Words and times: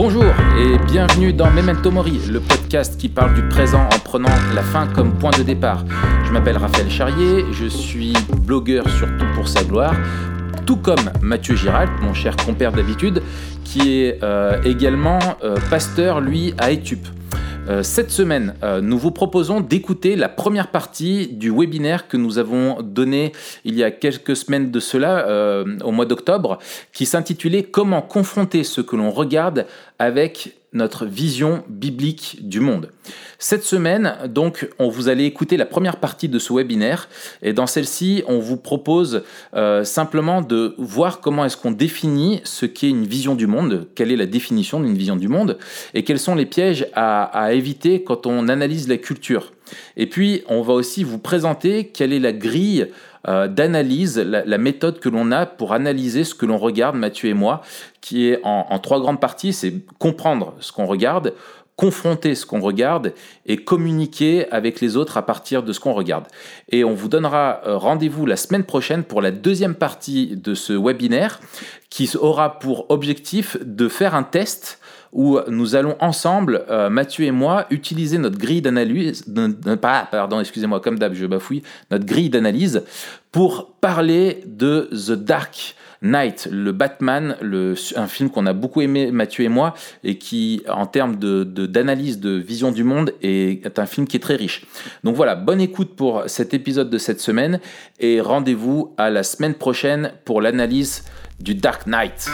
Bonjour 0.00 0.32
et 0.56 0.78
bienvenue 0.86 1.32
dans 1.32 1.50
Memento 1.50 1.90
Mori, 1.90 2.20
le 2.30 2.38
podcast 2.38 3.00
qui 3.00 3.08
parle 3.08 3.34
du 3.34 3.42
présent 3.48 3.82
en 3.82 3.98
prenant 3.98 4.28
la 4.54 4.62
fin 4.62 4.86
comme 4.86 5.18
point 5.18 5.32
de 5.36 5.42
départ. 5.42 5.84
Je 6.24 6.30
m'appelle 6.30 6.56
Raphaël 6.56 6.88
Charrier, 6.88 7.44
je 7.50 7.66
suis 7.66 8.12
blogueur 8.42 8.88
sur 8.90 9.08
Tout 9.18 9.26
pour 9.34 9.48
sa 9.48 9.64
gloire, 9.64 9.96
tout 10.66 10.76
comme 10.76 11.10
Mathieu 11.20 11.56
Giralt, 11.56 11.90
mon 12.00 12.14
cher 12.14 12.36
compère 12.36 12.70
d'habitude, 12.70 13.24
qui 13.64 14.04
est 14.04 14.22
euh, 14.22 14.62
également 14.62 15.18
euh, 15.42 15.56
pasteur, 15.68 16.20
lui, 16.20 16.54
à 16.58 16.70
Etup. 16.70 17.04
Euh, 17.68 17.82
cette 17.82 18.10
semaine, 18.10 18.54
euh, 18.62 18.80
nous 18.80 18.98
vous 18.98 19.10
proposons 19.10 19.60
d'écouter 19.60 20.16
la 20.16 20.28
première 20.28 20.70
partie 20.70 21.28
du 21.28 21.50
webinaire 21.50 22.08
que 22.08 22.16
nous 22.16 22.38
avons 22.38 22.82
donné 22.82 23.32
il 23.64 23.74
y 23.74 23.84
a 23.84 23.90
quelques 23.90 24.36
semaines 24.36 24.70
de 24.70 24.80
cela, 24.80 25.28
euh, 25.28 25.64
au 25.84 25.90
mois 25.90 26.06
d'octobre, 26.06 26.58
qui 26.92 27.04
s'intitulait 27.04 27.64
Comment 27.64 28.00
confronter 28.00 28.64
ce 28.64 28.80
que 28.80 28.96
l'on 28.96 29.10
regarde 29.10 29.66
avec 29.98 30.57
notre 30.72 31.06
vision 31.06 31.64
biblique 31.68 32.38
du 32.42 32.60
monde. 32.60 32.90
Cette 33.38 33.64
semaine, 33.64 34.16
donc, 34.28 34.68
on 34.78 34.88
vous 34.88 35.08
allez 35.08 35.24
écouter 35.24 35.56
la 35.56 35.64
première 35.64 35.96
partie 35.96 36.28
de 36.28 36.38
ce 36.38 36.52
webinaire 36.52 37.08
et 37.40 37.52
dans 37.52 37.66
celle-ci, 37.66 38.22
on 38.26 38.38
vous 38.38 38.56
propose 38.56 39.22
euh, 39.54 39.84
simplement 39.84 40.42
de 40.42 40.74
voir 40.76 41.20
comment 41.20 41.44
est-ce 41.44 41.56
qu'on 41.56 41.70
définit 41.70 42.40
ce 42.44 42.66
qu'est 42.66 42.90
une 42.90 43.06
vision 43.06 43.34
du 43.34 43.46
monde, 43.46 43.88
quelle 43.94 44.12
est 44.12 44.16
la 44.16 44.26
définition 44.26 44.80
d'une 44.80 44.96
vision 44.96 45.16
du 45.16 45.28
monde 45.28 45.58
et 45.94 46.04
quels 46.04 46.18
sont 46.18 46.34
les 46.34 46.46
pièges 46.46 46.86
à, 46.94 47.24
à 47.24 47.52
éviter 47.52 48.02
quand 48.02 48.26
on 48.26 48.48
analyse 48.48 48.88
la 48.88 48.98
culture. 48.98 49.52
Et 49.96 50.06
puis, 50.06 50.42
on 50.48 50.62
va 50.62 50.72
aussi 50.72 51.04
vous 51.04 51.18
présenter 51.18 51.88
quelle 51.88 52.12
est 52.12 52.20
la 52.20 52.32
grille 52.32 52.88
euh, 53.26 53.48
d'analyse, 53.48 54.18
la, 54.18 54.58
méthode 54.58 55.00
que 55.00 55.08
l'on 55.08 55.32
a 55.32 55.46
pour 55.46 55.72
analyser 55.72 56.24
ce 56.24 56.34
que 56.34 56.46
l'on 56.46 56.58
regarde, 56.58 56.96
Mathieu 56.96 57.28
et 57.28 57.34
moi, 57.34 57.62
qui 58.00 58.28
est 58.28 58.40
en, 58.44 58.78
trois 58.78 59.00
grandes 59.00 59.20
parties, 59.20 59.52
c'est 59.52 59.74
comprendre 59.98 60.54
ce 60.60 60.70
qu'on 60.72 60.86
regarde, 60.86 61.34
confronter 61.76 62.34
ce 62.34 62.46
qu'on 62.46 62.60
regarde 62.60 63.14
et 63.46 63.56
communiquer 63.56 64.50
avec 64.50 64.80
les 64.80 64.96
autres 64.96 65.16
à 65.16 65.24
partir 65.24 65.62
de 65.62 65.72
ce 65.72 65.80
qu'on 65.80 65.92
regarde. 65.92 66.26
Et 66.70 66.84
on 66.84 66.94
vous 66.94 67.08
donnera 67.08 67.60
euh, 67.66 67.76
rendez-vous 67.76 68.26
la 68.26 68.36
semaine 68.36 68.64
prochaine 68.64 69.04
pour 69.04 69.22
la 69.22 69.30
deuxième 69.30 69.74
partie 69.74 70.36
de 70.36 70.54
ce 70.54 70.72
webinaire 70.72 71.40
qui 71.90 72.10
aura 72.20 72.58
pour 72.58 72.90
objectif 72.90 73.56
de 73.62 73.88
faire 73.88 74.14
un 74.14 74.24
test 74.24 74.80
où 75.12 75.38
nous 75.48 75.74
allons 75.74 75.96
ensemble, 76.00 76.64
euh, 76.70 76.90
Mathieu 76.90 77.24
et 77.24 77.30
moi, 77.30 77.66
utiliser 77.70 78.18
notre 78.18 78.38
grille 78.38 78.62
d'analyse, 78.62 79.24
pardon, 79.80 80.40
excusez-moi, 80.40 80.80
comme 80.80 80.98
d'hab, 80.98 81.14
je 81.14 81.26
bafouille, 81.26 81.62
notre 81.90 82.04
grille 82.04 82.30
d'analyse 82.30 82.82
pour 83.32 83.72
parler 83.80 84.42
de 84.46 84.88
The 84.92 85.12
Dark 85.12 85.76
Knight, 86.00 86.48
le 86.50 86.72
Batman, 86.72 87.36
un 87.96 88.06
film 88.06 88.30
qu'on 88.30 88.46
a 88.46 88.52
beaucoup 88.52 88.80
aimé, 88.80 89.10
Mathieu 89.10 89.44
et 89.44 89.48
moi, 89.48 89.74
et 90.04 90.16
qui, 90.16 90.62
en 90.68 90.86
termes 90.86 91.16
d'analyse 91.16 92.20
de 92.20 92.30
vision 92.30 92.70
du 92.70 92.84
monde, 92.84 93.12
est 93.22 93.78
un 93.78 93.86
film 93.86 94.06
qui 94.06 94.16
est 94.16 94.20
très 94.20 94.36
riche. 94.36 94.64
Donc 95.02 95.16
voilà, 95.16 95.34
bonne 95.34 95.60
écoute 95.60 95.96
pour 95.96 96.22
cet 96.26 96.54
épisode 96.54 96.90
de 96.90 96.98
cette 96.98 97.20
semaine, 97.20 97.60
et 97.98 98.20
rendez-vous 98.20 98.94
à 98.96 99.10
la 99.10 99.22
semaine 99.22 99.54
prochaine 99.54 100.12
pour 100.24 100.40
l'analyse 100.40 101.04
du 101.40 101.54
Dark 101.54 101.86
Knight. 101.86 102.30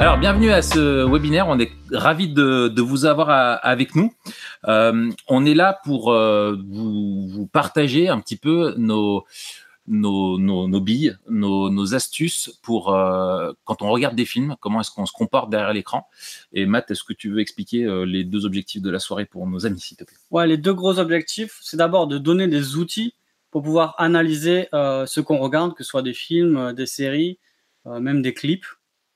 Alors, 0.00 0.16
bienvenue 0.16 0.50
à 0.50 0.62
ce 0.62 1.04
webinaire. 1.04 1.46
On 1.46 1.58
est 1.58 1.72
ravis 1.92 2.32
de, 2.32 2.80
vous 2.80 3.04
avoir 3.04 3.28
avec 3.62 3.94
nous. 3.94 4.14
Euh, 4.66 5.10
on 5.28 5.44
est 5.44 5.52
là 5.52 5.78
pour 5.84 6.10
euh, 6.10 6.56
vous, 6.70 7.46
partager 7.52 8.08
un 8.08 8.18
petit 8.18 8.38
peu 8.38 8.74
nos, 8.78 9.26
nos, 9.86 10.80
billes, 10.80 11.18
nos, 11.28 11.94
astuces 11.94 12.58
pour 12.62 12.94
euh, 12.94 13.52
quand 13.64 13.82
on 13.82 13.90
regarde 13.90 14.16
des 14.16 14.24
films, 14.24 14.56
comment 14.60 14.80
est-ce 14.80 14.90
qu'on 14.90 15.04
se 15.04 15.12
comporte 15.12 15.50
derrière 15.50 15.74
l'écran. 15.74 16.08
Et 16.54 16.64
Matt, 16.64 16.90
est-ce 16.90 17.04
que 17.04 17.12
tu 17.12 17.30
veux 17.30 17.40
expliquer 17.40 17.86
les 18.06 18.24
deux 18.24 18.46
objectifs 18.46 18.80
de 18.80 18.90
la 18.90 19.00
soirée 19.00 19.26
pour 19.26 19.46
nos 19.46 19.66
amis, 19.66 19.80
s'il 19.80 19.98
te 19.98 20.04
plaît? 20.04 20.16
Ouais, 20.30 20.46
les 20.46 20.56
deux 20.56 20.72
gros 20.72 20.98
objectifs, 20.98 21.58
c'est 21.60 21.76
d'abord 21.76 22.06
de 22.06 22.16
donner 22.16 22.48
des 22.48 22.76
outils 22.76 23.12
pour 23.50 23.62
pouvoir 23.62 23.96
analyser 23.98 24.66
ce 24.72 25.20
qu'on 25.20 25.36
regarde, 25.36 25.74
que 25.74 25.84
ce 25.84 25.90
soit 25.90 26.00
des 26.00 26.14
films, 26.14 26.72
des 26.72 26.86
séries, 26.86 27.38
même 27.84 28.22
des 28.22 28.32
clips 28.32 28.64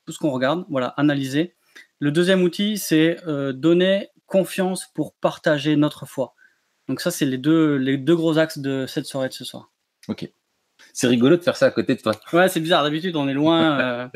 tout 0.05 0.13
ce 0.13 0.19
qu'on 0.19 0.31
regarde, 0.31 0.65
voilà, 0.69 0.87
analyser. 0.97 1.55
Le 1.99 2.11
deuxième 2.11 2.43
outil, 2.43 2.77
c'est 2.77 3.17
euh, 3.27 3.53
donner 3.53 4.09
confiance 4.25 4.87
pour 4.93 5.13
partager 5.15 5.75
notre 5.75 6.05
foi. 6.05 6.33
Donc 6.87 6.99
ça, 7.01 7.11
c'est 7.11 7.25
les 7.25 7.37
deux, 7.37 7.75
les 7.77 7.97
deux 7.97 8.15
gros 8.15 8.37
axes 8.37 8.59
de 8.59 8.85
cette 8.87 9.05
soirée 9.05 9.29
de 9.29 9.33
ce 9.33 9.45
soir. 9.45 9.71
Ok. 10.07 10.29
C'est 10.93 11.07
rigolo 11.07 11.37
de 11.37 11.41
faire 11.41 11.55
ça 11.55 11.67
à 11.67 11.71
côté 11.71 11.95
de 11.95 12.01
toi. 12.01 12.13
Ouais, 12.33 12.49
c'est 12.49 12.59
bizarre. 12.59 12.83
D'habitude, 12.83 13.15
on 13.15 13.27
est 13.27 13.33
loin. 13.33 13.79
Euh. 13.79 14.07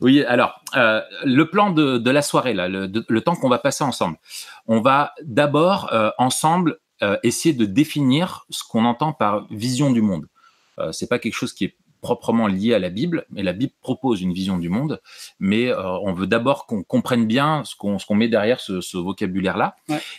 oui, 0.00 0.24
alors, 0.24 0.62
euh, 0.74 1.00
le 1.24 1.48
plan 1.48 1.70
de, 1.70 2.10
la 2.10 2.22
soirée, 2.22 2.54
là, 2.54 2.68
le, 2.68 2.90
le 3.08 3.20
temps 3.20 3.36
qu'on 3.36 3.48
va 3.48 3.58
passer 3.58 3.84
ensemble, 3.84 4.16
on 4.66 4.80
va 4.80 5.12
d'abord, 5.22 5.92
ensemble, 6.18 6.78
essayer 7.22 7.54
de 7.54 7.64
définir 7.66 8.46
ce 8.50 8.62
qu'on 8.64 8.84
entend 8.84 9.12
par 9.12 9.46
vision 9.50 9.90
du 9.90 10.02
monde. 10.02 10.26
c'est 10.92 11.08
pas 11.08 11.18
quelque 11.18 11.34
chose 11.34 11.52
qui 11.52 11.66
est 11.66 11.76
proprement 12.02 12.48
lié 12.48 12.74
à 12.74 12.78
la 12.78 12.90
Bible, 12.90 13.24
mais 13.30 13.42
la 13.42 13.54
Bible 13.54 13.72
propose 13.80 14.20
une 14.20 14.34
vision 14.34 14.58
du 14.58 14.68
monde, 14.68 15.00
mais 15.38 15.68
euh, 15.68 15.98
on 16.02 16.12
veut 16.12 16.26
d'abord 16.26 16.66
qu'on 16.66 16.82
comprenne 16.82 17.26
bien 17.26 17.62
ce 17.64 17.74
qu'on 17.76 18.14
met 18.14 18.28
derrière 18.28 18.60
ce, 18.60 18.96
vocabulaire-là, 18.96 19.76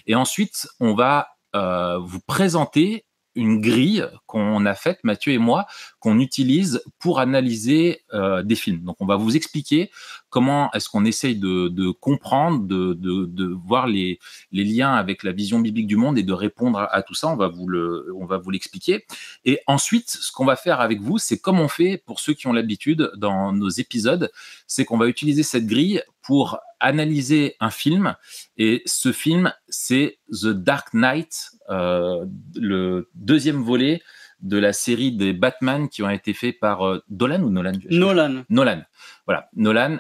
et 0.08 0.16
ensuite 0.16 0.68
on 0.80 0.96
va 0.96 1.28
euh, 1.56 2.00
vous 2.00 2.22
présenter 2.22 3.06
une 3.36 3.62
grille 3.62 4.06
qu'on 4.26 4.66
a 4.66 4.76
faite, 4.76 5.00
Mathieu 5.04 5.34
et 5.34 5.38
moi, 5.38 5.66
qu'on 6.04 6.20
utilise 6.20 6.84
pour 7.00 7.22
analyser 7.22 8.02
euh, 8.14 8.44
des 8.44 8.56
films. 8.56 8.82
Donc, 8.82 8.98
on 9.00 9.06
va 9.06 9.16
vous 9.16 9.38
expliquer 9.38 9.90
comment 10.30 10.70
est-ce 10.74 10.90
qu'on 10.90 11.06
essaye 11.06 11.38
de, 11.38 11.92
comprendre, 11.92 12.66
de, 12.68 13.54
voir 13.66 13.88
les, 13.88 14.20
liens 14.52 14.94
avec 14.96 15.24
la 15.24 15.32
vision 15.32 15.62
biblique 15.62 15.88
du 15.88 15.96
monde 15.96 16.18
et 16.18 16.24
de 16.24 16.34
répondre 16.34 16.78
à, 16.92 17.02
tout 17.04 17.14
ça. 17.14 17.30
On 17.30 17.38
va 17.38 17.48
vous 17.48 17.68
le, 17.70 18.06
l'expliquer. 18.52 19.06
Et 19.46 19.62
ensuite, 19.66 20.10
ce 20.10 20.34
qu'on 20.34 20.44
va 20.44 20.58
faire 20.58 20.82
avec 20.82 21.00
vous, 21.00 21.20
c'est 21.20 21.38
comme 21.38 21.62
on 21.62 21.70
fait 21.70 22.04
pour 22.06 22.20
ceux 22.20 22.34
qui 22.34 22.48
ont 22.48 22.54
l'habitude 22.54 23.10
dans 23.16 23.54
nos 23.54 23.70
épisodes, 23.70 24.30
c'est 24.68 24.84
qu'on 24.84 24.98
va 24.98 25.08
utiliser 25.08 25.44
cette 25.44 25.68
grille 25.68 26.04
pour 26.22 26.60
analyser 26.82 27.56
un 27.62 27.70
film. 27.70 28.16
Et 28.58 28.82
ce 28.86 29.14
film, 29.14 29.54
c'est 29.70 30.18
The 30.32 30.48
Dark 30.48 30.94
Knight, 30.94 31.52
euh, 31.70 32.26
le 32.56 33.10
deuxième 33.16 33.64
volet 33.64 34.02
de 34.44 34.58
la 34.58 34.74
série 34.74 35.14
des 35.14 35.34
Batman 35.34 35.90
qui 35.90 36.04
ont 36.04 36.10
été 36.10 36.34
faits 36.34 36.60
par 36.60 36.86
euh, 36.86 37.04
Dolan 37.10 37.42
ou 37.42 37.50
Nolan? 37.50 37.74
Nolan. 37.90 38.44
Nolan. 38.50 38.84
Voilà, 39.26 39.50
Nolan. 39.54 39.98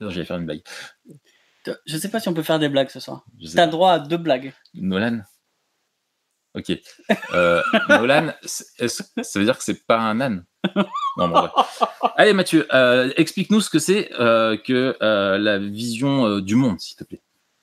J'allais 0.00 0.24
faire 0.24 0.38
une 0.38 0.46
blague. 0.46 0.62
Je 1.66 1.94
ne 1.94 1.98
sais 1.98 2.10
pas 2.10 2.18
si 2.18 2.28
on 2.28 2.34
peut 2.34 2.42
faire 2.42 2.58
des 2.58 2.68
blagues 2.68 2.88
ce 2.88 2.98
soir. 2.98 3.24
Tu 3.38 3.58
as 3.58 3.66
droit 3.66 3.92
à 3.92 3.98
deux 3.98 4.16
blagues. 4.16 4.52
Nolan 4.74 5.22
Ok. 6.54 6.70
Euh, 7.32 7.62
Nolan, 7.88 8.34
ça 8.44 9.38
veut 9.38 9.44
dire 9.44 9.56
que 9.56 9.64
c'est 9.64 9.86
pas 9.86 9.98
un 9.98 10.20
âne? 10.20 10.44
Allez 12.16 12.34
Mathieu, 12.34 12.66
euh, 12.74 13.10
explique-nous 13.16 13.60
ce 13.60 13.70
que 13.70 13.78
c'est 13.78 14.10
que 14.10 14.96
la 15.00 15.58
vision 15.58 16.40
du 16.40 16.56
monde, 16.56 16.78
s'il 16.80 16.96
te 16.96 17.04
plaît. 17.04 17.22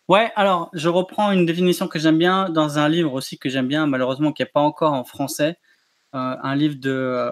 Ouais, 0.10 0.32
alors 0.36 0.72
je 0.74 0.90
reprends 0.90 1.32
une 1.32 1.46
définition 1.46 1.88
que 1.88 2.00
j'aime 2.00 2.18
bien 2.18 2.50
dans 2.50 2.80
un 2.80 2.90
livre 2.90 3.14
aussi 3.14 3.38
que 3.38 3.48
j'aime 3.48 3.68
bien, 3.68 3.86
malheureusement 3.86 4.34
qui 4.34 4.42
n'est 4.42 4.50
pas 4.50 4.60
encore 4.60 4.94
en 4.94 5.04
français, 5.04 5.58
un 6.14 6.56
livre 6.56 6.78
de 6.80 7.30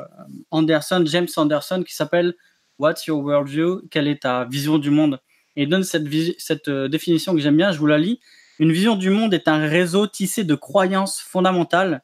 Anderson, 0.51 1.03
James 1.07 1.27
Anderson, 1.37 1.81
qui 1.83 1.95
s'appelle 1.95 2.35
What's 2.77 3.07
Your 3.07 3.19
Worldview? 3.23 3.81
Quelle 3.89 4.07
est 4.07 4.21
ta 4.21 4.45
vision 4.45 4.77
du 4.77 4.91
monde? 4.91 5.19
Et 5.55 5.63
il 5.63 5.69
donne 5.69 5.81
cette, 5.81 6.05
cette 6.37 6.69
définition 6.69 7.33
que 7.33 7.39
j'aime 7.39 7.57
bien, 7.57 7.71
je 7.71 7.79
vous 7.79 7.87
la 7.87 7.97
lis. 7.97 8.19
Une 8.59 8.71
vision 8.71 8.95
du 8.95 9.09
monde 9.09 9.33
est 9.33 9.47
un 9.47 9.67
réseau 9.67 10.05
tissé 10.05 10.43
de 10.43 10.53
croyances 10.53 11.19
fondamentales, 11.19 12.03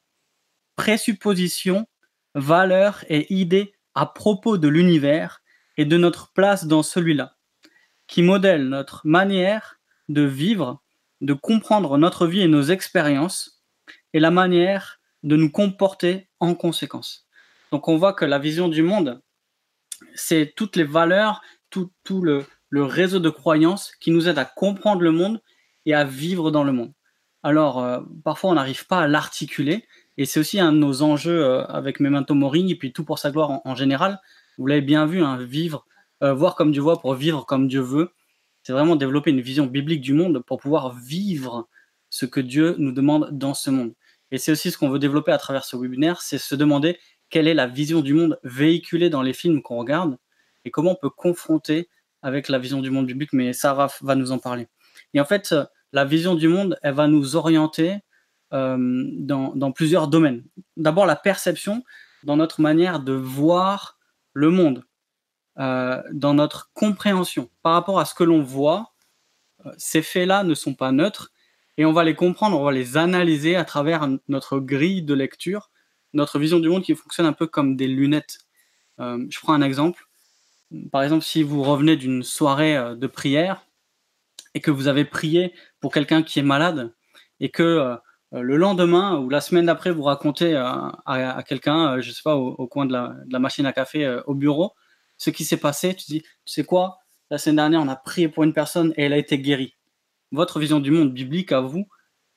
présuppositions 0.76 1.86
valeurs 2.34 3.06
et 3.10 3.32
idées 3.32 3.76
à 3.94 4.08
propos 4.08 4.58
de 4.58 4.70
l'univers 4.70 5.44
et 5.78 5.86
de 5.86 5.98
notre 5.98 6.34
place 6.34 6.66
dans 6.66 6.82
celui-là, 6.82 7.36
qui 8.08 8.24
modèle 8.24 8.70
notre 8.70 9.02
manière 9.06 9.80
de 10.10 10.22
vivre, 10.22 10.82
de 11.22 11.34
comprendre 11.34 11.98
notre 11.98 12.28
vie 12.28 12.42
et 12.42 12.48
nos 12.48 12.64
expériences, 12.64 13.64
et 14.14 14.20
la 14.20 14.32
manière 14.32 15.00
de 15.24 15.36
nous 15.36 15.50
comporter 15.50 16.28
en 16.40 16.54
conséquence. 16.56 17.28
Donc 17.72 17.88
on 17.88 17.98
voit 17.98 18.14
que 18.14 18.26
la 18.26 18.40
vision 18.40 18.68
du 18.68 18.84
monde, 18.84 19.22
c'est 20.14 20.54
toutes 20.56 20.76
les 20.76 20.84
valeurs, 20.84 21.42
tout, 21.70 21.90
le, 22.22 22.46
réseau 22.72 23.20
de 23.20 23.30
croyances 23.30 23.94
qui 24.00 24.12
nous 24.12 24.28
aident 24.28 24.38
à 24.38 24.46
comprendre 24.46 25.02
le 25.02 25.12
monde 25.12 25.42
et 25.86 25.94
à 25.94 26.04
vivre 26.04 26.52
dans 26.52 26.64
le 26.64 26.72
monde. 26.72 26.94
Alors, 27.42 27.84
euh, 27.84 28.00
parfois, 28.24 28.52
on 28.52 28.54
n'arrive 28.54 28.88
pas 28.88 29.02
à 29.02 29.08
l'articuler, 29.08 29.86
et 30.18 30.26
c'est 30.26 30.40
aussi 30.40 30.60
un 30.60 30.72
de 30.72 30.78
nos 30.78 31.02
enjeux 31.02 31.44
euh, 31.44 31.66
avec 31.66 32.00
Memento 32.00 32.36
Mori 32.36 32.72
et 32.72 32.76
puis 32.76 32.94
tout 32.94 33.04
pour 33.04 33.20
sa 33.20 33.32
gloire 33.32 33.62
en, 33.66 33.76
général. 33.76 34.22
Vous 34.58 34.68
l'avez 34.68 34.82
bien 34.82 35.06
vu, 35.06 35.24
hein, 35.24 35.38
vivre, 35.38 35.86
euh, 36.22 36.34
voir 36.34 36.56
comme 36.56 36.72
Dieu 36.72 36.82
voit 36.82 37.02
pour 37.02 37.16
vivre 37.16 37.46
comme 37.46 37.68
Dieu 37.68 37.82
veut. 37.82 38.12
C'est 38.64 38.74
vraiment 38.74 38.96
développer 38.96 39.32
une 39.32 39.42
vision 39.42 39.66
biblique 39.66 40.02
du 40.02 40.14
monde 40.14 40.44
pour 40.46 40.60
pouvoir 40.60 40.96
vivre 40.96 41.68
ce 42.10 42.26
que 42.26 42.40
Dieu 42.40 42.76
nous 42.78 42.92
demande 42.92 43.30
dans 43.32 43.54
ce 43.54 43.70
monde. 43.70 43.94
Et 44.32 44.38
c'est 44.38 44.52
aussi 44.52 44.72
ce 44.72 44.78
qu'on 44.78 44.90
veut 44.90 45.00
développer 45.00 45.32
à 45.32 45.38
travers 45.38 45.64
ce 45.66 45.76
webinaire, 45.76 46.22
c'est 46.22 46.38
se 46.38 46.56
demander 46.56 46.98
quelle 47.30 47.48
est 47.48 47.54
la 47.54 47.68
vision 47.68 48.02
du 48.02 48.14
monde 48.14 48.40
véhiculée 48.44 49.10
dans 49.10 49.22
les 49.22 49.34
films 49.34 49.62
qu'on 49.62 49.78
regarde 49.78 50.18
et 50.66 50.72
comment 50.72 50.92
on 50.92 50.96
peut 50.96 51.10
confronter 51.10 51.90
avec 52.22 52.48
la 52.48 52.58
vision 52.58 52.82
du 52.82 52.90
monde 52.90 53.06
biblique, 53.06 53.34
mais 53.34 53.54
Sarah 53.54 53.90
va 54.02 54.16
nous 54.16 54.32
en 54.32 54.40
parler. 54.40 54.68
Et 55.14 55.20
en 55.20 55.26
fait, 55.26 55.54
la 55.92 56.06
vision 56.06 56.36
du 56.36 56.48
monde, 56.48 56.78
elle 56.82 56.94
va 56.94 57.08
nous 57.08 57.36
orienter 57.36 57.98
euh, 58.54 58.78
dans, 59.18 59.72
plusieurs 59.72 60.08
domaines. 60.08 60.44
D'abord, 60.78 61.06
la 61.06 61.16
perception 61.16 61.84
dans 62.24 62.38
notre 62.38 62.62
manière 62.62 63.00
de 63.00 63.14
voir 63.14 63.98
le 64.34 64.50
monde, 64.50 64.84
euh, 65.60 66.02
dans 66.12 66.34
notre 66.34 66.72
compréhension 66.74 67.50
par 67.62 67.74
rapport 67.74 68.00
à 68.00 68.06
ce 68.06 68.14
que 68.14 68.24
l'on 68.24 68.42
voit. 68.42 68.94
Euh, 69.66 69.72
ces 69.78 70.02
faits-là 70.02 70.44
ne 70.44 70.54
sont 70.54 70.74
pas 70.74 70.92
neutres 70.92 71.32
et 71.78 71.86
on 71.86 71.94
va 71.94 72.04
les 72.04 72.16
comprendre, 72.16 72.60
on 72.60 72.64
va 72.64 72.72
les 72.72 72.98
analyser 72.98 73.56
à 73.56 73.66
travers 73.66 74.08
notre 74.28 74.60
grille 74.60 75.02
de 75.02 75.14
lecture, 75.14 75.72
notre 76.14 76.40
vision 76.40 76.60
du 76.60 76.70
monde 76.70 76.84
qui 76.84 76.96
fonctionne 76.96 77.26
un 77.26 77.34
peu 77.34 77.48
comme 77.48 77.76
des 77.76 77.88
lunettes. 77.88 78.40
je 79.00 79.40
prends 79.40 79.54
un 79.54 79.62
exemple. 79.64 80.06
Par 80.92 81.02
exemple, 81.02 81.24
si 81.24 81.42
vous 81.42 81.64
revenez 81.64 81.96
d'une 81.96 82.22
soirée 82.22 82.96
de 82.96 83.08
prière 83.08 83.66
et 84.54 84.62
que 84.62 84.70
vous 84.70 84.88
avez 84.88 85.06
prié 85.06 85.54
pour 85.80 85.92
quelqu'un 85.92 86.22
qui 86.22 86.40
est 86.40 86.44
malade 86.44 86.94
et 87.40 87.50
que 87.50 87.98
euh, 88.34 88.42
le 88.42 88.58
lendemain 88.58 89.20
ou 89.20 89.30
la 89.30 89.42
semaine 89.42 89.68
d'après, 89.68 89.92
vous 89.92 90.04
racontez 90.04 90.56
euh, 90.56 90.66
à, 91.06 91.44
quelqu'un, 91.44 91.98
euh, 91.98 92.02
je 92.02 92.12
sais 92.12 92.22
pas, 92.24 92.36
au, 92.36 92.68
coin 92.68 92.86
de 92.86 92.94
la, 92.94 93.40
machine 93.40 93.66
à 93.66 93.74
café 93.74 94.20
au 94.26 94.34
bureau, 94.34 94.74
ce 95.18 95.30
qui 95.30 95.46
s'est 95.46 95.58
passé, 95.58 95.96
tu 95.96 96.06
dis, 96.08 96.22
tu 96.22 96.54
sais 96.54 96.64
quoi, 96.64 97.00
la 97.30 97.38
semaine 97.38 97.58
dernière, 97.58 97.82
on 97.82 97.88
a 97.88 97.96
prié 97.96 98.28
pour 98.28 98.44
une 98.44 98.54
personne 98.54 98.94
et 98.98 99.04
elle 99.04 99.14
a 99.14 99.18
été 99.18 99.40
guérie. 99.40 99.76
Votre 100.32 100.60
vision 100.60 100.80
du 100.80 100.92
monde 100.92 101.14
biblique 101.14 101.52
à 101.52 101.62
vous 101.62 101.88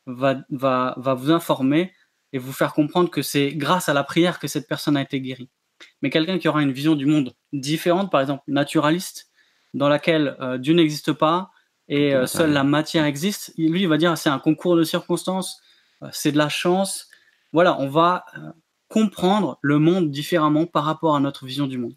va, 0.07 0.37
va, 0.51 0.95
va 0.97 1.15
vous 1.15 1.31
informer 1.31 1.93
et 2.33 2.39
vous 2.39 2.53
faire 2.53 2.73
comprendre 2.73 3.11
que 3.11 3.23
c'est 3.23 3.55
grâce 3.55 3.89
à 3.89 3.95
la 3.95 4.05
prière 4.05 4.39
que 4.39 4.49
cette 4.49 4.69
personne 4.69 4.97
a 4.97 5.03
été 5.03 5.21
guérie. 5.21 5.49
Mais 6.03 6.11
quelqu'un 6.11 6.39
qui 6.39 6.49
aura 6.49 6.63
une 6.63 6.73
vision 6.73 6.95
du 6.95 7.07
monde 7.07 7.35
différente, 7.53 8.11
par 8.11 8.21
exemple 8.21 8.43
naturaliste, 8.47 9.31
dans 9.75 9.89
laquelle 9.89 10.37
Dieu 10.59 10.75
n'existe 10.75 11.13
pas 11.13 11.51
et 11.89 12.15
seule 12.27 12.53
la 12.53 12.65
matière 12.65 13.05
existe, 13.05 13.53
lui, 13.59 13.83
il 13.83 13.89
va 13.89 13.99
dire 13.99 14.17
c'est 14.17 14.31
un 14.31 14.39
concours 14.39 14.77
de 14.77 14.83
circonstances, 14.83 15.61
euh, 16.03 16.09
c'est 16.13 16.33
de 16.33 16.39
la 16.39 16.49
chance. 16.49 17.09
Voilà, 17.53 17.79
on 17.81 17.89
va 17.89 18.27
euh, 18.37 18.53
comprendre 18.89 19.59
le 19.63 19.79
monde 19.79 20.11
différemment 20.11 20.67
par 20.67 20.85
rapport 20.85 21.17
à 21.17 21.21
notre 21.21 21.47
vision 21.47 21.67
du 21.67 21.79
monde. 21.79 21.95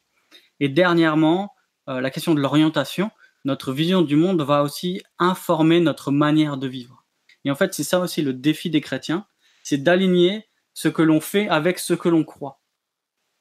Et 0.60 0.70
dernièrement, 0.70 1.54
euh, 1.88 2.02
la 2.02 2.12
question 2.12 2.34
de 2.34 2.42
l'orientation. 2.42 3.12
Notre 3.46 3.72
vision 3.72 4.02
du 4.02 4.16
monde 4.16 4.42
va 4.42 4.64
aussi 4.64 5.02
informer 5.18 5.80
notre 5.80 6.12
manière 6.12 6.58
de 6.58 6.68
vivre. 6.68 7.06
Et 7.46 7.52
en 7.52 7.56
fait, 7.56 7.74
c'est 7.74 7.84
ça 7.84 8.00
aussi 8.00 8.22
le 8.22 8.34
défi 8.34 8.70
des 8.70 8.82
chrétiens, 8.82 9.26
c'est 9.64 9.78
d'aligner 9.78 10.48
ce 10.74 10.90
que 10.90 11.02
l'on 11.02 11.22
fait 11.22 11.48
avec 11.48 11.80
ce 11.80 11.94
que 11.94 12.10
l'on 12.10 12.26
croit. 12.26 12.62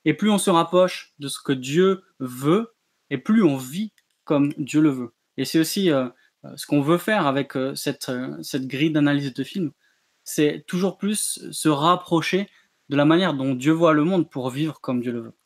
Et 0.05 0.15
plus 0.15 0.31
on 0.31 0.39
se 0.39 0.51
rapproche 0.51 1.15
de 1.19 1.29
ce 1.29 1.41
que 1.43 1.53
Dieu 1.53 2.05
veut, 2.21 2.75
et 3.11 3.19
plus 3.19 3.43
on 3.43 3.57
vit 3.57 3.93
comme 4.25 4.53
Dieu 4.57 4.81
le 4.81 4.91
veut. 4.91 5.15
Et 5.37 5.45
c'est 5.45 5.59
aussi 5.59 5.91
ce 6.55 6.67
qu'on 6.67 6.81
veut 6.81 6.99
faire 6.99 7.27
avec 7.27 7.55
cette, 7.75 8.11
cette 8.43 8.69
grille 8.69 8.93
d'analyse 8.93 9.35
de 9.35 9.45
films 9.45 9.73
c'est 10.29 10.63
toujours 10.67 10.99
plus 10.99 11.41
se 11.53 11.71
rapprocher 11.71 12.51
de 12.91 12.97
la 12.97 13.07
manière 13.07 13.33
dont 13.33 13.55
Dieu 13.55 13.73
voit 13.73 13.95
le 13.95 14.05
monde 14.05 14.29
pour 14.29 14.51
vivre 14.51 14.79
comme 14.79 15.01
Dieu 15.01 15.11
le 15.11 15.21
veut. 15.21 15.38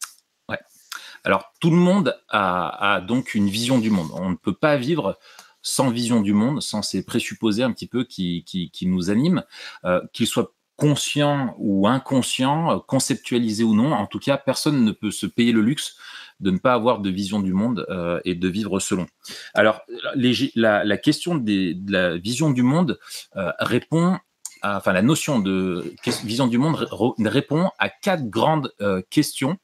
Alors 1.24 1.52
tout 1.60 1.70
le 1.70 1.76
monde 1.76 2.16
a, 2.28 3.00
donc 3.06 3.34
une 3.34 3.48
vision 3.48 3.78
du 3.78 3.90
monde. 3.90 4.10
On 4.14 4.30
ne 4.30 4.36
peut 4.36 4.54
pas 4.54 4.76
vivre 4.76 5.18
sans 5.62 5.90
vision 5.90 6.20
du 6.20 6.32
monde, 6.32 6.60
sans 6.60 6.82
ces 6.82 7.04
présupposés 7.04 7.62
un 7.62 7.72
petit 7.72 7.86
peu 7.86 8.04
qui, 8.04 8.44
nous 8.82 9.10
animent, 9.10 9.44
euh, 9.84 10.00
qu'ils 10.12 10.26
soient 10.26 10.52
conscients 10.76 11.54
ou 11.58 11.86
inconscients, 11.86 12.80
conceptualisés 12.80 13.62
ou 13.62 13.74
non. 13.74 13.92
En 13.92 14.06
tout 14.06 14.18
cas, 14.18 14.36
personne 14.36 14.84
ne 14.84 14.90
peut 14.90 15.12
se 15.12 15.26
payer 15.26 15.52
le 15.52 15.60
luxe 15.60 15.96
de 16.40 16.50
ne 16.50 16.58
pas 16.58 16.74
avoir 16.74 16.98
de 16.98 17.10
vision 17.10 17.38
du 17.38 17.52
monde 17.52 17.86
euh, 17.88 18.20
et 18.24 18.34
de 18.34 18.48
vivre 18.48 18.80
selon. 18.80 19.06
Alors, 19.54 19.82
la, 20.16 20.96
question 20.96 21.36
de 21.36 21.76
la 21.88 22.16
vision 22.16 22.50
du 22.50 22.64
monde 22.64 22.98
euh, 23.36 23.52
répond 23.60 24.18
enfin 24.64 24.92
la 24.92 25.02
notion 25.02 25.40
de 25.40 25.92
vision 26.24 26.46
du 26.46 26.56
monde 26.56 26.86
répond 27.18 27.70
à 27.80 27.88
quatre 27.88 28.28
grandes 28.28 28.72
questions. 29.10 29.58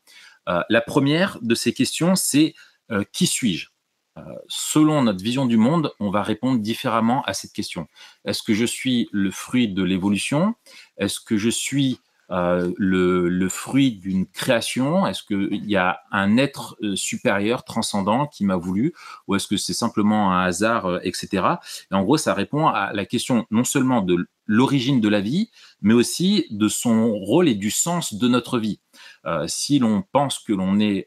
Euh, 0.49 0.63
la 0.69 0.81
première 0.81 1.39
de 1.43 1.55
ces 1.55 1.73
questions, 1.73 2.17
c'est 2.17 2.55
euh, 2.91 3.05
qui 3.13 3.27
suis-je? 3.27 3.69
Selon 4.49 5.03
notre 5.03 5.23
vision 5.23 5.47
du 5.47 5.57
monde, 5.57 5.93
on 6.01 6.11
va 6.11 6.25
répondre 6.25 6.59
différemment 6.59 7.23
à 7.27 7.35
cette 7.35 7.53
question. 7.53 7.87
Est-ce 8.25 8.43
que 8.43 8.53
je 8.53 8.65
suis 8.65 9.09
le 9.13 9.31
fruit 9.31 9.69
de 9.69 9.85
l'évolution? 9.85 10.57
Est-ce 10.97 11.21
que 11.21 11.37
je 11.37 11.51
suis 11.51 12.01
euh, 12.31 12.73
le, 12.77 13.49
fruit 13.49 13.93
d'une 13.93 14.27
création? 14.27 15.07
Est-ce 15.07 15.23
qu'il 15.23 15.65
y 15.65 15.77
a 15.77 16.01
un 16.13 16.37
être 16.37 16.77
euh, 16.83 16.95
supérieur, 16.95 17.65
transcendant, 17.65 18.27
qui 18.27 18.45
m'a 18.45 18.57
voulu? 18.57 18.95
Ou 19.27 19.35
est-ce 19.35 19.49
que 19.49 19.57
c'est 19.57 19.73
simplement 19.73 20.33
un 20.33 20.45
hasard, 20.45 20.87
euh, 20.87 20.99
etc. 21.03 21.47
Et 21.91 21.95
en 21.95 22.03
gros, 22.03 22.19
ça 22.19 22.35
répond 22.35 22.67
à 22.67 22.93
la 22.93 23.07
question 23.07 23.47
non 23.51 23.65
seulement 23.65 24.03
de 24.03 24.29
l'origine 24.47 25.01
de 25.01 25.09
la 25.09 25.21
vie, 25.21 25.51
mais 25.81 25.95
aussi 25.95 26.47
de 26.51 26.69
son 26.69 27.15
rôle 27.15 27.49
et 27.49 27.55
du 27.55 27.71
sens 27.71 28.15
de 28.15 28.29
notre 28.29 28.59
vie. 28.59 28.81
Si 29.47 29.79
l'on 29.79 30.03
pense 30.13 30.39
que 30.39 30.53
l'on 30.53 30.81
est 30.81 31.07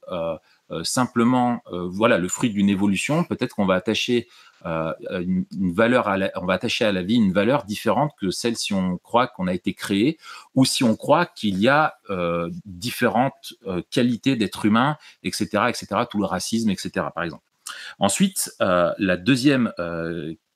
simplement 0.84 1.62
voilà 1.72 2.18
le 2.18 2.28
fruit 2.28 2.50
d'une 2.50 2.70
évolution, 2.70 3.24
peut-être 3.24 3.56
qu'on 3.56 3.66
va 3.66 3.76
attacher 3.76 4.28
euh, 4.66 4.94
une, 5.10 5.46
valeur, 5.74 6.08
à 6.08 6.18
on 6.36 6.46
va 6.46 6.54
attacher 6.54 6.86
à 6.86 6.92
la 6.92 7.02
vie 7.02 7.16
une 7.16 7.34
valeur 7.34 7.64
différente 7.64 8.12
que 8.20 8.30
celle 8.30 8.56
si 8.56 8.74
on 8.74 8.98
croit 8.98 9.28
qu'on 9.28 9.48
a 9.48 9.54
été 9.54 9.74
créé 9.74 10.20
ou 10.54 10.66
si 10.66 10.84
on 10.84 10.96
croit 10.96 11.26
qu'il 11.26 11.58
y 11.60 11.68
a 11.68 11.96
euh, 12.10 12.50
différentes 12.66 13.56
euh, 13.66 13.82
qualités 13.90 14.36
d'être 14.36 14.66
humain, 14.66 14.98
etc., 15.24 15.64
etc., 15.70 15.88
tout 16.10 16.20
le 16.20 16.26
racisme, 16.26 16.70
etc., 16.70 17.08
par 17.14 17.24
exemple. 17.24 17.44
Ensuite, 18.00 18.52
la 18.60 19.16
deuxième 19.16 19.72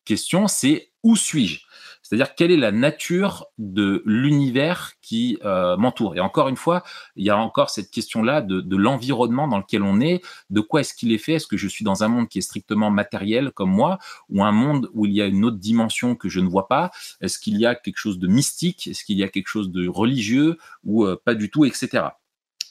question, 0.04 0.48
c'est 0.48 0.92
où 1.02 1.16
suis-je? 1.16 1.65
C'est-à-dire 2.06 2.36
quelle 2.36 2.52
est 2.52 2.58
la 2.58 2.72
nature 2.72 3.48
de 3.58 4.04
l'univers 4.06 4.92
qui 5.02 5.40
euh, 5.44 5.76
m'entoure? 5.76 6.16
Et 6.16 6.20
encore 6.20 6.50
une 6.50 6.56
fois, 6.56 6.84
il 7.16 7.26
y 7.26 7.32
a 7.32 7.38
encore 7.38 7.72
cette 7.72 7.90
question-là 7.90 8.44
de, 8.44 8.76
l'environnement 8.76 9.48
dans 9.48 9.58
lequel 9.58 9.82
on 9.82 10.00
est, 10.00 10.22
de 10.52 10.62
quoi 10.62 10.82
est-ce 10.82 10.94
qu'il 10.94 11.12
est 11.12 11.18
fait? 11.18 11.34
Est-ce 11.34 11.48
que 11.48 11.58
je 11.58 11.68
suis 11.68 11.84
dans 11.84 12.04
un 12.04 12.08
monde 12.08 12.30
qui 12.30 12.38
est 12.38 12.42
strictement 12.42 12.92
matériel 12.92 13.52
comme 13.52 13.72
moi, 13.72 13.98
ou 14.30 14.44
un 14.44 14.52
monde 14.52 14.88
où 14.94 15.08
il 15.08 15.14
y 15.14 15.22
a 15.22 15.26
une 15.26 15.44
autre 15.46 15.58
dimension 15.58 16.16
que 16.16 16.30
je 16.30 16.42
ne 16.42 16.48
vois 16.48 16.68
pas? 16.68 16.92
Est-ce 17.22 17.40
qu'il 17.40 17.58
y 17.58 17.66
a 17.66 17.74
quelque 17.74 17.98
chose 17.98 18.20
de 18.20 18.28
mystique? 18.28 18.86
Est-ce 18.86 19.04
qu'il 19.04 19.18
y 19.18 19.24
a 19.24 19.28
quelque 19.28 19.48
chose 19.48 19.72
de 19.72 19.88
religieux 19.88 20.60
ou 20.84 21.06
euh, 21.06 21.20
pas 21.26 21.34
du 21.34 21.50
tout, 21.50 21.66
etc. 21.66 22.04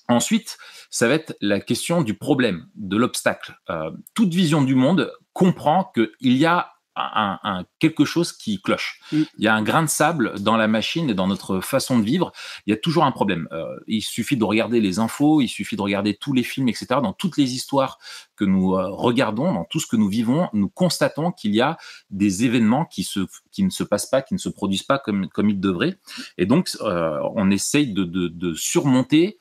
Ensuite, 0.08 0.58
ça 0.90 1.08
va 1.08 1.14
être 1.14 1.36
la 1.40 1.58
question 1.58 2.02
du 2.02 2.14
problème, 2.14 2.68
de 2.76 2.96
l'obstacle. 2.96 3.58
Euh, 3.68 3.90
toute 4.14 4.32
vision 4.32 4.62
du 4.62 4.76
monde 4.76 5.12
comprend 5.32 5.90
qu'il 5.94 6.36
y 6.36 6.46
a 6.46 6.73
un, 6.96 7.64
quelque 7.78 8.04
chose 8.04 8.32
qui 8.32 8.60
cloche. 8.60 9.00
Mm. 9.12 9.22
Il 9.38 9.44
y 9.44 9.48
a 9.48 9.54
un 9.54 9.62
grain 9.62 9.82
de 9.82 9.88
sable 9.88 10.40
dans 10.40 10.56
la 10.56 10.68
machine 10.68 11.10
et 11.10 11.14
dans 11.14 11.26
notre 11.26 11.60
façon 11.60 11.98
de 11.98 12.04
vivre. 12.04 12.32
Il 12.66 12.70
y 12.70 12.72
a 12.72 12.76
toujours 12.76 13.04
un 13.04 13.12
problème. 13.12 13.48
Euh, 13.52 13.64
il 13.86 14.02
suffit 14.02 14.36
de 14.36 14.44
regarder 14.44 14.80
les 14.80 14.98
infos, 14.98 15.40
il 15.40 15.48
suffit 15.48 15.76
de 15.76 15.82
regarder 15.82 16.14
tous 16.14 16.32
les 16.32 16.42
films, 16.42 16.68
etc. 16.68 16.86
Dans 17.02 17.12
toutes 17.12 17.36
les 17.36 17.54
histoires 17.54 17.98
que 18.36 18.44
nous 18.44 18.74
euh, 18.74 18.90
regardons, 18.90 19.52
dans 19.52 19.64
tout 19.64 19.80
ce 19.80 19.86
que 19.86 19.96
nous 19.96 20.08
vivons, 20.08 20.48
nous 20.52 20.68
constatons 20.68 21.32
qu'il 21.32 21.54
y 21.54 21.60
a 21.60 21.78
des 22.10 22.44
événements 22.44 22.84
qui, 22.84 23.02
se, 23.02 23.26
qui 23.50 23.64
ne 23.64 23.70
se 23.70 23.82
passent 23.82 24.06
pas, 24.06 24.22
qui 24.22 24.34
ne 24.34 24.38
se 24.38 24.48
produisent 24.48 24.82
pas 24.82 24.98
comme, 24.98 25.28
comme 25.28 25.50
ils 25.50 25.60
devraient. 25.60 25.98
Et 26.38 26.46
donc, 26.46 26.70
euh, 26.80 27.18
on 27.34 27.50
essaye 27.50 27.92
de, 27.92 28.04
de, 28.04 28.28
de 28.28 28.54
surmonter 28.54 29.38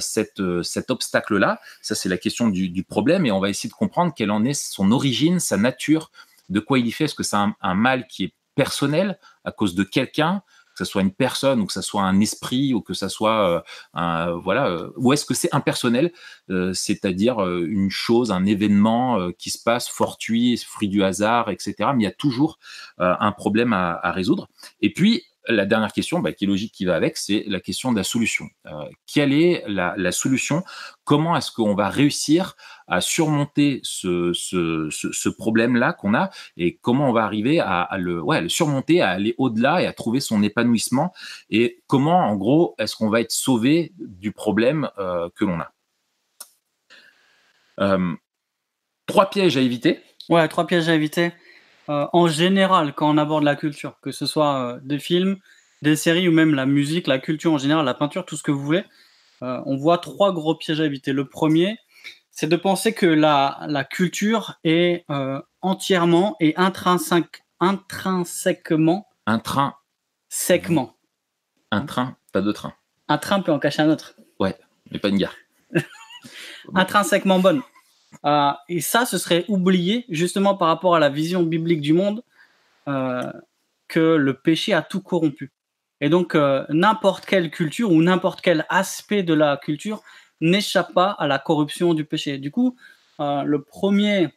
cette, 0.00 0.42
cet 0.62 0.90
obstacle-là. 0.90 1.58
Ça, 1.80 1.94
c'est 1.94 2.10
la 2.10 2.18
question 2.18 2.48
du, 2.48 2.68
du, 2.68 2.84
problème 2.84 3.24
et 3.24 3.32
on 3.32 3.40
va 3.40 3.48
essayer 3.48 3.70
de 3.70 3.74
comprendre 3.74 4.12
quelle 4.14 4.30
en 4.30 4.44
est 4.44 4.52
son 4.52 4.92
origine, 4.92 5.40
sa 5.40 5.56
nature, 5.56 6.10
de 6.48 6.60
quoi 6.60 6.78
il 6.78 6.86
y 6.86 6.92
fait. 6.92 7.04
Est-ce 7.04 7.14
que 7.14 7.22
c'est 7.22 7.36
un, 7.36 7.74
mal 7.74 8.06
qui 8.06 8.24
est 8.24 8.34
personnel 8.54 9.18
à 9.44 9.52
cause 9.52 9.74
de 9.74 9.82
quelqu'un 9.82 10.42
que 10.74 10.84
ce 10.86 10.90
soit 10.90 11.02
une 11.02 11.12
personne 11.12 11.60
ou 11.60 11.66
que 11.66 11.72
ce 11.72 11.82
soit 11.82 12.02
un 12.02 12.18
esprit 12.20 12.72
ou 12.72 12.80
que 12.80 12.94
ce 12.94 13.08
soit 13.08 13.46
euh, 13.46 13.60
un, 13.92 14.32
voilà 14.32 14.68
euh, 14.68 14.90
ou 14.96 15.12
est-ce 15.12 15.26
que 15.26 15.34
c'est 15.34 15.54
impersonnel 15.54 16.12
euh, 16.48 16.72
c'est-à-dire 16.72 17.40
une 17.46 17.90
chose 17.90 18.32
un 18.32 18.46
événement 18.46 19.30
qui 19.32 19.50
se 19.50 19.62
passe 19.62 19.88
fortuit 19.88 20.56
fruit 20.56 20.88
du 20.88 21.02
hasard 21.02 21.50
etc 21.50 21.90
mais 21.94 22.04
il 22.04 22.04
y 22.04 22.06
a 22.06 22.12
toujours 22.12 22.58
un 22.98 23.32
problème 23.32 23.72
à, 23.72 24.12
résoudre. 24.12 24.48
Et 24.80 24.92
puis 24.92 25.24
la 25.48 25.66
dernière 25.66 25.92
question, 25.92 26.20
bah, 26.20 26.32
qui 26.32 26.44
est 26.44 26.46
logique, 26.46 26.72
qui 26.72 26.84
va 26.84 26.94
avec, 26.94 27.16
c'est 27.16 27.44
la 27.48 27.58
question 27.60 27.90
de 27.90 27.96
la 27.96 28.04
solution. 28.04 28.48
quelle 29.12 29.32
est 29.32 29.64
la, 29.66 30.12
solution? 30.12 30.62
Comment 31.04 31.36
est-ce 31.36 31.50
qu'on 31.50 31.74
va 31.74 31.88
réussir 31.88 32.54
à 32.88 33.00
surmonter 33.00 33.80
ce, 33.82 35.28
problème-là 35.28 35.92
qu'on 35.92 36.14
a 36.14 36.30
et 36.56 36.76
comment 36.76 37.08
on 37.08 37.12
va 37.12 37.24
arriver 37.24 37.60
à, 37.60 37.88
le, 37.98 38.22
le 38.40 38.48
surmonter, 38.48 39.00
à 39.00 39.10
aller 39.10 39.34
au-delà 39.38 39.82
et 39.82 39.86
à 39.86 39.92
trouver 39.92 40.20
son 40.20 40.42
épanouissement 40.42 41.12
et 41.50 41.82
comment, 41.86 42.18
en 42.18 42.36
gros, 42.36 42.74
est-ce 42.78 42.96
qu'on 42.96 43.10
va 43.10 43.20
être 43.20 43.32
sauvé 43.32 43.92
du 43.98 44.32
problème 44.32 44.88
euh, 44.98 45.28
que 45.34 45.44
l'on 45.44 45.60
a. 45.60 45.72
Euh, 47.80 48.14
trois 49.06 49.30
pièges 49.30 49.56
à 49.56 49.60
éviter. 49.60 50.00
Ouais, 50.28 50.46
trois 50.48 50.66
pièges 50.66 50.88
à 50.88 50.94
éviter. 50.94 51.32
Euh, 51.88 52.06
en 52.12 52.28
général, 52.28 52.94
quand 52.94 53.10
on 53.10 53.18
aborde 53.18 53.44
la 53.44 53.56
culture, 53.56 53.98
que 54.00 54.12
ce 54.12 54.26
soit 54.26 54.78
des 54.82 54.98
films, 54.98 55.36
des 55.82 55.96
séries 55.96 56.28
ou 56.28 56.32
même 56.32 56.54
la 56.54 56.66
musique, 56.66 57.06
la 57.06 57.18
culture 57.18 57.52
en 57.52 57.58
général, 57.58 57.84
la 57.84 57.94
peinture, 57.94 58.24
tout 58.24 58.36
ce 58.36 58.42
que 58.42 58.52
vous 58.52 58.64
voulez, 58.64 58.84
on 59.40 59.76
voit 59.76 59.98
trois 59.98 60.32
gros 60.32 60.54
pièges 60.54 60.80
à 60.80 60.84
éviter. 60.84 61.12
Le 61.12 61.28
premier, 61.28 61.76
c'est 62.32 62.48
de 62.48 62.56
penser 62.56 62.92
que 62.94 63.06
la, 63.06 63.60
la 63.68 63.84
culture 63.84 64.58
est 64.64 65.04
euh, 65.10 65.40
entièrement 65.60 66.36
et 66.40 66.54
intrinsèque, 66.56 67.44
intrinsèquement. 67.60 69.06
Un 69.26 69.38
train. 69.38 69.76
Séquement. 70.28 70.96
Un 71.70 71.82
train, 71.82 72.16
pas 72.32 72.40
de 72.40 72.50
train. 72.50 72.72
Un 73.08 73.18
train 73.18 73.40
peut 73.40 73.52
en 73.52 73.58
cacher 73.58 73.82
un 73.82 73.90
autre. 73.90 74.16
Ouais, 74.40 74.58
mais 74.90 74.98
pas 74.98 75.08
une 75.08 75.18
gare. 75.18 75.36
intrinsèquement 76.74 77.38
bonne. 77.38 77.62
Euh, 78.24 78.52
et 78.68 78.80
ça, 78.80 79.04
ce 79.04 79.18
serait 79.18 79.44
oublié 79.48 80.06
justement 80.08 80.56
par 80.56 80.68
rapport 80.68 80.94
à 80.94 81.00
la 81.00 81.10
vision 81.10 81.42
biblique 81.42 81.80
du 81.80 81.92
monde 81.92 82.22
euh, 82.88 83.30
que 83.88 84.16
le 84.16 84.34
péché 84.34 84.72
a 84.72 84.82
tout 84.82 85.02
corrompu. 85.02 85.52
Et 86.00 86.08
donc, 86.08 86.34
euh, 86.34 86.64
n'importe 86.70 87.26
quelle 87.26 87.50
culture 87.50 87.92
ou 87.92 88.02
n'importe 88.02 88.40
quel 88.40 88.66
aspect 88.70 89.22
de 89.22 89.34
la 89.34 89.56
culture 89.56 90.02
n'échappe 90.42 90.92
pas 90.92 91.10
à 91.12 91.26
la 91.26 91.38
corruption 91.38 91.94
du 91.94 92.04
péché. 92.04 92.36
Du 92.36 92.50
coup, 92.50 92.76
le 93.18 93.58
premier 93.62 94.28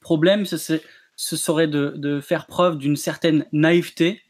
problème, 0.00 0.46
ce, 0.46 0.56
ce 0.56 1.36
serait 1.36 1.68
de, 1.68 1.94
de, 1.96 2.20
faire 2.20 2.46
preuve 2.46 2.78
d'une 2.78 2.96
certaine 2.96 3.46
naïveté 3.52 4.22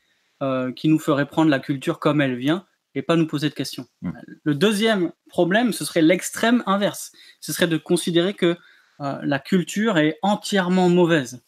qui 0.76 0.88
nous 0.88 0.98
ferait 0.98 1.26
prendre 1.26 1.50
la 1.50 1.60
culture 1.60 1.98
comme 1.98 2.20
elle 2.20 2.36
vient 2.36 2.66
et 2.94 3.02
pas 3.02 3.16
nous 3.16 3.26
poser 3.26 3.48
de 3.48 3.54
questions. 3.54 3.86
Mm. 4.02 4.10
Le 4.42 4.54
deuxième 4.54 5.12
problème, 5.28 5.72
ce 5.72 5.84
serait 5.84 6.02
l'extrême 6.02 6.62
inverse. 6.66 7.12
Ce 7.40 7.52
serait 7.52 7.68
de 7.68 7.76
considérer 7.76 8.34
que 8.34 8.56
euh, 9.00 9.18
la 9.22 9.38
culture 9.38 9.98
est 9.98 10.18
entièrement 10.22 10.88
mauvaise, 10.88 11.42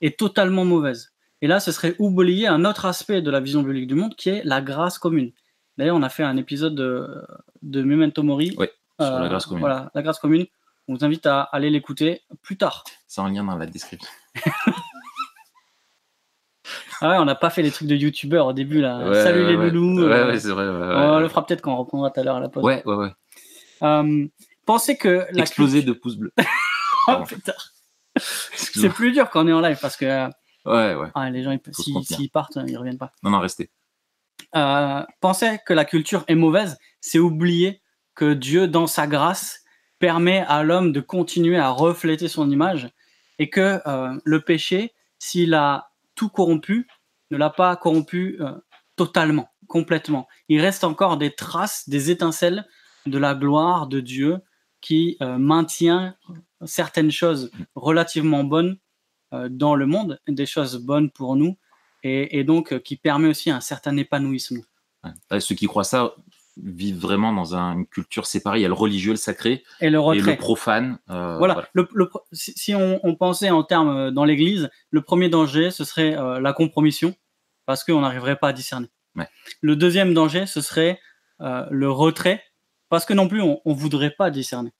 et 0.00 0.12
totalement 0.12 0.64
mauvaise. 0.64 1.12
Et 1.40 1.46
là, 1.46 1.60
ce 1.60 1.72
serait 1.72 1.94
oublier 1.98 2.46
un 2.46 2.64
autre 2.64 2.84
aspect 2.84 3.22
de 3.22 3.30
la 3.30 3.40
vision 3.40 3.62
biblique 3.62 3.86
du 3.86 3.94
monde 3.94 4.14
qui 4.14 4.28
est 4.28 4.42
la 4.44 4.60
grâce 4.60 4.98
commune. 4.98 5.32
D'ailleurs, 5.78 5.96
on 5.96 6.02
a 6.02 6.08
fait 6.08 6.22
un 6.22 6.36
épisode 6.36 6.74
de, 6.74 7.24
de 7.62 7.82
Memento 7.82 8.22
Mori. 8.22 8.54
Oui, 8.58 8.68
sur 9.00 9.18
la 9.18 9.28
grâce 9.28 9.46
commune. 9.46 9.60
Voilà, 9.60 9.90
la 9.94 10.02
grâce 10.02 10.18
commune. 10.18 10.46
On 10.88 10.94
vous 10.94 11.04
invite 11.04 11.26
à 11.26 11.42
aller 11.42 11.68
l'écouter 11.70 12.22
plus 12.42 12.56
tard. 12.56 12.84
C'est 13.06 13.20
en 13.20 13.28
lien 13.28 13.44
dans 13.44 13.56
la 13.56 13.66
description. 13.66 14.08
Ah 17.00 17.10
ouais, 17.10 17.16
on 17.18 17.24
n'a 17.26 17.34
pas 17.34 17.50
fait 17.50 17.62
les 17.62 17.70
trucs 17.70 17.88
de 17.88 17.94
youtubeurs 17.94 18.46
au 18.46 18.52
début 18.52 18.80
là. 18.80 19.06
Ouais, 19.06 19.22
Salut 19.22 19.44
ouais, 19.44 19.56
les 19.56 19.70
loulous. 19.70 20.02
Ouais, 20.06 20.12
euh, 20.14 20.28
ouais, 20.28 20.40
c'est 20.40 20.48
vrai. 20.48 20.66
on 20.66 21.18
le 21.20 21.28
fera 21.28 21.44
peut-être 21.44 21.60
quand 21.60 21.74
on 21.74 21.76
reprendra 21.76 22.10
tout 22.10 22.20
à 22.20 22.22
l'heure 22.24 22.36
à 22.36 22.40
la 22.40 22.48
pause. 22.48 22.64
Ouais, 22.64 22.82
ouais, 22.86 22.94
ouais. 22.94 23.12
Euh, 23.82 24.26
pensez 24.64 24.96
que 24.96 25.26
la 25.30 25.42
Exploser 25.42 25.82
de 25.82 25.92
pouces 25.92 26.16
bleus. 26.16 26.32
Oh, 27.08 27.22
putain. 27.24 27.52
C'est 28.16 28.88
plus 28.88 29.12
dur 29.12 29.30
quand 29.30 29.44
on 29.44 29.46
est 29.46 29.52
en 29.52 29.60
live 29.60 29.78
parce 29.80 29.96
que 29.96 30.06
euh, 30.06 30.28
Ouais, 30.64 30.96
ouais. 30.96 31.08
ah, 31.14 31.30
les 31.30 31.44
gens, 31.44 31.56
s'ils 32.02 32.30
partent, 32.30 32.58
ils 32.66 32.76
reviennent 32.76 32.98
pas. 32.98 33.12
Non, 33.22 33.30
non, 33.30 33.38
restez. 33.38 33.70
Euh, 34.54 35.02
penser 35.20 35.58
que 35.66 35.72
la 35.72 35.84
culture 35.84 36.24
est 36.28 36.34
mauvaise, 36.34 36.78
c'est 37.00 37.18
oublier 37.18 37.82
que 38.14 38.32
Dieu, 38.32 38.68
dans 38.68 38.86
sa 38.86 39.06
grâce, 39.06 39.64
permet 39.98 40.44
à 40.48 40.62
l'homme 40.62 40.92
de 40.92 41.00
continuer 41.00 41.58
à 41.58 41.70
refléter 41.70 42.28
son 42.28 42.50
image 42.50 42.88
et 43.38 43.50
que 43.50 43.80
euh, 43.86 44.18
le 44.24 44.40
péché, 44.40 44.94
s'il 45.18 45.54
a 45.54 45.90
tout 46.14 46.28
corrompu, 46.28 46.86
ne 47.30 47.36
l'a 47.36 47.50
pas 47.50 47.76
corrompu 47.76 48.38
euh, 48.40 48.52
totalement, 48.94 49.50
complètement. 49.66 50.26
Il 50.48 50.60
reste 50.60 50.84
encore 50.84 51.18
des 51.18 51.34
traces, 51.34 51.88
des 51.88 52.10
étincelles 52.10 52.66
de 53.04 53.18
la 53.18 53.34
gloire 53.34 53.86
de 53.86 54.00
Dieu 54.00 54.38
qui 54.80 55.16
maintient 55.20 56.14
certaines 56.64 57.10
choses 57.10 57.50
relativement 57.74 58.44
bonnes 58.44 58.78
dans 59.32 59.74
le 59.74 59.86
monde, 59.86 60.20
des 60.28 60.46
choses 60.46 60.76
bonnes 60.76 61.10
pour 61.10 61.34
nous, 61.34 61.56
et, 62.06 62.38
et 62.38 62.44
donc 62.44 62.72
euh, 62.72 62.78
qui 62.78 62.96
permet 62.96 63.28
aussi 63.28 63.50
un 63.50 63.60
certain 63.60 63.96
épanouissement. 63.96 64.62
Ouais. 65.04 65.40
Ceux 65.40 65.54
qui 65.54 65.66
croient 65.66 65.84
ça 65.84 66.14
vivent 66.62 66.98
vraiment 66.98 67.32
dans 67.34 67.54
un- 67.54 67.74
une 67.74 67.86
culture 67.86 68.24
séparée. 68.26 68.60
Il 68.60 68.62
y 68.62 68.64
a 68.64 68.68
le 68.68 68.74
religieux, 68.74 69.12
le 69.12 69.16
sacré 69.18 69.62
Et 69.82 69.90
le 69.90 69.96
et 69.98 70.00
retrait. 70.00 70.32
le 70.32 70.38
profane. 70.38 70.98
euh, 71.10 71.36
voilà. 71.36 71.68
Le- 71.74 71.86
le 71.92 72.08
pro- 72.08 72.24
si 72.32 72.74
on, 72.74 72.98
on 73.02 73.14
pensait 73.14 73.50
en 73.50 73.62
termes 73.62 73.94
euh, 73.94 74.10
dans 74.10 74.24
l'Église, 74.24 74.70
le 74.90 75.02
premier 75.02 75.28
danger, 75.28 75.70
ce 75.70 75.84
serait 75.84 76.16
euh, 76.16 76.40
la 76.40 76.52
compromission, 76.54 77.14
parce 77.66 77.84
qu'on 77.84 78.00
n'arriverait 78.00 78.36
pas 78.36 78.48
à 78.48 78.52
discerner. 78.54 78.88
Ouais. 79.16 79.28
Le 79.60 79.76
deuxième 79.76 80.14
danger, 80.14 80.46
ce 80.46 80.60
serait 80.62 80.98
euh, 81.42 81.66
le 81.70 81.90
retrait, 81.90 82.42
parce 82.88 83.04
que 83.04 83.12
non 83.12 83.28
plus, 83.28 83.42
on 83.42 83.60
ne 83.66 83.74
voudrait 83.74 84.12
pas 84.16 84.30
discerner. 84.30 84.72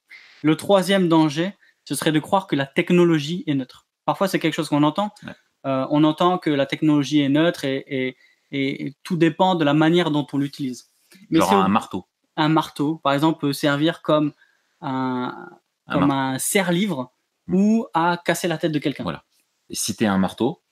Le 0.43 0.57
troisième 0.57 1.09
danger, 1.09 1.53
ce 1.85 1.95
serait 1.95 2.13
de 2.13 2.21
croire 2.21 2.47
que 2.47 2.57
la 2.57 2.65
technologie 2.67 3.45
est 3.47 3.55
neutre. 3.55 3.87
Parfois, 4.07 4.29
c'est 4.29 4.39
quelque 4.39 4.55
chose 4.55 4.69
qu'on 4.71 4.83
entend. 4.83 5.13
Ouais. 5.27 5.33
Euh, 5.67 5.87
on 5.91 6.05
entend 6.05 6.39
que 6.39 6.51
la 6.51 6.65
technologie 6.67 7.21
est 7.21 7.29
neutre 7.29 7.65
et, 7.65 7.85
et- 7.89 8.17
et- 8.53 8.87
et 8.87 8.95
tout 9.03 9.17
dépend 9.17 9.55
de 9.57 9.65
la 9.65 9.75
manière 9.75 10.11
dont 10.11 10.27
on 10.33 10.39
l'utilise. 10.39 10.91
Mais 11.31 11.41
Genre 11.41 11.53
un 11.55 11.69
marteau. 11.69 12.07
un 12.37 12.49
marteau, 12.49 12.97
par 13.03 13.13
exemple, 13.13 13.41
peut 13.41 13.53
servir 13.53 14.03
comme 14.03 14.33
un, 14.81 15.49
Un 15.89 15.93
comme 15.95 16.11
un 16.11 16.39
serre-livre 16.39 17.13
Mm. 17.49 17.55
ou 17.55 17.87
à 17.95 18.17
casser 18.25 18.49
la 18.49 18.59
tête 18.59 18.73
de 18.73 18.79
quelqu'un. 18.79 19.03
Voilà. 19.05 19.25
Et 19.71 19.75
si 19.75 19.95
t'es 19.97 20.07
un 20.07 20.19
marteau, 20.19 20.63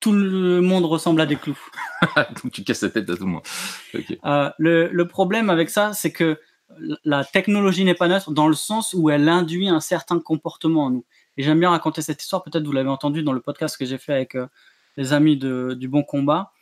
Tout 0.00 0.12
le 0.12 0.60
monde 0.60 0.84
ressemble 0.84 1.20
à 1.20 1.26
des 1.26 1.34
clous. 1.34 1.58
donc 2.44 2.52
tu 2.52 2.62
casses 2.62 2.82
la 2.84 2.90
tête 2.90 3.10
à 3.10 3.16
tout 3.16 3.24
le 3.24 3.30
monde. 3.32 3.42
Euh, 4.24 4.48
le, 4.56 4.88
le 4.92 5.08
problème 5.08 5.50
avec 5.50 5.70
ça, 5.70 5.92
c'est 5.92 6.12
que 6.12 6.38
la 7.04 7.24
technologie 7.24 7.84
n'est 7.84 7.94
pas 7.96 8.06
neutre 8.06 8.30
dans 8.30 8.46
le 8.46 8.54
sens 8.54 8.94
où 8.96 9.10
elle 9.10 9.28
induit 9.28 9.68
un 9.68 9.80
certain 9.80 10.20
comportement 10.20 10.84
en 10.84 10.90
nous. 10.90 11.04
Et 11.38 11.44
j'aime 11.44 11.60
bien 11.60 11.70
raconter 11.70 12.02
cette 12.02 12.20
histoire, 12.20 12.42
peut-être 12.42 12.66
vous 12.66 12.72
l'avez 12.72 12.88
entendu 12.88 13.22
dans 13.22 13.32
le 13.32 13.40
podcast 13.40 13.76
que 13.76 13.86
j'ai 13.86 13.96
fait 13.96 14.12
avec 14.12 14.34
euh, 14.34 14.48
les 14.96 15.12
amis 15.12 15.36
du 15.36 15.86
Bon 15.86 16.02
Combat. 16.02 16.52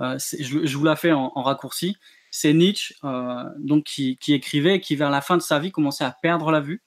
Euh, 0.00 0.18
je, 0.18 0.76
vous 0.76 0.84
la 0.84 0.96
fais 0.96 1.12
en, 1.12 1.30
raccourci. 1.30 1.96
C'est 2.32 2.52
Nietzsche 2.52 2.96
euh, 3.04 3.44
donc 3.58 3.84
qui, 3.84 4.18
écrivait 4.28 4.74
et 4.74 4.80
qui, 4.80 4.96
vers 4.96 5.10
la 5.10 5.20
fin 5.20 5.36
de 5.36 5.42
sa 5.42 5.60
vie, 5.60 5.70
commençait 5.70 6.02
à 6.02 6.10
perdre 6.10 6.50
la 6.50 6.60
vue. 6.60 6.82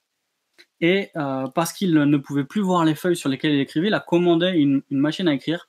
Et 0.81 1.09
parce 1.55 1.73
qu'il 1.73 1.93
ne 1.93 2.17
pouvait 2.17 2.43
plus 2.43 2.61
voir 2.61 2.85
les 2.85 2.93
feuilles 2.93 3.15
sur 3.15 3.29
lesquelles 3.29 3.53
il 3.53 3.61
écrivait, 3.61 3.87
il 3.87 3.93
a 3.95 3.99
commandé 3.99 4.49
une, 4.49 4.83
machine 4.91 5.27
à 5.27 5.33
écrire 5.33 5.67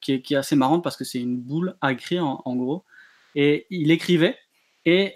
qui, 0.00 0.12
est, 0.12 0.34
assez 0.34 0.54
marrante 0.54 0.84
parce 0.84 0.96
que 0.96 1.04
c'est 1.04 1.20
une 1.20 1.36
boule 1.36 1.74
à 1.80 1.90
écrire 1.92 2.24
en, 2.24 2.56
gros. 2.56 2.84
Et 3.34 3.66
il 3.70 3.90
écrivait. 3.90 4.38
Et 4.84 5.14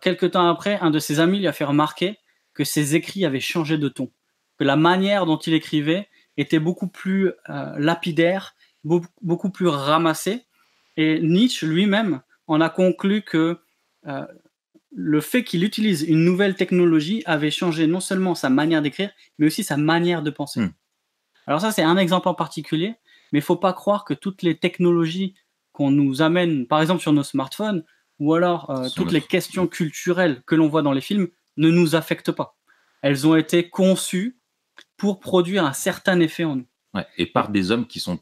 quelques 0.00 0.32
temps 0.32 0.48
après, 0.48 0.78
un 0.80 0.90
de 0.90 0.98
ses 0.98 1.20
amis 1.20 1.38
lui 1.38 1.46
a 1.46 1.52
fait 1.52 1.64
remarquer 1.64 2.18
que 2.54 2.64
ses 2.64 2.96
écrits 2.96 3.24
avaient 3.24 3.38
changé 3.38 3.78
de 3.78 3.88
ton, 3.88 4.10
que 4.58 4.64
la 4.64 4.76
manière 4.76 5.26
dont 5.26 5.38
il 5.38 5.54
écrivait 5.54 6.08
était 6.36 6.58
beaucoup 6.58 6.88
plus 6.88 7.32
euh, 7.48 7.74
lapidaire, 7.78 8.54
beaucoup, 8.84 9.08
beaucoup 9.22 9.50
plus 9.50 9.68
ramassée. 9.68 10.44
Et 10.96 11.20
Nietzsche 11.20 11.66
lui-même 11.66 12.22
en 12.46 12.60
a 12.60 12.68
conclu 12.68 13.22
que 13.22 13.58
euh, 14.06 14.26
le 14.90 15.20
fait 15.20 15.44
qu'il 15.44 15.64
utilise 15.64 16.02
une 16.02 16.24
nouvelle 16.24 16.54
technologie 16.54 17.22
avait 17.26 17.50
changé 17.50 17.86
non 17.86 18.00
seulement 18.00 18.34
sa 18.34 18.48
manière 18.48 18.82
d'écrire, 18.82 19.10
mais 19.38 19.46
aussi 19.46 19.62
sa 19.62 19.76
manière 19.76 20.22
de 20.22 20.30
penser. 20.30 20.60
Hmm. 20.60 20.72
Alors 21.46 21.60
ça, 21.60 21.72
c'est 21.72 21.82
un 21.82 21.96
exemple 21.96 22.28
en 22.28 22.34
particulier, 22.34 22.94
mais 23.32 23.38
il 23.38 23.42
faut 23.42 23.56
pas 23.56 23.72
croire 23.72 24.04
que 24.04 24.14
toutes 24.14 24.42
les 24.42 24.56
technologies 24.56 25.34
qu'on 25.72 25.90
nous 25.90 26.22
amène, 26.22 26.66
par 26.66 26.80
exemple 26.80 27.02
sur 27.02 27.12
nos 27.12 27.22
smartphones, 27.22 27.84
ou 28.18 28.34
alors 28.34 28.70
euh, 28.70 28.88
toutes 28.96 29.12
les 29.12 29.20
questions 29.20 29.66
culturelles 29.66 30.42
que 30.46 30.54
l'on 30.54 30.68
voit 30.68 30.82
dans 30.82 30.92
les 30.92 31.00
films, 31.00 31.28
ne 31.56 31.70
nous 31.70 31.94
affectent 31.94 32.32
pas. 32.32 32.56
Elles 33.02 33.26
ont 33.26 33.36
été 33.36 33.68
conçues 33.68 34.37
pour 34.98 35.20
produire 35.20 35.64
un 35.64 35.72
certain 35.72 36.20
effet 36.20 36.44
en 36.44 36.56
nous. 36.56 36.66
Ouais. 36.92 37.06
Et 37.16 37.24
par 37.26 37.48
des 37.48 37.70
hommes 37.70 37.86
qui 37.86 38.00
sont 38.00 38.18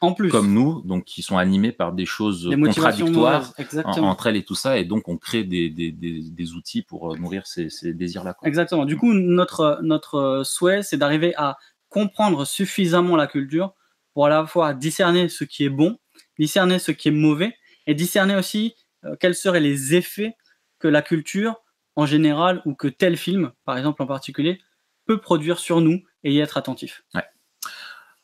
En 0.00 0.12
plus, 0.12 0.30
comme 0.30 0.52
nous, 0.52 0.82
donc 0.82 1.04
qui 1.04 1.22
sont 1.22 1.38
animés 1.38 1.72
par 1.72 1.92
des 1.92 2.06
choses 2.06 2.48
contradictoires 2.64 3.52
en- 3.84 4.02
entre 4.02 4.26
elles 4.28 4.36
et 4.36 4.44
tout 4.44 4.54
ça, 4.54 4.78
et 4.78 4.84
donc 4.84 5.08
on 5.08 5.16
crée 5.16 5.44
des, 5.44 5.70
des, 5.70 5.90
des, 5.92 6.20
des 6.30 6.52
outils 6.52 6.82
pour 6.82 7.12
euh, 7.12 7.16
nourrir 7.16 7.46
ces, 7.46 7.68
ces 7.70 7.94
désirs-là. 7.94 8.36
Exactement. 8.44 8.84
Du 8.84 8.96
coup, 8.96 9.12
notre, 9.12 9.80
notre 9.82 10.14
euh, 10.16 10.44
souhait, 10.44 10.82
c'est 10.82 10.96
d'arriver 10.98 11.34
à 11.36 11.56
comprendre 11.88 12.44
suffisamment 12.44 13.16
la 13.16 13.26
culture 13.26 13.74
pour 14.14 14.26
à 14.26 14.28
la 14.28 14.46
fois 14.46 14.74
discerner 14.74 15.28
ce 15.28 15.44
qui 15.44 15.64
est 15.64 15.70
bon, 15.70 15.98
discerner 16.38 16.78
ce 16.78 16.92
qui 16.92 17.08
est 17.08 17.12
mauvais, 17.12 17.54
et 17.86 17.94
discerner 17.94 18.36
aussi 18.36 18.74
euh, 19.04 19.16
quels 19.18 19.34
seraient 19.34 19.60
les 19.60 19.94
effets 19.94 20.34
que 20.78 20.88
la 20.88 21.02
culture 21.02 21.56
en 21.96 22.06
général 22.06 22.62
ou 22.66 22.74
que 22.74 22.86
tel 22.88 23.16
film, 23.16 23.50
par 23.64 23.76
exemple 23.76 24.00
en 24.02 24.06
particulier, 24.06 24.60
peut 25.08 25.18
produire 25.18 25.58
sur 25.58 25.80
nous 25.80 26.02
et 26.22 26.32
y 26.32 26.38
être 26.38 26.56
attentif. 26.56 27.02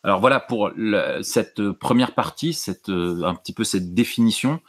Alors 0.07 0.21
voilà 0.21 0.39
pour 0.39 0.71
cette 1.23 1.61
euh, 1.61 1.73
première 1.73 2.15
partie, 2.15 2.53
cette, 2.53 2.91
euh, 2.91 3.23
un 3.25 3.35
petit 3.35 3.55
peu 3.55 3.65
cette 3.65 3.95
définition. 3.95 4.61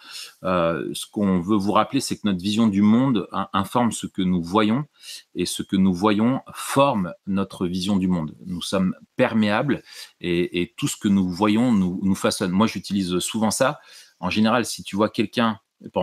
Euh, 0.43 0.89
ce 0.93 1.05
qu'on 1.11 1.41
veut 1.41 1.57
vous 1.57 1.73
rappeler, 1.73 1.99
c'est 1.99 2.15
que 2.15 2.21
notre 2.23 2.39
vision 2.39 2.67
du 2.67 2.81
monde 2.81 3.27
in- 3.33 3.49
informe 3.51 3.91
ce 3.91 4.07
que 4.07 4.21
nous 4.21 4.41
voyons 4.41 4.85
et 5.33 5.45
ce 5.45 5.61
que 5.61 5.75
nous 5.75 5.93
voyons 5.93 6.39
forme 6.53 7.13
notre 7.27 7.67
vision 7.67 7.97
du 7.97 8.07
monde. 8.07 8.33
Nous 8.45 8.61
sommes 8.61 8.95
perméables 9.17 9.83
et, 10.21 10.73
tout 10.77 10.87
ce 10.87 10.95
que 10.95 11.09
nous 11.09 11.29
voyons 11.29 11.73
nous, 11.73 12.15
façonne. 12.15 12.51
Moi, 12.51 12.67
j'utilise 12.67 13.19
souvent 13.19 13.51
ça. 13.51 13.81
En 14.21 14.29
général, 14.29 14.63
si 14.63 14.83
tu 14.83 14.95
vois 14.95 15.09
quelqu'un, 15.09 15.59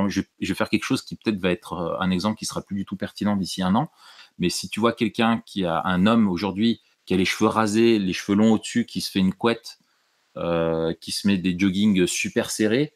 je, 0.08 0.20
je 0.40 0.48
vais 0.48 0.54
faire 0.54 0.68
quelque 0.68 0.84
chose 0.84 1.00
qui 1.00 1.16
peut-être 1.16 1.40
va 1.40 1.50
être 1.50 1.96
un 2.00 2.10
exemple 2.10 2.36
qui 2.36 2.44
sera 2.44 2.60
plus 2.60 2.76
du 2.76 2.84
tout 2.84 2.96
pertinent 2.96 3.36
d'ici 3.36 3.62
un 3.62 3.74
an, 3.74 3.90
mais 4.38 4.48
si 4.48 4.68
tu 4.68 4.80
vois 4.80 4.92
quelqu'un 4.92 5.42
qui 5.44 5.64
a 5.64 5.82
un 5.84 6.06
homme 6.06 6.28
aujourd'hui 6.28 6.80
qui 7.04 7.14
a 7.14 7.16
les 7.16 7.24
cheveux 7.24 7.48
rasés, 7.48 7.98
les 7.98 8.12
cheveux 8.12 8.36
longs 8.36 8.52
au-dessus, 8.52 8.86
qui 8.86 9.00
se 9.00 9.10
fait 9.10 9.18
une 9.18 9.34
couette, 9.34 9.78
euh, 10.36 10.94
qui 11.00 11.12
se 11.12 11.26
met 11.26 11.36
des 11.36 11.58
joggings 11.58 12.06
super 12.06 12.50
serrés, 12.50 12.94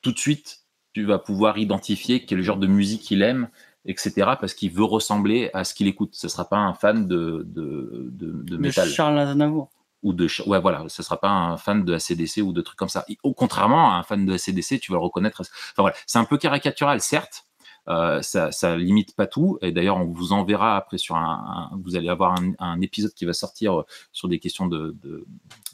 tout 0.00 0.12
de 0.12 0.18
suite, 0.18 0.62
tu 0.92 1.04
vas 1.04 1.18
pouvoir 1.18 1.58
identifier 1.58 2.24
quel 2.24 2.42
genre 2.42 2.56
de 2.56 2.66
musique 2.66 3.10
il 3.10 3.22
aime, 3.22 3.48
etc. 3.84 4.12
Parce 4.40 4.54
qu'il 4.54 4.72
veut 4.72 4.84
ressembler 4.84 5.50
à 5.54 5.64
ce 5.64 5.74
qu'il 5.74 5.86
écoute. 5.86 6.14
Ce 6.14 6.26
ne 6.26 6.30
sera 6.30 6.48
pas 6.48 6.58
un 6.58 6.74
fan 6.74 7.06
de, 7.06 7.44
de, 7.46 8.08
de, 8.10 8.32
de 8.42 8.56
métal. 8.56 8.88
Charles 8.88 9.18
Aznavour. 9.18 9.70
Ou 10.02 10.12
de, 10.12 10.26
ouais, 10.46 10.60
voilà, 10.60 10.84
ce 10.88 11.02
sera 11.04 11.20
pas 11.20 11.30
un 11.30 11.56
fan 11.56 11.84
de 11.84 11.94
ACDC 11.94 12.38
ou 12.38 12.52
de 12.52 12.60
trucs 12.60 12.76
comme 12.76 12.88
ça. 12.88 13.04
Au 13.22 13.34
contrairement 13.34 13.92
à 13.92 13.98
un 13.98 14.02
fan 14.02 14.26
de 14.26 14.32
ACDC, 14.32 14.80
tu 14.80 14.90
vas 14.90 14.98
le 14.98 15.04
reconnaître. 15.04 15.42
Enfin 15.42 15.82
voilà, 15.82 15.96
c'est 16.06 16.18
un 16.18 16.24
peu 16.24 16.38
caricatural, 16.38 17.00
certes, 17.00 17.44
euh, 17.88 18.22
ça, 18.22 18.52
ça 18.52 18.76
limite 18.76 19.16
pas 19.16 19.26
tout. 19.26 19.58
Et 19.62 19.72
d'ailleurs, 19.72 19.96
on 19.96 20.04
vous 20.04 20.32
enverra 20.32 20.76
après 20.76 20.98
sur 20.98 21.16
un, 21.16 21.70
vous 21.82 21.96
allez 21.96 22.08
avoir 22.08 22.38
un, 22.58 22.80
épisode 22.80 23.12
qui 23.12 23.24
va 23.24 23.32
sortir 23.32 23.80
euh, 23.80 23.86
sur 24.12 24.28
des 24.28 24.38
questions 24.38 24.66
de, 24.66 24.96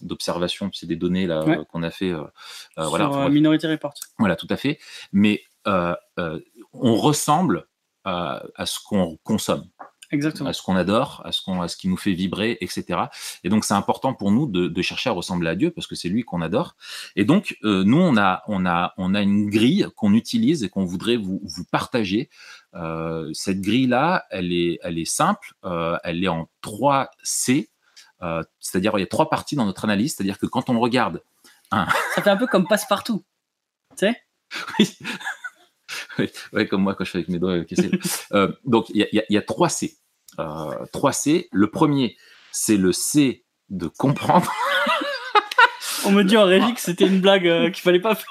d'observation, 0.02 0.70
c'est 0.72 0.86
des 0.86 0.96
données 0.96 1.26
là 1.26 1.64
qu'on 1.70 1.82
a 1.82 1.90
fait. 1.90 2.10
Euh, 2.10 2.24
sur 2.76 2.88
voilà, 2.88 3.28
Minority 3.28 3.66
Report. 3.66 3.94
Voilà, 4.18 4.36
tout 4.36 4.46
à 4.50 4.56
fait. 4.56 4.78
Mais 5.12 5.42
on 5.66 6.94
ressemble 6.96 7.66
à, 8.04 8.42
à 8.54 8.66
ce 8.66 8.78
qu'on 8.82 9.18
consomme. 9.22 9.64
Exactement. 10.10 10.48
à 10.48 10.52
ce 10.54 10.62
qu'on 10.62 10.76
adore, 10.76 11.20
à 11.24 11.32
ce, 11.32 11.42
qu'on, 11.42 11.60
à 11.60 11.68
ce 11.68 11.76
qui 11.76 11.88
nous 11.88 11.96
fait 11.96 12.12
vibrer, 12.12 12.56
etc. 12.60 13.00
Et 13.44 13.50
donc 13.50 13.64
c'est 13.64 13.74
important 13.74 14.14
pour 14.14 14.32
nous 14.32 14.46
de, 14.46 14.66
de, 14.68 14.82
chercher 14.82 15.10
à 15.10 15.12
ressembler 15.12 15.50
à 15.50 15.54
Dieu 15.54 15.70
parce 15.70 15.86
que 15.86 15.94
c'est 15.94 16.08
lui 16.08 16.22
qu'on 16.22 16.40
adore. 16.40 16.76
Et 17.14 17.24
donc 17.24 17.58
euh, 17.64 17.84
nous 17.84 17.98
on 17.98 18.16
a 18.16 18.42
on 18.46 18.64
a 18.64 18.94
on 18.96 19.14
a 19.14 19.20
une 19.20 19.50
grille 19.50 19.86
qu'on 19.96 20.14
utilise 20.14 20.64
et 20.64 20.70
qu'on 20.70 20.86
voudrait 20.86 21.16
vous, 21.16 21.40
vous 21.42 21.64
partager. 21.64 22.30
Euh, 22.74 23.30
cette 23.34 23.60
grille 23.60 23.86
là, 23.86 24.24
elle 24.30 24.52
est 24.52 24.78
elle 24.82 24.98
est 24.98 25.04
simple, 25.04 25.52
euh, 25.64 25.98
elle 26.04 26.24
est 26.24 26.28
en 26.28 26.48
3 26.62 27.10
C, 27.22 27.68
c'est-à-dire 28.60 28.92
il 28.96 29.00
y 29.00 29.04
a 29.04 29.06
trois 29.06 29.28
parties 29.28 29.56
dans 29.56 29.66
notre 29.66 29.84
analyse, 29.84 30.14
c'est-à-dire 30.14 30.38
que 30.38 30.46
quand 30.46 30.70
on 30.70 30.80
regarde 30.80 31.22
un... 31.70 31.86
ça 32.14 32.22
fait 32.22 32.30
un 32.30 32.36
peu 32.36 32.46
comme 32.46 32.66
passe-partout, 32.66 33.24
tu 33.90 34.06
sais? 34.06 34.22
Oui. 34.78 34.96
Ouais, 36.52 36.66
comme 36.66 36.82
moi 36.82 36.94
quand 36.94 37.04
je 37.04 37.10
fais 37.10 37.18
avec 37.18 37.28
mes 37.28 37.38
doigts 37.38 37.64
cassés. 37.64 37.90
euh, 38.32 38.52
donc, 38.64 38.88
il 38.90 38.96
y 38.96 39.02
a, 39.02 39.06
y, 39.12 39.34
y 39.34 39.36
a, 39.36 39.42
3 39.42 39.68
C. 39.68 39.96
Euh, 40.38 40.86
3 40.92 41.12
C. 41.12 41.48
Le 41.52 41.70
premier, 41.70 42.16
c'est 42.52 42.76
le 42.76 42.92
C 42.92 43.44
de 43.68 43.86
comprendre. 43.86 44.50
On 46.06 46.12
me 46.12 46.22
dit 46.22 46.36
en 46.36 46.44
régie 46.44 46.74
que 46.74 46.80
c'était 46.80 47.06
une 47.06 47.20
blague 47.20 47.46
euh, 47.46 47.70
qu'il 47.70 47.82
fallait 47.82 48.00
pas 48.00 48.14
faire. 48.14 48.30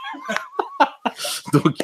donc, 1.53 1.75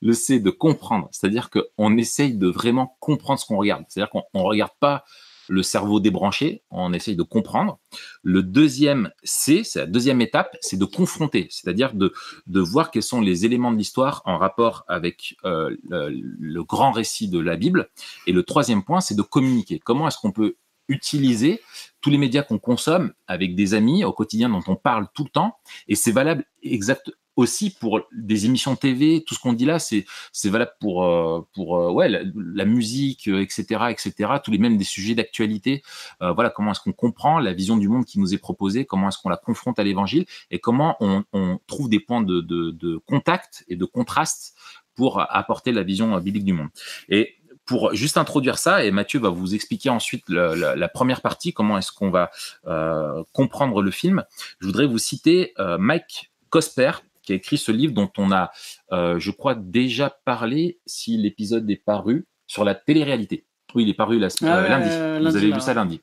le 0.00 0.12
C 0.12 0.40
de 0.40 0.50
comprendre, 0.50 1.08
c'est-à-dire 1.12 1.50
qu'on 1.50 1.96
essaye 1.96 2.34
de 2.34 2.48
vraiment 2.48 2.96
comprendre 3.00 3.40
ce 3.40 3.46
qu'on 3.46 3.56
regarde. 3.56 3.84
C'est-à-dire 3.88 4.10
qu'on 4.10 4.24
ne 4.34 4.44
regarde 4.44 4.72
pas 4.80 5.04
le 5.48 5.62
cerveau 5.62 6.00
débranché, 6.00 6.62
on 6.70 6.92
essaye 6.92 7.16
de 7.16 7.22
comprendre. 7.22 7.78
Le 8.22 8.42
deuxième 8.42 9.10
C, 9.22 9.62
c'est 9.64 9.80
la 9.80 9.86
deuxième 9.86 10.20
étape, 10.20 10.56
c'est 10.60 10.78
de 10.78 10.84
confronter, 10.84 11.46
c'est-à-dire 11.50 11.94
de, 11.94 12.12
de 12.46 12.60
voir 12.60 12.90
quels 12.90 13.02
sont 13.02 13.20
les 13.20 13.44
éléments 13.44 13.72
de 13.72 13.78
l'histoire 13.78 14.22
en 14.24 14.38
rapport 14.38 14.84
avec 14.88 15.36
euh, 15.44 15.76
le, 15.88 16.08
le, 16.38 16.64
grand 16.64 16.92
récit 16.92 17.28
de 17.28 17.38
la 17.38 17.56
Bible. 17.56 17.88
Et 18.26 18.32
le 18.32 18.42
troisième 18.42 18.82
point, 18.82 19.00
c'est 19.00 19.14
de 19.14 19.22
communiquer. 19.22 19.78
Comment 19.78 20.08
est-ce 20.08 20.18
qu'on 20.18 20.32
peut 20.32 20.56
utiliser 20.88 21.60
tous 22.00 22.10
les 22.10 22.18
médias 22.18 22.42
qu'on 22.42 22.58
consomme 22.58 23.12
avec 23.26 23.54
des 23.54 23.74
amis 23.74 24.04
au 24.04 24.12
quotidien 24.12 24.48
dont 24.48 24.62
on 24.66 24.76
parle 24.76 25.06
tout 25.14 25.24
le 25.24 25.30
temps? 25.30 25.58
Et 25.88 25.94
c'est 25.94 26.12
valable 26.12 26.44
exact, 26.62 27.12
aussi 27.36 27.70
pour 27.70 28.00
des 28.12 28.46
émissions 28.46 28.76
TV, 28.76 29.22
tout 29.24 29.34
ce 29.34 29.40
qu'on 29.40 29.52
dit 29.52 29.64
là, 29.64 29.78
c'est 29.78 30.04
valable 30.44 30.72
pour 30.80 31.04
euh, 31.04 31.46
pour 31.54 31.76
euh, 31.76 31.92
ouais 31.92 32.08
la, 32.08 32.64
musique, 32.64 33.28
etc., 33.28 33.66
euh, 33.72 33.88
etc. 33.88 34.12
Tous 34.42 34.50
les 34.50 34.58
mêmes 34.58 34.76
des 34.76 34.84
sujets 34.84 35.14
d'actualité. 35.14 35.82
Voilà 36.20 36.50
comment 36.50 36.72
est-ce 36.72 36.80
qu'on 36.80 36.92
comprend 36.92 37.38
la 37.38 37.52
vision 37.52 37.76
du 37.76 37.88
monde 37.88 38.04
qui 38.04 38.18
nous 38.18 38.34
est 38.34 38.38
proposée, 38.38 38.84
comment 38.84 39.08
est-ce 39.08 39.18
qu'on 39.18 39.28
la 39.28 39.36
confronte 39.36 39.78
à 39.78 39.84
l'Évangile 39.84 40.26
et 40.50 40.58
comment 40.58 40.96
on, 41.00 41.24
on 41.32 41.58
trouve 41.66 41.88
des 41.88 42.00
points 42.00 42.22
de, 42.22 42.40
de, 42.40 42.70
de 42.70 42.98
contact 43.06 43.64
et 43.68 43.76
de 43.76 43.84
contraste 43.84 44.54
pour 44.94 45.20
apporter 45.20 45.72
la 45.72 45.82
vision 45.82 46.18
biblique 46.18 46.44
du 46.44 46.54
monde. 46.54 46.68
Et 47.08 47.36
pour 47.66 47.92
juste 47.94 48.16
introduire 48.16 48.58
ça, 48.58 48.84
et 48.84 48.92
Mathieu 48.92 49.18
va 49.18 49.28
vous 49.28 49.54
expliquer 49.54 49.90
ensuite 49.90 50.24
la 50.28 50.88
première 50.88 51.20
partie, 51.20 51.52
comment 51.52 51.76
est-ce 51.76 51.92
qu'on 51.92 52.10
va 52.10 52.30
euh, 52.66 53.22
comprendre 53.32 53.82
le 53.82 53.90
film, 53.90 54.24
je 54.60 54.66
voudrais 54.66 54.86
vous 54.86 54.98
citer 54.98 55.52
euh, 55.58 55.76
Mike 55.76 56.30
Cosper, 56.48 56.92
qui 57.26 57.32
a 57.32 57.36
écrit 57.36 57.58
ce 57.58 57.72
livre 57.72 57.92
dont 57.92 58.10
on 58.16 58.32
a, 58.32 58.50
euh, 58.92 59.18
je 59.18 59.30
crois, 59.30 59.54
déjà 59.54 60.08
parlé 60.24 60.80
si 60.86 61.18
l'épisode 61.18 61.70
est 61.70 61.76
paru 61.76 62.26
sur 62.46 62.64
la 62.64 62.74
télé-réalité. 62.74 63.44
Oui, 63.74 63.82
il 63.82 63.90
est 63.90 63.94
paru 63.94 64.18
la, 64.18 64.28
ah 64.42 64.58
euh, 64.58 64.68
lundi. 64.68 64.88
Euh, 64.90 65.18
lundi. 65.18 65.30
Vous 65.30 65.36
avez 65.36 65.48
là, 65.48 65.56
vu 65.56 65.60
ça 65.60 65.74
lundi. 65.74 66.00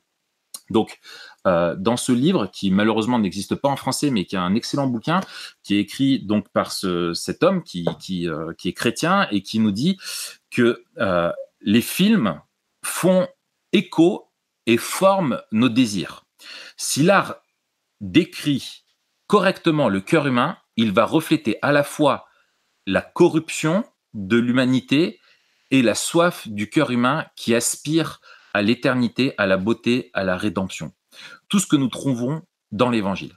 Donc, 0.70 0.98
euh, 1.46 1.74
dans 1.76 1.96
ce 1.96 2.12
livre, 2.12 2.46
qui 2.46 2.70
malheureusement 2.70 3.18
n'existe 3.18 3.54
pas 3.54 3.68
en 3.68 3.76
français, 3.76 4.10
mais 4.10 4.24
qui 4.24 4.36
est 4.36 4.38
un 4.38 4.54
excellent 4.54 4.86
bouquin, 4.86 5.20
qui 5.62 5.76
est 5.76 5.80
écrit 5.80 6.20
donc 6.20 6.48
par 6.50 6.72
ce, 6.72 7.12
cet 7.12 7.42
homme 7.42 7.62
qui, 7.62 7.86
qui, 8.00 8.28
euh, 8.28 8.52
qui, 8.56 8.68
est 8.68 8.72
chrétien 8.72 9.28
et 9.30 9.42
qui 9.42 9.58
nous 9.58 9.72
dit 9.72 9.98
que 10.50 10.82
euh, 10.98 11.32
les 11.60 11.82
films 11.82 12.40
font 12.82 13.28
écho 13.72 14.30
et 14.66 14.78
forment 14.78 15.42
nos 15.52 15.68
désirs. 15.68 16.24
Si 16.76 17.02
l'art 17.02 17.36
décrit 18.00 18.84
correctement 19.26 19.88
le 19.88 20.00
cœur 20.00 20.26
humain, 20.26 20.56
il 20.76 20.92
va 20.92 21.04
refléter 21.04 21.58
à 21.62 21.72
la 21.72 21.82
fois 21.82 22.26
la 22.86 23.00
corruption 23.00 23.84
de 24.12 24.36
l'humanité 24.36 25.20
et 25.70 25.82
la 25.82 25.94
soif 25.94 26.46
du 26.48 26.70
cœur 26.70 26.90
humain 26.90 27.26
qui 27.36 27.54
aspire 27.54 28.20
à 28.52 28.62
l'éternité, 28.62 29.34
à 29.38 29.46
la 29.46 29.56
beauté, 29.56 30.10
à 30.14 30.22
la 30.22 30.36
rédemption. 30.36 30.92
Tout 31.48 31.58
ce 31.58 31.66
que 31.66 31.76
nous 31.76 31.88
trouvons 31.88 32.42
dans 32.70 32.90
l'évangile. 32.90 33.34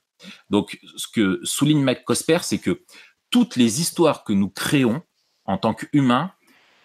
Donc, 0.49 0.79
ce 0.95 1.07
que 1.07 1.39
souligne 1.43 1.81
Mike 1.81 2.03
Cosper, 2.03 2.39
c'est 2.41 2.59
que 2.59 2.83
toutes 3.29 3.55
les 3.55 3.81
histoires 3.81 4.23
que 4.23 4.33
nous 4.33 4.49
créons 4.49 5.01
en 5.45 5.57
tant 5.57 5.73
qu'humains 5.73 6.31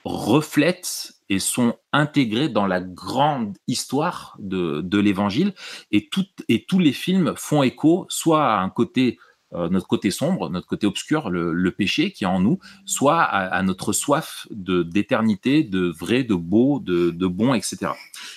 reflètent 0.05 1.12
et 1.29 1.38
sont 1.38 1.79
intégrées 1.93 2.49
dans 2.49 2.67
la 2.67 2.81
grande 2.81 3.57
histoire 3.67 4.37
de, 4.38 4.99
l'évangile 4.99 5.55
et, 5.91 6.11
et 6.49 6.65
tous 6.67 6.79
les 6.79 6.93
films 6.93 7.35
font 7.37 7.62
écho 7.62 8.07
soit 8.09 8.45
à 8.45 8.61
un 8.61 8.69
côté 8.69 9.19
euh, 9.55 9.69
notre 9.69 9.87
côté 9.87 10.11
sombre, 10.11 10.49
notre 10.49 10.67
côté 10.67 10.87
obscur, 10.87 11.29
le, 11.31 11.71
péché 11.71 12.12
qui 12.12 12.25
est 12.25 12.29
en 12.29 12.41
nous, 12.41 12.59
soit 12.85 13.21
à, 13.21 13.62
notre 13.62 13.93
soif 13.93 14.47
d'éternité, 14.51 15.62
de 15.62 15.93
vrai, 15.99 16.23
de 16.25 16.35
beau, 16.35 16.81
de, 16.81 17.27
bon, 17.27 17.55
etc. 17.55 17.93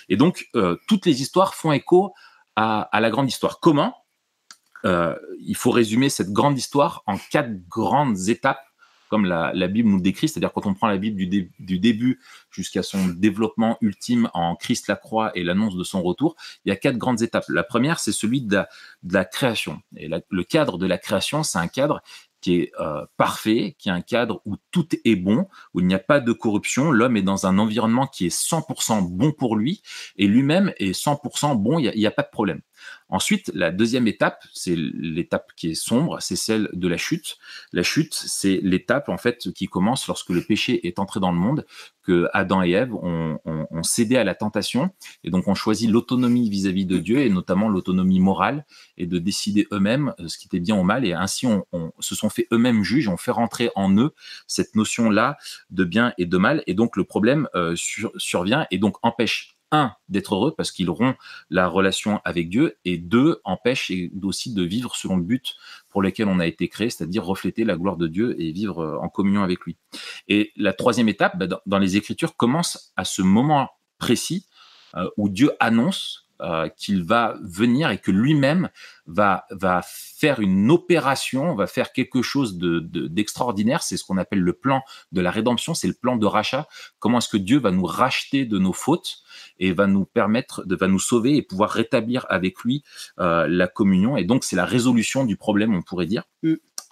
Et 0.10 0.18
donc, 0.18 0.50
euh, 0.56 0.78
toutes 0.88 1.06
les 1.06 1.22
histoires 1.22 1.56
font 1.56 1.72
écho 1.72 2.14
à, 2.56 2.82
à 2.82 3.00
la 3.02 3.10
grande 3.10 3.30
histoire. 3.30 3.60
Comment? 3.60 3.96
Euh, 4.86 5.16
Il 5.40 5.56
faut 5.56 5.72
résumer 5.72 6.10
cette 6.10 6.32
grande 6.32 6.58
histoire 6.58 7.04
en 7.08 7.18
quatre 7.18 7.52
grandes 7.68 8.30
étapes 8.30 8.66
comme 9.10 9.26
la, 9.26 9.68
Bible 9.68 9.90
nous 9.90 10.02
décrit, 10.02 10.28
c'est-à-dire 10.28 10.52
quand 10.52 10.66
on 10.66 10.74
prend 10.74 10.88
la 10.88 10.98
Bible 10.98 11.18
du, 11.18 11.28
dé, 11.28 11.50
du 11.60 11.80
début 11.80 12.20
jusqu'à 12.52 12.84
son 12.84 13.08
développement 13.08 13.78
ultime 13.82 14.30
en 14.34 14.56
Christ 14.56 14.88
la 14.88 14.96
croix 14.96 15.32
et 15.36 15.44
l'annonce 15.44 15.76
de 15.76 15.84
son 15.84 16.02
retour, 16.02 16.36
il 16.66 16.70
y 16.70 16.72
a 16.72 16.76
quatre 16.76 16.98
grandes 16.98 17.22
étapes. 17.22 17.46
La 17.50 17.64
première, 17.64 18.00
c'est 18.00 18.12
celui 18.12 18.42
de 18.42 18.64
la, 19.10 19.26
création. 19.26 19.82
Et 19.98 20.08
le 20.08 20.44
cadre 20.44 20.78
de 20.78 20.88
la 20.88 20.98
création, 20.98 21.44
c'est 21.44 21.60
un 21.60 21.68
cadre 21.68 22.02
qui 22.46 22.58
est 22.58 22.72
euh, 22.80 23.04
parfait, 23.18 23.76
qui 23.80 23.90
est 23.90 23.92
un 23.92 24.02
cadre 24.02 24.40
où 24.46 24.56
tout 24.70 24.88
est 25.04 25.16
bon, 25.16 25.48
où 25.74 25.80
il 25.80 25.88
n'y 25.88 25.96
a 25.96 26.00
pas 26.00 26.20
de 26.20 26.32
corruption. 26.32 26.92
L'homme 26.92 27.18
est 27.18 27.24
dans 27.24 27.48
un 27.48 27.58
environnement 27.58 28.06
qui 28.06 28.28
est 28.28 28.36
100% 28.36 29.02
bon 29.02 29.32
pour 29.32 29.56
lui 29.56 29.82
et 30.16 30.28
lui-même 30.28 30.72
est 30.78 30.92
100% 30.92 31.56
bon, 31.56 31.80
il 31.80 31.92
n'y 31.98 32.06
a, 32.06 32.12
pas 32.12 32.22
de 32.22 32.30
problème. 32.30 32.62
Ensuite, 33.10 33.52
la 33.54 33.72
deuxième 33.72 34.08
étape, 34.08 34.44
c'est 34.54 34.76
l'étape 34.76 35.52
qui 35.56 35.70
est 35.70 35.76
sombre, 35.76 36.18
c'est 36.22 36.36
celle 36.36 36.70
de 36.74 36.88
la 36.88 36.98
chute. 36.98 37.38
La 37.72 37.84
chute, 37.84 38.14
c'est 38.16 38.60
l'étape 38.64 39.10
en 39.10 39.18
fait 39.18 39.52
qui 39.54 39.68
commence 39.68 40.08
lorsque 40.08 40.30
le 40.30 40.42
péché 40.42 40.88
est 40.88 40.98
entré 40.98 41.20
dans 41.20 41.32
le 41.32 41.38
monde, 41.38 41.66
que 42.06 42.28
Adam 42.34 42.64
et 42.64 42.72
Ève 42.72 42.94
ont, 42.94 43.40
cédé 43.84 44.16
à 44.16 44.24
la 44.24 44.34
tentation 44.36 44.90
et 45.24 45.30
donc 45.30 45.48
ont 45.48 45.54
choisi 45.54 45.88
l'autonomie 45.88 46.50
vis-à-vis 46.50 46.86
de 46.86 46.98
Dieu 46.98 47.20
et 47.20 47.30
notamment 47.30 47.70
l'autonomie 47.70 48.20
morale 48.20 48.66
et 48.98 49.06
de 49.06 49.20
décider 49.20 49.68
eux-mêmes 49.72 50.14
ce 50.26 50.38
qui 50.38 50.48
était 50.48 50.60
bien 50.60 50.76
ou 50.76 50.84
mal 50.84 51.06
et 51.06 51.14
ainsi 51.14 51.46
on, 51.46 51.66
se 52.00 52.16
sont 52.16 52.30
fait 52.30 52.48
eux-mêmes 52.52 52.84
juges, 52.84 53.08
ont 53.08 53.18
fait 53.18 53.32
rentrer 53.32 53.70
en 53.76 53.96
eux 53.98 54.14
cette 54.48 54.76
notion-là 54.76 55.38
de 55.70 55.84
bien 55.84 56.14
et 56.18 56.26
de 56.26 56.38
mal 56.38 56.64
et 56.68 56.74
donc 56.74 56.96
le 56.96 57.04
problème 57.04 57.48
euh, 57.54 57.76
sur, 57.76 58.12
survient 58.18 58.66
et 58.72 58.78
donc 58.78 58.98
empêche 59.04 59.55
un, 59.72 59.94
d'être 60.10 60.36
heureux 60.36 60.54
parce 60.56 60.72
qu'ils 60.72 60.90
rompt 60.90 61.18
la 61.50 61.68
relation 61.68 62.22
avec 62.24 62.50
Dieu, 62.50 62.78
et 62.86 62.98
deux, 62.98 63.42
empêche 63.44 63.92
aussi 64.24 64.54
de 64.54 64.64
vivre 64.64 64.96
selon 64.96 65.18
le 65.18 65.24
but 65.24 65.56
pour 65.90 66.02
lequel 66.02 66.28
on 66.28 66.40
a 66.40 66.48
été 66.48 66.68
créé, 66.68 66.90
c'est-à-dire 66.90 67.26
refléter 67.26 67.64
la 67.64 67.76
gloire 67.76 67.98
de 67.98 68.08
Dieu 68.08 68.40
et 68.42 68.52
vivre 68.52 68.80
euh, 68.80 68.98
en 68.98 69.10
communion 69.10 69.44
avec 69.44 69.62
lui. 69.62 69.78
Et 70.28 70.52
la 70.56 70.74
troisième 70.74 71.10
étape, 71.10 71.38
bah, 71.38 71.62
dans 71.66 71.80
les 71.80 71.98
Écritures, 71.98 72.36
commence 72.36 72.94
à 72.96 73.06
ce 73.06 73.22
moment 73.22 73.70
précis 73.98 74.46
euh, 74.96 75.10
où 75.18 75.30
Dieu 75.30 75.52
annonce 75.60 76.25
euh, 76.42 76.68
qu'il 76.70 77.04
va 77.04 77.38
venir 77.42 77.90
et 77.90 77.98
que 77.98 78.12
lui-même 78.12 78.70
va, 79.08 79.46
va 79.52 79.82
faire 79.86 80.40
une 80.40 80.70
opération, 80.70 81.56
va 81.56 81.68
faire 81.68 81.94
quelque 81.94 82.22
chose 82.22 82.58
d'extraordinaire. 82.58 83.80
De, 83.80 83.84
c'est 83.84 83.98
ce 83.98 84.04
qu'on 84.04 84.18
appelle 84.18 84.42
le 84.42 84.54
plan 84.54 84.82
de 85.12 85.22
la 85.22 85.32
rédemption, 85.32 85.74
c'est 85.74 85.88
le 85.88 85.94
plan 85.94 86.18
de 86.18 86.26
rachat. 86.26 86.68
Comment 87.00 87.20
est-ce 87.20 87.30
que 87.30 87.38
Dieu 87.38 87.60
va 87.60 87.72
nous 87.72 87.86
racheter 87.86 88.46
de 88.46 88.60
nos 88.60 88.74
fautes 88.74 89.20
et 89.60 89.72
va 89.72 89.88
nous 89.88 90.06
permettre, 90.06 90.66
de, 90.66 90.76
va 90.76 90.88
nous 90.88 91.00
sauver 91.00 91.38
et 91.38 91.42
pouvoir 91.42 91.70
rétablir 91.70 92.26
avec 92.30 92.60
lui 92.62 92.84
euh, 93.20 93.48
la 93.48 93.68
communion. 93.68 94.18
Et 94.18 94.26
donc, 94.26 94.44
c'est 94.44 94.56
la 94.56 94.66
résolution 94.66 95.26
du 95.26 95.38
problème, 95.38 95.74
on 95.74 95.82
pourrait 95.82 96.06
dire. 96.06 96.24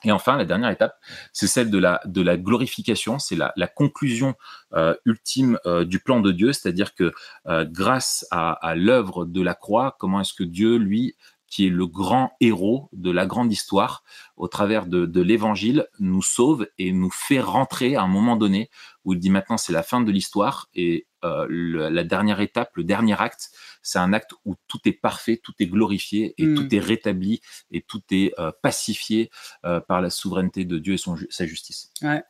Et 0.04 0.12
enfin, 0.12 0.38
la 0.38 0.46
dernière 0.46 0.70
étape, 0.70 1.00
c'est 1.32 1.48
celle 1.48 1.70
de 1.70 1.78
la, 1.78 2.38
glorification, 2.38 3.20
c'est 3.20 3.36
la, 3.36 3.68
conclusion 3.68 4.36
euh, 4.74 4.96
ultime 5.06 5.58
euh, 5.66 5.86
du 5.86 6.00
plan 6.00 6.20
de 6.20 6.32
Dieu, 6.32 6.52
c'est-à-dire 6.54 6.94
que 6.94 7.14
euh, 7.48 7.66
grâce 7.66 8.26
à 8.32 8.76
l'œuvre 8.76 9.26
de 9.26 9.42
la 9.42 9.54
croix, 9.54 9.96
comment 10.00 10.22
est-ce 10.22 10.34
que 10.34 10.44
Dieu, 10.44 10.78
lui, 10.78 11.16
qui 11.54 11.68
est 11.68 11.70
le 11.70 11.86
grand 11.86 12.32
héros 12.40 12.90
de 12.94 13.12
la 13.12 13.28
grande 13.28 13.54
histoire, 13.54 14.04
au 14.38 14.48
travers 14.48 14.88
de, 14.88 15.06
de 15.06 15.22
l'évangile, 15.22 15.86
nous 16.00 16.24
sauve 16.24 16.68
et 16.80 16.92
nous 16.92 17.12
fait 17.12 17.40
rentrer 17.40 17.96
à 17.96 18.02
un 18.02 18.08
moment 18.08 18.36
donné 18.38 18.72
où 19.06 19.14
il 19.14 19.20
dit 19.20 19.30
maintenant 19.30 19.58
c'est 19.58 19.72
la 19.72 19.84
fin 19.84 20.02
de 20.02 20.12
l'histoire 20.12 20.68
et 20.74 21.06
euh, 21.24 21.46
le, 21.48 21.90
la 21.90 22.04
dernière 22.04 22.42
étape, 22.42 22.72
le 22.76 22.84
dernier 22.84 23.22
acte, 23.22 23.52
c'est 23.84 24.00
un 24.00 24.14
acte 24.14 24.32
où 24.46 24.56
tout 24.68 24.80
est 24.86 25.00
parfait, 25.00 25.38
tout 25.38 25.54
est 25.60 25.68
glorifié 25.68 26.34
et 26.40 26.48
Mm. 26.48 26.56
tout 26.56 26.74
est 26.74 26.80
rétabli 26.80 27.40
et 27.70 27.84
tout 27.84 28.02
est 28.10 28.34
euh, 28.40 28.52
pacifié 28.64 29.30
euh, 29.64 29.80
par 29.80 30.02
la 30.02 30.10
souveraineté 30.10 30.66
de 30.66 30.80
Dieu 30.80 30.96
et 30.96 30.98
son, 30.98 31.18
sa 31.30 31.46
justice. 31.46 31.92
Ouais. 32.02 32.24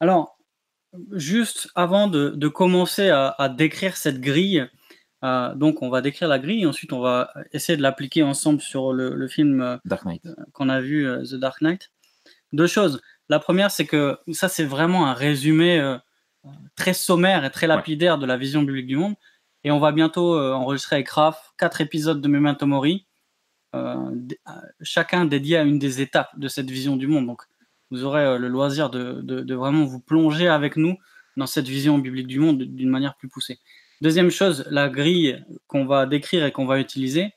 Alors, 0.00 0.38
juste 1.12 1.68
avant 1.74 2.06
de, 2.08 2.30
de 2.30 2.48
commencer 2.48 3.10
à, 3.10 3.34
à 3.38 3.50
décrire 3.50 3.98
cette 3.98 4.22
grille, 4.22 4.66
euh, 5.24 5.54
donc 5.54 5.82
on 5.82 5.88
va 5.90 6.00
décrire 6.00 6.28
la 6.28 6.38
grille, 6.38 6.66
ensuite 6.66 6.92
on 6.92 7.00
va 7.00 7.32
essayer 7.52 7.76
de 7.76 7.82
l'appliquer 7.82 8.22
ensemble 8.22 8.60
sur 8.60 8.92
le, 8.92 9.14
le 9.14 9.28
film 9.28 9.60
euh, 9.60 9.76
Dark 9.84 10.04
Knight. 10.04 10.22
qu'on 10.52 10.68
a 10.68 10.80
vu, 10.80 11.06
euh, 11.06 11.22
The 11.24 11.34
Dark 11.34 11.60
Knight. 11.60 11.90
Deux 12.52 12.66
choses. 12.66 13.00
La 13.28 13.38
première, 13.38 13.70
c'est 13.70 13.86
que 13.86 14.18
ça, 14.32 14.48
c'est 14.48 14.64
vraiment 14.64 15.06
un 15.06 15.14
résumé 15.14 15.78
euh, 15.80 15.96
très 16.76 16.92
sommaire 16.92 17.44
et 17.44 17.50
très 17.50 17.66
Ouais. 17.66 17.74
lapidaire 17.76 18.18
de 18.18 18.26
la 18.26 18.36
vision 18.36 18.62
biblique 18.62 18.86
du 18.88 18.96
monde. 18.96 19.14
Et 19.64 19.70
on 19.70 19.78
va 19.78 19.92
bientôt 19.92 20.34
euh, 20.34 20.52
enregistrer 20.52 20.96
avec 20.96 21.08
Raph 21.08 21.52
quatre 21.56 21.80
épisodes 21.80 22.20
de 22.20 22.28
Memento 22.28 22.66
Mori, 22.66 23.06
euh, 23.74 23.94
euh, 24.48 24.52
chacun 24.82 25.24
dédié 25.24 25.56
à 25.56 25.62
une 25.62 25.78
des 25.78 26.00
étapes 26.02 26.36
de 26.38 26.48
cette 26.48 26.68
vision 26.70 26.96
du 26.96 27.06
monde. 27.06 27.26
Donc, 27.26 27.42
vous 27.90 28.04
aurez 28.04 28.22
euh, 28.24 28.38
le 28.38 28.48
loisir 28.48 28.90
de, 28.90 29.20
de- 29.22 29.40
de 29.40 29.54
vraiment 29.54 29.84
vous 29.84 30.00
plonger 30.00 30.48
avec 30.48 30.76
nous 30.76 30.96
dans 31.36 31.46
cette 31.46 31.68
vision 31.68 31.96
biblique 31.98 32.26
du 32.26 32.38
monde 32.40 32.62
d'une 32.62 32.90
manière 32.90 33.14
plus 33.16 33.28
poussée. 33.28 33.60
Deuxième 34.02 34.30
chose, 34.30 34.64
la 34.68 34.88
grille 34.88 35.44
qu'on 35.68 35.84
va 35.86 36.06
décrire 36.06 36.44
et 36.44 36.50
qu'on 36.50 36.66
va 36.66 36.80
utiliser, 36.80 37.32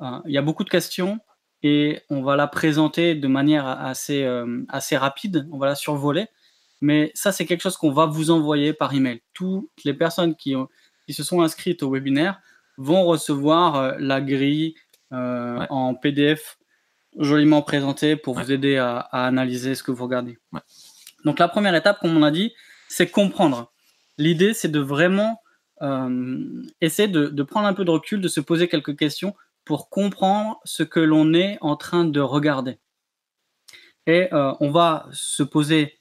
euh, 0.00 0.20
il 0.26 0.32
y 0.32 0.38
a 0.38 0.42
beaucoup 0.42 0.62
de 0.62 0.70
questions 0.70 1.18
et 1.64 2.00
on 2.10 2.22
va 2.22 2.36
la 2.36 2.46
présenter 2.46 3.16
de 3.16 3.26
manière 3.26 3.66
assez, 3.66 4.22
euh, 4.22 4.62
assez 4.68 4.96
rapide, 4.96 5.48
on 5.50 5.58
va 5.58 5.66
la 5.66 5.74
survoler. 5.74 6.26
Mais 6.80 7.10
ça, 7.14 7.32
c'est 7.32 7.44
quelque 7.44 7.62
chose 7.62 7.76
qu'on 7.76 7.90
va 7.90 8.06
vous 8.06 8.30
envoyer 8.30 8.72
par 8.72 8.94
email. 8.94 9.20
Toutes 9.34 9.68
les 9.84 9.94
personnes 9.94 10.36
qui, 10.36 10.54
ont- 10.54 10.68
qui 11.06 11.12
se 11.12 11.24
sont 11.24 11.42
inscrites 11.42 11.82
au 11.82 11.90
webinaire 11.90 12.38
vont 12.76 13.04
recevoir 13.04 13.74
euh, 13.76 13.92
la 13.98 14.20
grille 14.20 14.74
euh, 15.12 15.58
Ouais. 15.58 15.66
en 15.70 15.94
PDF 15.94 16.58
joliment 17.18 17.62
présentée 17.62 18.14
pour 18.16 18.36
Ouais. 18.36 18.44
vous 18.44 18.52
aider 18.52 18.76
à, 18.76 18.98
à 18.98 19.26
analyser 19.26 19.74
ce 19.74 19.82
que 19.82 19.90
vous 19.90 20.04
regardez. 20.04 20.38
Ouais. 20.52 20.60
Donc 21.24 21.38
la 21.40 21.48
première 21.48 21.74
étape, 21.74 21.98
comme 22.00 22.16
on 22.16 22.22
a 22.22 22.30
dit, 22.30 22.52
c'est 22.88 23.10
comprendre. 23.10 23.72
L'idée, 24.18 24.54
c'est 24.54 24.68
de 24.70 24.78
vraiment 24.80 25.40
euh, 25.82 26.62
essayer 26.80 27.08
de, 27.08 27.42
prendre 27.42 27.66
un 27.66 27.74
peu 27.74 27.84
de 27.84 27.90
recul, 27.90 28.20
de 28.20 28.28
se 28.28 28.40
poser 28.40 28.68
quelques 28.68 28.96
questions 28.96 29.34
pour 29.64 29.90
comprendre 29.90 30.60
ce 30.64 30.82
que 30.82 31.00
l'on 31.00 31.34
est 31.34 31.58
en 31.60 31.76
train 31.76 32.04
de 32.04 32.20
regarder. 32.20 32.78
Et 34.06 34.32
euh, 34.32 34.54
on 34.60 34.70
va 34.70 35.08
se 35.12 35.42
poser 35.42 35.98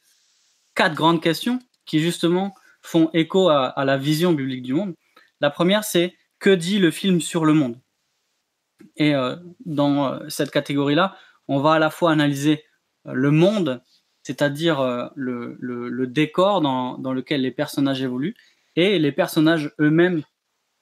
quatre 0.75 0.93
grandes 0.93 1.21
questions 1.21 1.59
qui 1.85 1.99
justement 1.99 2.53
font 2.81 3.09
écho 3.13 3.49
à, 3.49 3.73
la 3.83 3.97
vision 3.97 4.31
biblique 4.31 4.61
du 4.61 4.73
monde. 4.73 4.93
La 5.41 5.49
première, 5.49 5.83
c'est 5.83 6.15
que 6.39 6.51
dit 6.51 6.77
le 6.79 6.91
film 6.91 7.19
sur 7.19 7.45
le 7.45 7.53
monde? 7.53 7.79
Et 8.95 9.15
euh, 9.15 9.35
dans 9.65 10.29
cette 10.29 10.51
catégorie-là, 10.51 11.17
on 11.47 11.59
va 11.59 11.73
à 11.73 11.79
la 11.79 11.89
fois 11.89 12.11
analyser 12.11 12.63
le 13.05 13.31
monde, 13.31 13.83
c'est-à-dire 14.23 15.11
le, 15.15 16.05
décor 16.05 16.61
dans 16.61 17.13
lequel 17.13 17.41
les 17.41 17.51
personnages 17.51 18.01
évoluent, 18.01 18.35
et 18.75 18.99
les 18.99 19.11
personnages 19.11 19.71
eux-mêmes 19.79 20.23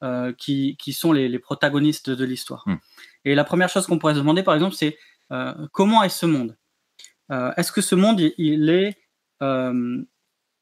euh, 0.04 0.34
qui, 0.34 0.76
qui 0.78 0.94
sont 0.94 1.12
les, 1.14 1.30
les 1.30 1.40
protagonistes 1.40 2.10
de 2.10 2.26
l'histoire. 2.26 2.64
Hmm. 2.66 2.78
Et 3.26 3.36
la 3.36 3.44
première 3.44 3.70
chose 3.70 3.86
qu'on 3.88 4.00
pourrait 4.00 4.16
se 4.16 4.20
demander, 4.20 4.44
par 4.44 4.54
exemple, 4.54 4.76
c'est 4.76 4.98
euh, 5.32 5.54
comment 5.72 6.04
est 6.04 6.10
ce 6.10 6.26
monde? 6.26 6.58
Euh, 7.32 7.52
Est-ce 7.58 7.72
que 7.72 7.82
ce 7.82 7.96
monde, 7.96 8.20
il, 8.20 8.34
il 8.38 8.70
est 8.70 8.98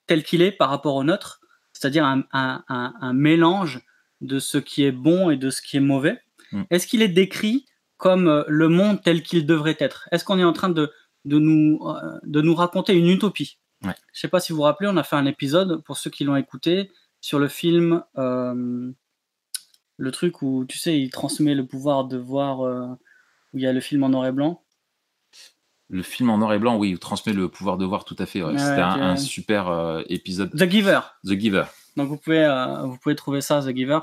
tel 0.07 0.23
qu'il 0.23 0.41
est 0.41 0.51
par 0.51 0.69
rapport 0.69 0.95
au 0.95 1.03
nôtre, 1.03 1.41
c'est-à-dire 1.73 2.05
un, 2.05 2.23
un- 2.31 2.63
un- 2.67 2.93
un 2.99 3.13
mélange 3.13 3.81
de 4.21 4.39
ce 4.39 4.57
qui 4.57 4.83
est 4.83 4.91
bon 4.91 5.29
et 5.29 5.37
de 5.37 5.49
ce 5.49 5.61
qui 5.61 5.77
est 5.77 5.81
mauvais 5.81 6.21
Hmm. 6.53 6.63
Est-ce 6.69 6.85
qu'il 6.85 7.01
est 7.01 7.07
décrit 7.07 7.65
comme 7.95 8.43
le 8.45 8.67
monde 8.67 9.01
tel 9.01 9.23
qu'il 9.23 9.45
devrait 9.45 9.77
être? 9.79 10.09
Est-ce 10.11 10.25
qu'on 10.25 10.37
est 10.37 10.43
en 10.43 10.51
train 10.51 10.67
de, 10.67 10.91
de, 11.23 11.39
nous, 11.39 11.79
de 12.23 12.41
nous 12.41 12.53
raconter 12.53 12.93
une 12.93 13.07
utopie? 13.07 13.57
Ouais. 13.85 13.93
Je 14.11 14.17
ne 14.17 14.19
sais 14.19 14.27
pas 14.27 14.41
si 14.41 14.51
vous 14.51 14.57
vous 14.57 14.63
rappelez, 14.63 14.89
on 14.89 14.97
a 14.97 15.03
fait 15.03 15.15
un 15.15 15.25
épisode, 15.27 15.81
pour 15.85 15.95
ceux 15.95 16.09
qui 16.09 16.25
l'ont 16.25 16.35
écouté, 16.35 16.91
sur 17.21 17.37
le 17.39 17.47
film, 17.47 18.03
euh, 18.17 18.91
le 19.97 20.11
truc 20.11 20.41
où, 20.41 20.65
tu 20.67 20.77
sais, 20.77 20.99
il 20.99 21.11
transmet 21.11 21.53
le 21.53 21.65
pouvoir 21.65 22.05
de 22.05 22.17
voir, 22.17 22.61
euh, 22.61 22.87
où 23.53 23.59
il 23.59 23.61
y 23.61 23.67
a 23.67 23.73
le 23.73 23.79
film 23.79 24.03
en 24.03 24.09
noir 24.09 24.25
et 24.25 24.31
blanc. 24.31 24.63
Le 25.89 26.01
film 26.01 26.29
en 26.29 26.39
noir 26.39 26.53
et 26.53 26.59
blanc, 26.59 26.77
oui, 26.77 26.89
il 26.89 26.99
transmet 26.99 27.33
le 27.33 27.47
pouvoir 27.47 27.77
de 27.77 27.85
voir 27.85 28.05
tout 28.05 28.15
à 28.17 28.25
fait. 28.25 28.41
ouais. 28.41 28.57
C'était 28.57 28.81
un, 28.81 29.15
super 29.17 29.67
euh, 29.67 30.01
épisode. 30.07 30.51
The 30.57 30.69
Giver. 30.69 31.01
The 31.25 31.39
Giver. 31.39 31.65
Donc 31.95 32.07
vous 32.07 32.17
pouvez, 32.17 32.47
vous 32.85 32.97
pouvez 32.97 33.15
trouver 33.15 33.41
ça, 33.41 33.61
The 33.61 33.75
Giver. 33.75 33.99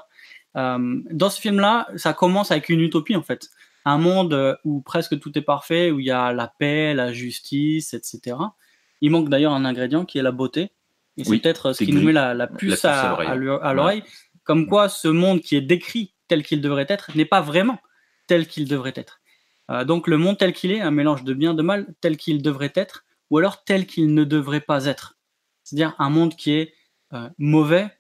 Dans 0.55 1.31
ce 1.31 1.41
film-là, 1.41 1.89
ça 1.97 2.13
commence 2.13 2.51
avec 2.51 2.69
une 2.69 2.81
utopie 2.81 3.17
en 3.17 3.23
fait. 3.23 3.49
Un 3.85 3.97
monde 3.97 4.59
où 4.65 4.83
presque 4.83 5.19
tout 5.19 5.37
est 5.39 5.43
parfait, 5.43 5.91
où 5.91 5.99
il 5.99 6.07
y 6.07 6.11
a 6.11 6.33
la 6.35 6.49
paix, 6.59 6.93
la 6.93 7.13
justice, 7.13 7.95
etc. 7.95 8.37
Il 9.01 9.11
manque 9.11 9.31
d'ailleurs 9.31 9.55
un 9.55 9.65
ingrédient 9.65 10.05
qui 10.05 10.19
est 10.19 10.23
la 10.23 10.33
beauté. 10.33 10.73
Et 11.19 11.25
c'est 11.25 11.31
Oui, 11.31 11.41
peut-être 11.41 11.73
ce 11.73 11.79
c'est 11.79 11.85
qui 11.85 11.93
nous 11.93 12.03
met 12.03 12.13
la, 12.13 12.29
la 12.29 12.35
La 12.35 12.47
puce 12.47 12.85
à 12.85 13.13
à, 13.15 13.35
l'oreille. 13.75 14.03
Comme 14.45 14.67
quoi 14.67 14.89
ce 14.89 15.09
monde 15.09 15.41
qui 15.41 15.57
est 15.57 15.61
décrit 15.61 16.15
tel 16.29 16.43
qu'il 16.43 16.61
devrait 16.61 16.87
être 16.89 17.11
n'est 17.15 17.27
pas 17.27 17.43
vraiment 17.43 17.79
tel 18.27 18.47
qu'il 18.47 18.69
devrait 18.69 18.95
être. 18.95 19.21
Euh, 19.71 19.85
donc 19.85 20.07
le 20.07 20.17
monde 20.17 20.39
tel 20.39 20.53
qu'il 20.53 20.71
est, 20.71 20.81
un 20.81 20.91
mélange 20.91 21.25
de 21.25 21.35
bien, 21.35 21.55
de 21.55 21.63
mal, 21.63 21.95
tel 22.01 22.17
qu'il 22.17 22.41
devrait 22.41 22.73
être, 22.75 23.05
ou 23.31 23.39
alors 23.39 23.65
tel 23.65 23.87
qu'il 23.87 24.15
ne 24.15 24.25
devrait 24.25 24.61
pas 24.61 24.87
être. 24.87 25.19
C'est-à-dire 25.65 25.95
un 25.99 26.09
monde 26.09 26.35
qui 26.37 26.53
est 26.53 26.73
euh, 27.13 27.29
mauvais, 27.39 27.91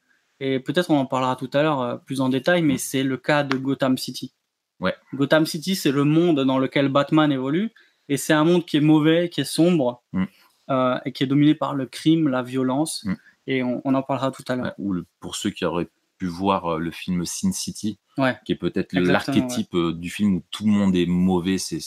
et 0.40 0.60
peut-être 0.60 0.90
on 0.90 0.98
en 0.98 1.06
parlera 1.06 1.36
tout 1.36 1.50
à 1.52 1.62
l'heure 1.62 1.82
euh, 1.82 1.96
plus 1.96 2.20
en 2.20 2.28
détail, 2.28 2.62
mais 2.62 2.78
c'est 2.78 3.02
le 3.02 3.16
cas 3.16 3.42
de 3.42 3.56
Gotham 3.56 3.98
City. 3.98 4.32
Ouais. 4.80 4.94
Gotham 5.12 5.44
City, 5.44 5.74
c'est 5.74 5.90
le 5.90 6.04
monde 6.04 6.40
dans 6.40 6.58
lequel 6.58 6.88
Batman 6.88 7.32
évolue, 7.32 7.72
et 8.08 8.16
c'est 8.16 8.32
un 8.32 8.44
monde 8.44 8.64
qui 8.64 8.76
est 8.76 8.82
mauvais, 8.82 9.28
qui 9.28 9.40
est 9.40 9.44
sombre, 9.44 10.02
Mm. 10.12 10.24
Euh, 10.70 10.98
et 11.04 11.12
qui 11.12 11.22
est 11.22 11.26
dominé 11.26 11.54
par 11.54 11.74
le 11.74 11.86
crime, 11.86 12.28
la 12.28 12.42
violence, 12.42 13.04
Mm. 13.04 13.14
et 13.46 13.62
on, 13.62 13.80
on 13.84 13.94
en 13.94 14.02
parlera 14.02 14.30
tout 14.30 14.44
à 14.48 14.56
l'heure. 14.56 14.66
Ouais, 14.66 14.72
ou 14.78 14.92
le- 14.92 15.06
pour 15.20 15.36
ceux 15.36 15.50
qui 15.50 15.64
auraient 15.64 15.88
pu 16.18 16.26
voir 16.26 16.66
euh, 16.66 16.78
le 16.78 16.90
film 16.90 17.24
Sin 17.24 17.52
City, 17.52 17.98
Ouais. 18.16 18.36
qui 18.44 18.50
est 18.52 18.56
peut-être 18.56 18.92
l'archétype 18.94 19.72
euh, 19.74 19.92
du 19.92 20.10
film 20.10 20.34
où 20.36 20.42
tout 20.50 20.66
le 20.66 20.72
monde 20.72 20.96
est 20.96 21.06
mauvais, 21.06 21.58
c'est 21.58 21.78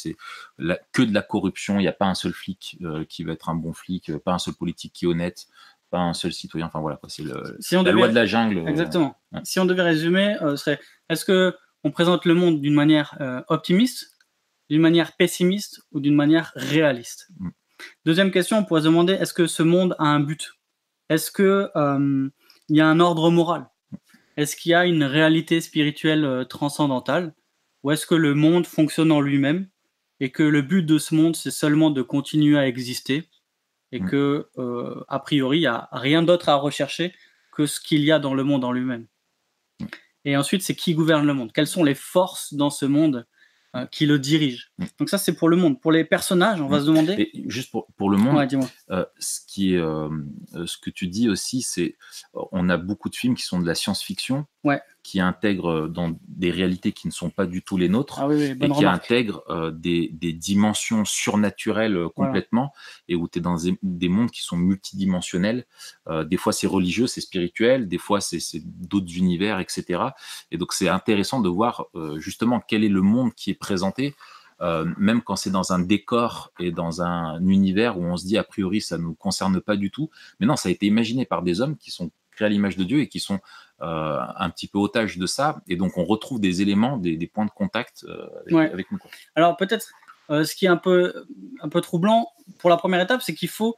que 0.93 1.01
de 1.01 1.13
la 1.13 1.21
corruption, 1.21 1.79
il 1.79 1.81
n'y 1.81 1.87
a 1.89 1.91
pas 1.93 2.05
un 2.05 2.13
seul 2.15 2.31
flic 2.31 2.77
euh, 2.81 3.03
qui 3.05 3.23
va 3.25 3.33
être 3.33 3.49
un 3.49 3.55
bon 3.55 3.73
flic, 3.73 4.15
pas 4.19 4.31
un 4.31 4.39
seul 4.39 4.53
politique 4.53 4.93
qui 4.93 5.03
est 5.05 5.07
honnête, 5.09 5.47
pas 5.89 5.99
un 5.99 6.13
seul 6.13 6.31
citoyen, 6.31 6.67
enfin 6.67 6.79
voilà, 6.79 6.97
c'est 7.09 7.23
Si 7.59 7.75
la 7.75 7.83
devait- 7.83 7.91
loi 7.91 8.07
de 8.07 8.15
la 8.15 8.25
jungle. 8.25 8.63
Exactement. 8.69 9.17
Si 9.43 9.59
on 9.59 9.65
devait 9.65 9.81
résumer, 9.81 10.37
ce 10.39 10.55
serait 10.55 10.79
est-ce 11.09 11.25
que 11.25 11.53
on 11.83 11.91
présente 11.91 12.23
le 12.25 12.33
monde 12.33 12.61
d'une 12.61 12.73
manière 12.75 13.17
optimiste, 13.49 14.17
d'une 14.69 14.79
manière 14.81 15.11
pessimiste 15.17 15.81
ou 15.91 15.99
d'une 15.99 16.15
manière 16.15 16.53
réaliste? 16.55 17.27
Mm. 17.39 17.49
Deuxième 18.05 18.31
question, 18.31 18.57
on 18.57 18.65
pourrait 18.65 18.81
se 18.81 18.85
demander 18.85 19.13
est-ce 19.13 19.33
que 19.33 19.47
ce 19.47 19.63
monde 19.63 19.95
a 19.99 20.05
un 20.05 20.19
but? 20.19 20.53
Est-ce 21.09 21.31
que 21.31 21.69
euh, 21.75 22.29
il 22.69 22.75
y 22.75 22.81
a 22.81 22.87
un 22.87 22.99
ordre 22.99 23.29
moral? 23.29 23.69
Est-ce 24.37 24.55
qu'il 24.55 24.71
y 24.71 24.75
a 24.75 24.85
une 24.85 25.03
réalité 25.03 25.61
spirituelle 25.61 26.25
euh, 26.25 26.45
transcendantale? 26.45 27.33
Ou 27.83 27.91
est-ce 27.91 28.05
que 28.05 28.15
le 28.15 28.33
monde 28.33 28.65
fonctionne 28.65 29.11
en 29.11 29.21
lui-même 29.21 29.67
et 30.19 30.31
que 30.31 30.43
le 30.43 30.61
but 30.61 30.83
de 30.83 30.97
ce 30.97 31.15
monde 31.15 31.35
c'est 31.35 31.51
seulement 31.51 31.89
de 31.89 32.01
continuer 32.01 32.57
à 32.57 32.67
exister 32.67 33.29
et 33.91 33.99
Mm. 33.99 34.09
que 34.09 34.47
euh, 34.57 35.03
a 35.09 35.19
priori 35.19 35.57
il 35.57 35.63
y 35.63 35.67
a 35.67 35.89
rien 35.91 36.23
d'autre 36.23 36.47
à 36.47 36.55
rechercher 36.55 37.13
que 37.51 37.65
ce 37.65 37.81
qu'il 37.81 38.03
y 38.03 38.11
a 38.11 38.19
dans 38.19 38.33
le 38.33 38.43
monde 38.43 38.63
en 38.63 38.71
lui-même? 38.71 39.07
Mm. 39.79 39.85
Et 40.25 40.37
ensuite, 40.37 40.61
c'est 40.61 40.75
qui 40.75 40.93
gouverne 40.93 41.25
le 41.25 41.33
monde? 41.33 41.51
Quelles 41.51 41.67
sont 41.67 41.83
les 41.83 41.95
forces 41.95 42.53
dans 42.53 42.69
ce 42.69 42.85
monde 42.85 43.25
euh, 43.75 43.86
qui 43.86 44.05
le 44.05 44.19
dirigent 44.19 44.65
Mm. 44.77 44.86
Donc 44.99 45.10
ça, 45.10 45.17
c'est 45.17 45.34
pour 45.34 45.49
le 45.49 45.55
monde. 45.55 45.79
Pour 45.79 45.91
les 45.91 46.03
personnages, 46.03 46.62
on 46.62 46.67
va 46.67 46.81
se 46.81 46.86
demander... 46.86 47.13
Et 47.34 47.43
juste 47.47 47.71
pour, 47.71 47.88
pour 47.97 48.10
le 48.10 48.17
monde, 48.17 48.36
Ouais, 48.36 48.47
euh, 48.89 49.05
ce 49.19 49.39
qui 49.47 49.73
est, 49.73 49.77
euh, 49.77 50.10
ce 50.65 50.77
que 50.77 50.89
tu 50.89 51.07
dis 51.07 51.29
aussi, 51.29 51.62
c'est, 51.62 51.97
on 52.34 52.69
a 52.69 52.77
beaucoup 52.77 53.10
de 53.10 53.15
films 53.15 53.36
qui 53.36 53.43
sont 53.43 53.60
de 53.60 53.67
la 53.67 53.75
science-fiction, 53.75 54.45
Ouais. 54.63 54.80
qui 55.02 55.19
intègrent 55.19 55.71
euh, 55.71 55.88
dans 55.88 56.15
des 56.28 56.52
réalités 56.52 56.91
qui 56.91 57.08
ne 57.08 57.12
sont 57.12 57.32
pas 57.32 57.47
du 57.47 57.63
tout 57.63 57.78
les 57.78 57.89
nôtres. 57.89 58.19
Ah 58.19 58.28
oui, 58.28 58.36
oui, 58.36 58.43
et 58.52 58.58
qui 58.58 58.65
remarque. 58.65 59.06
intègre 59.06 59.43
euh, 59.50 59.71
des, 59.71 60.10
des 60.13 60.34
dimensions 60.34 61.04
surnaturelles 61.04 61.97
euh, 61.97 62.10
complètement 62.10 62.71
et 63.08 63.15
où 63.15 63.28
tu 63.28 63.39
es 63.39 63.41
dans 63.41 63.56
des, 63.58 63.80
des 63.82 64.10
mondes 64.10 64.30
qui 64.30 64.43
sont 64.43 64.58
multidimensionnels. 64.58 65.65
Euh, 66.08 66.24
des 66.24 66.38
fois, 66.38 66.54
c'est 66.54 66.67
religieux, 66.67 67.08
c'est 67.08 67.21
spirituel, 67.21 67.88
des 67.88 67.97
fois, 67.97 68.21
c'est 68.21 68.39
d'autres 68.63 69.17
univers, 69.17 69.60
etc. 69.60 70.04
Et 70.52 70.58
donc, 70.58 70.74
c'est 70.74 70.89
intéressant 70.89 71.41
de 71.41 71.50
voir 71.50 71.86
justement 72.17 72.62
quel 72.65 72.84
est 72.84 72.89
le 72.89 73.02
monde 73.02 73.34
qui 73.34 73.50
est 73.50 73.56
présenté 73.56 74.15
euh, 74.62 74.86
même 74.97 75.21
quand 75.21 75.36
c'est 75.36 75.50
dans 75.50 75.74
un 75.74 75.80
décor 75.80 76.52
et 76.60 76.71
dans 76.71 77.02
un 77.02 77.43
univers 77.47 77.97
où 77.97 78.04
on 78.04 78.15
se 78.15 78.26
dit 78.26 78.38
a 78.38 78.43
priori 78.43 78.80
ça 78.80 78.97
ne 78.97 79.04
nous 79.04 79.15
concerne 79.15 79.60
pas 79.60 79.76
du 79.76 79.89
tout. 79.89 80.10
Mais 80.39 80.45
non, 80.45 80.56
ça 80.56 80.69
a 80.69 80.71
été 80.71 80.86
imaginé 80.86 81.26
par 81.26 81.41
des 81.41 81.62
hommes 81.62 81.78
qui 81.78 81.89
sont 81.89 82.12
créés 82.32 82.45
à 82.45 82.50
l'image 82.50 82.78
de 82.78 82.84
Dieu 82.84 83.00
et 83.00 83.08
qui 83.10 83.19
sont 83.19 83.39
un 83.81 84.49
petit 84.49 84.67
peu 84.67 84.77
otages 84.77 85.17
de 85.17 85.25
ça. 85.25 85.61
Et 85.67 85.75
donc 85.75 85.97
on 85.97 86.05
retrouve 86.05 86.39
des 86.39 86.61
éléments, 86.61 86.97
des, 86.97 87.27
points 87.27 87.45
de 87.45 87.51
contact 87.51 88.05
euh, 88.07 88.27
avec, 88.71 88.91
nous. 88.91 88.99
Alors 89.35 89.57
peut-être 89.57 89.91
ce 90.29 90.55
qui 90.55 90.65
est 90.65 90.69
un 90.69 90.77
peu, 90.77 91.25
un 91.61 91.69
peu 91.69 91.81
troublant 91.81 92.29
pour 92.59 92.69
la 92.69 92.77
première 92.77 93.01
étape, 93.01 93.21
c'est 93.21 93.33
qu'il 93.33 93.49
faut 93.49 93.75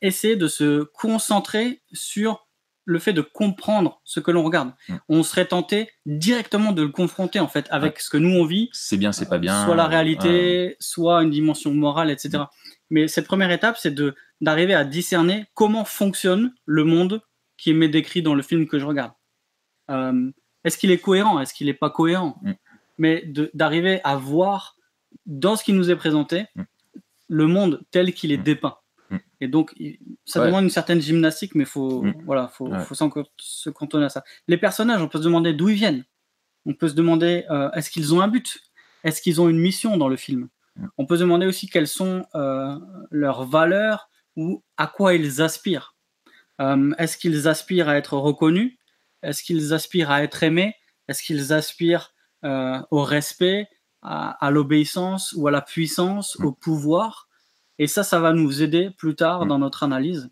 essayer 0.00 0.36
de 0.36 0.48
se 0.48 0.84
concentrer 0.84 1.82
sur 1.92 2.44
le 2.84 2.98
fait 2.98 3.12
de 3.12 3.22
comprendre 3.22 4.00
ce 4.04 4.20
que 4.20 4.30
l'on 4.30 4.42
regarde. 4.42 4.72
On 5.08 5.22
serait 5.22 5.46
tenté 5.46 5.90
directement 6.06 6.72
de 6.72 6.82
le 6.82 6.88
confronter 6.88 7.40
en 7.40 7.48
fait 7.48 7.66
avec 7.70 8.00
ce 8.00 8.10
que 8.10 8.16
nous 8.16 8.38
on 8.38 8.44
vit. 8.44 8.68
C'est 8.72 8.96
bien, 8.96 9.12
c'est 9.12 9.28
pas 9.28 9.38
bien. 9.38 9.64
soit 9.64 9.74
la 9.74 9.86
réalité, 9.86 10.76
soit 10.80 11.22
une 11.22 11.30
dimension 11.30 11.72
morale, 11.72 12.10
etc. 12.10 12.44
Mais 12.90 13.08
cette 13.08 13.26
première 13.26 13.50
étape, 13.50 13.76
c'est 13.78 13.94
de 13.94 14.14
d'arriver 14.40 14.74
à 14.74 14.84
discerner 14.84 15.46
comment 15.54 15.84
fonctionne 15.84 16.52
le 16.66 16.84
monde 16.84 17.22
qui 17.56 17.70
est 17.70 17.88
décrit 17.88 18.22
dans 18.22 18.34
le 18.34 18.42
film 18.42 18.66
que 18.66 18.78
je 18.78 18.86
regarde. 18.86 19.12
Euh, 19.90 20.30
est-ce 20.64 20.78
qu'il 20.78 20.90
est 20.90 20.98
cohérent? 20.98 21.40
Est-ce 21.40 21.54
qu'il 21.54 21.66
n'est 21.66 21.74
pas 21.74 21.90
cohérent? 21.90 22.38
Mm. 22.42 22.52
Mais 22.98 23.32
d'arriver 23.54 24.00
à 24.04 24.16
voir 24.16 24.76
dans 25.26 25.56
ce 25.56 25.64
qui 25.64 25.72
nous 25.72 25.90
est 25.90 25.96
présenté 25.96 26.46
le 27.28 27.46
monde 27.46 27.82
tel 27.90 28.12
qu'il 28.14 28.32
est 28.32 28.38
dépeint. 28.38 28.76
Mm. 29.10 29.16
Et 29.40 29.48
donc, 29.48 29.74
ça 30.24 30.44
demande 30.44 30.64
une 30.64 30.70
certaine 30.70 31.00
gymnastique, 31.00 31.54
mais 31.54 31.64
faut, 31.64 32.02
mm. 32.02 32.14
voilà, 32.24 32.48
faut, 32.48 32.70
faut 32.80 32.94
se 33.38 33.70
cantonner 33.70 34.06
à 34.06 34.08
ça. 34.08 34.24
Les 34.48 34.56
personnages, 34.56 35.02
on 35.02 35.08
peut 35.08 35.18
se 35.18 35.24
demander 35.24 35.52
d'où 35.52 35.68
ils 35.68 35.76
viennent. 35.76 36.04
On 36.66 36.74
peut 36.74 36.88
se 36.88 36.94
demander 36.94 37.44
euh, 37.50 37.70
est-ce 37.72 37.90
qu'ils 37.90 38.14
ont 38.14 38.20
un 38.20 38.28
but? 38.28 38.60
Est-ce 39.02 39.20
qu'ils 39.20 39.40
ont 39.40 39.48
une 39.50 39.58
mission 39.58 39.96
dans 39.98 40.08
le 40.08 40.16
film? 40.16 40.48
Mm. 40.76 40.86
On 40.98 41.06
peut 41.06 41.16
se 41.16 41.22
demander 41.22 41.46
aussi 41.46 41.68
quelles 41.68 41.88
sont 41.88 42.24
euh, 42.34 42.78
leurs 43.10 43.44
valeurs 43.44 44.08
ou 44.36 44.62
à 44.76 44.86
quoi 44.86 45.14
ils 45.14 45.42
aspirent. 45.42 45.93
Euh, 46.60 46.92
est-ce 46.98 47.16
qu'ils 47.16 47.48
aspirent 47.48 47.88
à 47.88 47.96
être 47.96 48.16
reconnus? 48.16 48.76
Est-ce 49.22 49.42
qu'ils 49.42 49.72
aspirent 49.72 50.10
à 50.10 50.22
être 50.22 50.42
aimés? 50.42 50.74
Est-ce 51.08 51.22
qu'ils 51.22 51.52
aspirent 51.52 52.12
au 52.90 53.02
respect, 53.02 53.68
à 54.02 54.50
l'obéissance 54.50 55.32
ou 55.32 55.48
à 55.48 55.50
la 55.50 55.62
puissance, 55.62 56.36
au 56.40 56.52
pouvoir? 56.52 57.28
Et 57.78 57.86
ça, 57.86 58.02
ça 58.02 58.20
va 58.20 58.32
nous 58.32 58.62
aider 58.62 58.90
plus 58.90 59.14
tard 59.14 59.44
mm. 59.44 59.48
dans 59.48 59.58
notre 59.58 59.82
analyse. 59.82 60.30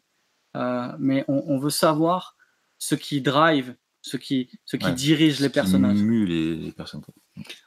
Euh, 0.56 0.92
mais 0.98 1.24
on, 1.28 1.58
veut 1.58 1.70
savoir 1.70 2.36
ce 2.78 2.94
qui 2.94 3.22
drive, 3.22 3.74
ce 4.02 4.16
qui, 4.16 4.50
ce 4.64 4.76
qui 4.76 4.92
dirige 4.92 5.40
les 5.40 5.48
personnages. 5.48 5.98
les, 5.98 6.72
personnes. 6.72 7.02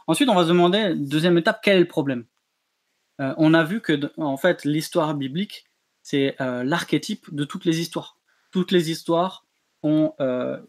Ensuite, 0.06 0.30
on 0.30 0.36
va 0.36 0.44
se 0.44 0.50
demander, 0.50 0.94
deuxième 0.96 1.38
étape, 1.38 1.62
quel 1.64 1.78
est 1.78 1.82
le 1.82 1.88
problème? 1.88 2.26
Euh, 3.22 3.34
On 3.38 3.54
a 3.54 3.64
vu 3.64 3.82
que, 3.82 4.12
en 4.18 4.38
fait, 4.38 4.66
l'histoire 4.66 5.16
biblique, 5.16 5.66
c'est 6.04 6.40
euh, 6.42 6.64
l'archétype 6.64 7.34
de 7.34 7.44
toutes 7.44 7.66
les 7.66 7.80
histoires. 7.80 8.15
Toutes 8.56 8.72
les 8.72 8.90
histoires 8.90 9.46
ont 9.84 10.14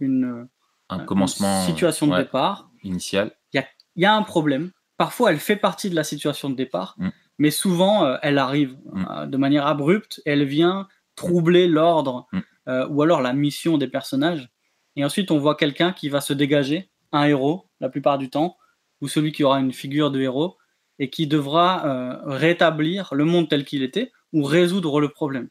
une, 0.01 0.49
un 0.89 0.99
commencement, 1.01 1.65
situation 1.65 2.09
de 2.09 2.17
départ. 2.17 2.69
Initial. 2.83 3.33
Il 3.53 3.61
y, 3.61 4.03
y 4.03 4.05
a, 4.05 4.15
un 4.15 4.23
problème. 4.23 4.73
Parfois, 4.97 5.31
elle 5.31 5.39
fait 5.39 5.57
partie 5.57 5.89
de 5.89 5.95
la 5.95 6.05
situation 6.05 6.51
de 6.51 6.57
départ. 6.57 6.97
Mm 6.99 7.11
mais 7.39 7.51
souvent 7.51 8.05
euh, 8.05 8.17
elle 8.23 8.39
arrive 8.39 8.77
mm. 8.93 9.07
euh, 9.11 9.27
de 9.27 9.37
manière 9.37 9.67
abrupte, 9.67 10.23
elle 10.25 10.45
vient 10.45 10.89
troubler 11.15 11.67
l'ordre 11.67 12.27
mm. 12.33 12.41
euh, 12.69 12.89
ou 12.89 13.03
alors 13.03 13.21
la 13.21 13.33
mission 13.33 13.79
des 13.79 13.89
personnages. 13.89 14.51
Et 14.97 15.05
ensuite, 15.05 15.31
on 15.31 15.39
voit 15.39 15.57
quelqu'un 15.57 15.93
qui 15.93 16.09
va 16.09 16.21
se 16.21 16.33
dégager, 16.33 16.89
un 17.13 17.25
héros 17.25 17.69
la 17.81 17.91
plupart 17.91 18.17
du 18.17 18.31
temps, 18.31 18.57
ou 19.03 19.09
celui 19.09 19.33
qui 19.33 19.45
aura 19.45 19.61
une 19.61 19.73
figure 19.73 20.11
de 20.11 20.21
héros 20.21 20.57
et 20.99 21.11
qui 21.11 21.27
devra 21.27 22.23
rétablir 22.25 23.13
le 23.13 23.27
monde 23.27 23.51
tel 23.51 23.67
qu'il 23.67 23.83
était 23.83 24.11
ou 24.33 24.43
résoudre 24.43 24.99
le 25.01 25.11
problème. 25.11 25.51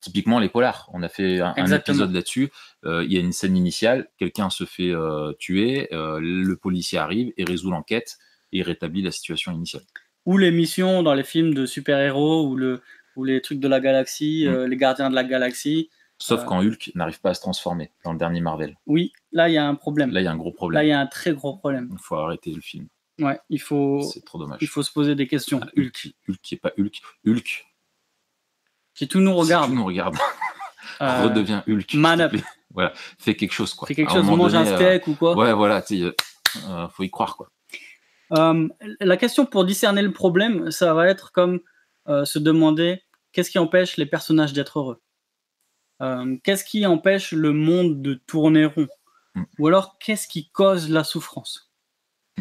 Typiquement 0.00 0.38
les 0.38 0.48
polars, 0.48 0.88
on 0.94 1.02
a 1.02 1.08
fait 1.08 1.40
un, 1.40 1.54
épisode 1.54 2.12
là-dessus. 2.12 2.50
Il 2.84 3.12
y 3.12 3.16
a 3.16 3.20
une 3.20 3.32
scène 3.32 3.56
initiale, 3.56 4.08
quelqu'un 4.18 4.50
se 4.50 4.64
fait 4.64 4.92
tuer, 5.38 5.88
le 5.90 6.54
policier 6.54 6.98
arrive 6.98 7.32
et 7.36 7.44
résout 7.44 7.70
l'enquête 7.70 8.16
et 8.52 8.62
rétablit 8.62 9.02
la 9.02 9.10
situation 9.10 9.52
initiale 9.52 9.82
ou 10.26 10.38
les 10.38 10.50
missions 10.50 11.02
dans 11.02 11.14
les 11.14 11.24
films 11.24 11.54
de 11.54 11.66
super-héros 11.66 12.46
ou, 12.46 12.56
le, 12.56 12.82
ou 13.16 13.24
les 13.24 13.40
trucs 13.40 13.60
de 13.60 13.68
la 13.68 13.80
galaxie, 13.80 14.44
mm. 14.46 14.52
euh, 14.52 14.68
les 14.68 14.76
gardiens 14.76 15.10
de 15.10 15.14
la 15.14 15.24
galaxie. 15.24 15.90
Sauf 16.18 16.40
euh, 16.40 16.44
quand 16.44 16.64
Hulk 16.64 16.92
n'arrive 16.94 17.20
pas 17.20 17.30
à 17.30 17.34
se 17.34 17.40
transformer 17.40 17.90
dans 18.04 18.12
le 18.12 18.18
dernier 18.18 18.40
Marvel. 18.40 18.76
Oui, 18.86 19.12
là 19.32 19.48
il 19.48 19.54
y 19.54 19.58
a 19.58 19.66
un 19.66 19.74
problème. 19.74 20.10
Là 20.10 20.20
il 20.20 20.24
y 20.24 20.26
a 20.26 20.32
un 20.32 20.36
gros 20.36 20.52
problème. 20.52 20.80
Là 20.80 20.84
il 20.84 20.88
y 20.88 20.92
a 20.92 21.00
un 21.00 21.06
très 21.06 21.32
gros 21.32 21.56
problème. 21.56 21.88
Il 21.92 21.98
faut 21.98 22.16
arrêter 22.16 22.52
le 22.52 22.60
film. 22.60 22.88
Ouais, 23.20 23.38
il 23.48 23.60
faut. 23.60 24.02
C'est 24.02 24.24
trop 24.24 24.38
dommage. 24.38 24.58
Il 24.60 24.66
faut 24.66 24.82
se 24.82 24.92
poser 24.92 25.14
des 25.14 25.28
questions. 25.28 25.60
Ah, 25.62 25.68
Hulk. 25.76 26.14
Hulk 26.28 26.38
qui 26.42 26.54
est 26.54 26.58
pas 26.58 26.72
Hulk. 26.78 27.00
Hulk. 27.26 27.66
Si 28.94 29.08
tout 29.08 29.20
nous 29.20 29.34
regarde. 29.34 29.66
Si 29.66 29.70
tout 29.70 29.76
nous 29.76 29.86
regarde. 29.86 30.16
Euh, 31.00 31.24
Redevient 31.24 31.60
Hulk. 31.66 31.94
Man 31.94 32.20
up. 32.20 32.36
Voilà, 32.72 32.92
fais 33.18 33.34
quelque 33.34 33.50
chose 33.50 33.74
quoi. 33.74 33.88
Fais 33.88 33.96
quelque 33.96 34.12
chose, 34.12 34.24
mange 34.24 34.54
un 34.54 34.64
steak 34.64 35.08
ou 35.08 35.14
quoi. 35.14 35.36
Ouais, 35.36 35.52
voilà, 35.52 35.82
il 35.90 36.14
faut 36.92 37.02
y 37.02 37.10
croire 37.10 37.36
quoi. 37.36 37.50
Euh, 38.32 38.68
la 39.00 39.16
question 39.16 39.46
pour 39.46 39.64
discerner 39.64 40.02
le 40.02 40.12
problème, 40.12 40.70
ça 40.70 40.94
va 40.94 41.08
être 41.08 41.32
comme 41.32 41.60
euh, 42.08 42.24
se 42.24 42.38
demander 42.38 43.02
qu'est-ce 43.32 43.50
qui 43.50 43.58
empêche 43.58 43.96
les 43.96 44.06
personnages 44.06 44.52
d'être 44.52 44.78
heureux? 44.78 45.00
Euh, 46.02 46.36
Qu'est-ce 46.42 46.64
qui 46.64 46.84
empêche 46.86 47.32
le 47.32 47.52
monde 47.52 48.02
de 48.02 48.14
tourner 48.14 48.64
rond? 48.66 48.88
Mm. 49.34 49.42
Ou 49.58 49.66
alors 49.68 49.98
qu'est-ce 49.98 50.26
qui 50.26 50.50
cause 50.50 50.90
la 50.90 51.04
souffrance? 51.04 51.70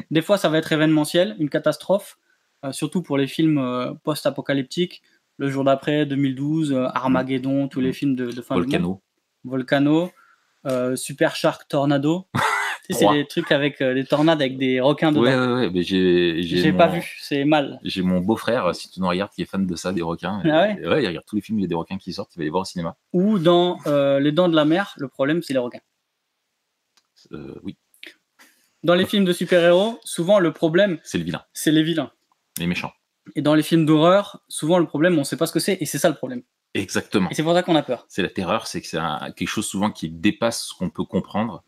Des 0.10 0.22
fois, 0.22 0.38
ça 0.38 0.50
va 0.50 0.58
être 0.58 0.72
événementiel, 0.72 1.36
une 1.39 1.50
catastrophe, 1.50 2.18
surtout 2.72 3.04
pour 3.04 3.18
les 3.18 3.28
films 3.28 3.96
post-apocalyptiques. 4.04 5.04
Le 5.38 5.50
jour 5.50 5.63
d'après, 5.63 6.06
2012, 6.06 6.74
Armageddon, 6.93 7.67
tous 7.67 7.82
les 7.82 7.89
mm. 7.89 7.93
films 7.93 8.15
de, 8.15 8.32
de 8.32 8.41
fin 8.41 8.56
Volcano. 8.56 9.02
Volcano, 9.43 10.12
Super 10.96 11.36
Shark 11.36 11.67
Tornado. 11.67 12.28
c'est 12.89 13.12
des 13.13 13.26
trucs 13.26 13.52
avec 13.52 13.82
euh, 13.82 13.93
des 13.93 14.06
tornades 14.06 14.41
avec 14.41 14.58
des 14.58 14.80
requins 14.80 15.12
dedans. 15.12 15.24
Ouais, 15.24 15.36
ouais, 15.36 15.54
ouais. 15.54 15.69
Mais 15.72 15.84
j'ai. 15.84 16.41
J'ai 16.43 16.74
pas 16.74 16.88
vu, 16.88 17.17
c'est 17.19 17.46
mal. 17.46 17.80
J'ai 17.84 18.02
mon 18.02 18.19
beau-frère, 18.19 18.74
si 18.76 18.89
tu 18.89 19.00
nous 19.00 19.08
regardes, 19.08 19.32
qui 19.32 19.41
est 19.41 19.46
fan 19.46 19.65
de 19.65 19.76
ça, 19.76 19.93
des 19.93 20.02
requins. 20.02 20.41
Ah 20.43 20.63
ouais, 20.63 20.88
ouais 20.88 21.04
il 21.04 21.08
regarde 21.08 21.26
tous 21.26 21.36
les 21.36 21.41
films 21.41 21.60
il 21.60 21.63
y 21.63 21.65
a 21.65 21.67
des 21.67 21.76
requins 21.76 21.98
qui 21.98 22.13
sortent, 22.13 22.36
il 22.36 22.39
va 22.39 22.43
les 22.43 22.50
voir 22.50 22.62
au 22.62 22.65
cinéma. 22.65 22.96
Ou 23.13 23.39
dans 23.39 23.80
euh, 23.88 24.19
Les 24.19 24.32
Dents 24.32 24.50
de 24.50 24.56
la 24.56 24.65
Mer, 24.65 24.93
le 24.98 25.08
problème, 25.08 25.41
c'est 25.41 25.54
les 25.54 25.60
requins. 25.60 25.80
Euh, 27.32 27.56
oui. 27.63 27.78
Dans 28.84 28.96
les 28.96 29.06
films 29.06 29.24
de 29.24 29.32
super-héros, 29.32 30.00
souvent 30.04 30.39
le 30.39 30.52
problème. 30.52 31.00
C'est 31.04 31.17
le 31.17 31.24
vilain. 31.24 31.43
C'est 31.54 31.72
les 31.72 31.84
vilains. 31.84 32.12
Les 32.60 32.67
méchants. 32.67 32.91
Et 33.36 33.42
dans 33.42 33.56
les 33.56 33.64
films 33.64 33.86
d'horreur, 33.86 34.42
souvent 34.48 34.80
le 34.80 34.86
problème, 34.86 35.18
on 35.18 35.24
sait 35.24 35.38
pas 35.38 35.48
ce 35.48 35.54
que 35.54 35.60
c'est, 35.60 35.78
et 35.80 35.86
c'est 35.86 35.98
ça 35.98 36.10
le 36.10 36.16
problème. 36.16 36.44
Exactement. 36.74 37.30
Et 37.30 37.36
c'est 37.36 37.44
pour 37.44 37.54
ça 37.54 37.64
qu'on 37.64 37.76
a 37.76 37.84
peur. 37.84 38.06
C'est 38.10 38.22
la 38.22 38.30
terreur, 38.30 38.68
c'est 38.68 38.82
que 38.82 38.88
c'est 38.88 39.00
quelque 39.36 39.48
chose 39.48 39.66
souvent 39.66 39.92
qui 39.92 40.10
dépasse 40.10 40.68
ce 40.68 40.74
qu'on 40.74 40.90
peut 40.90 41.06
comprendre. 41.06 41.64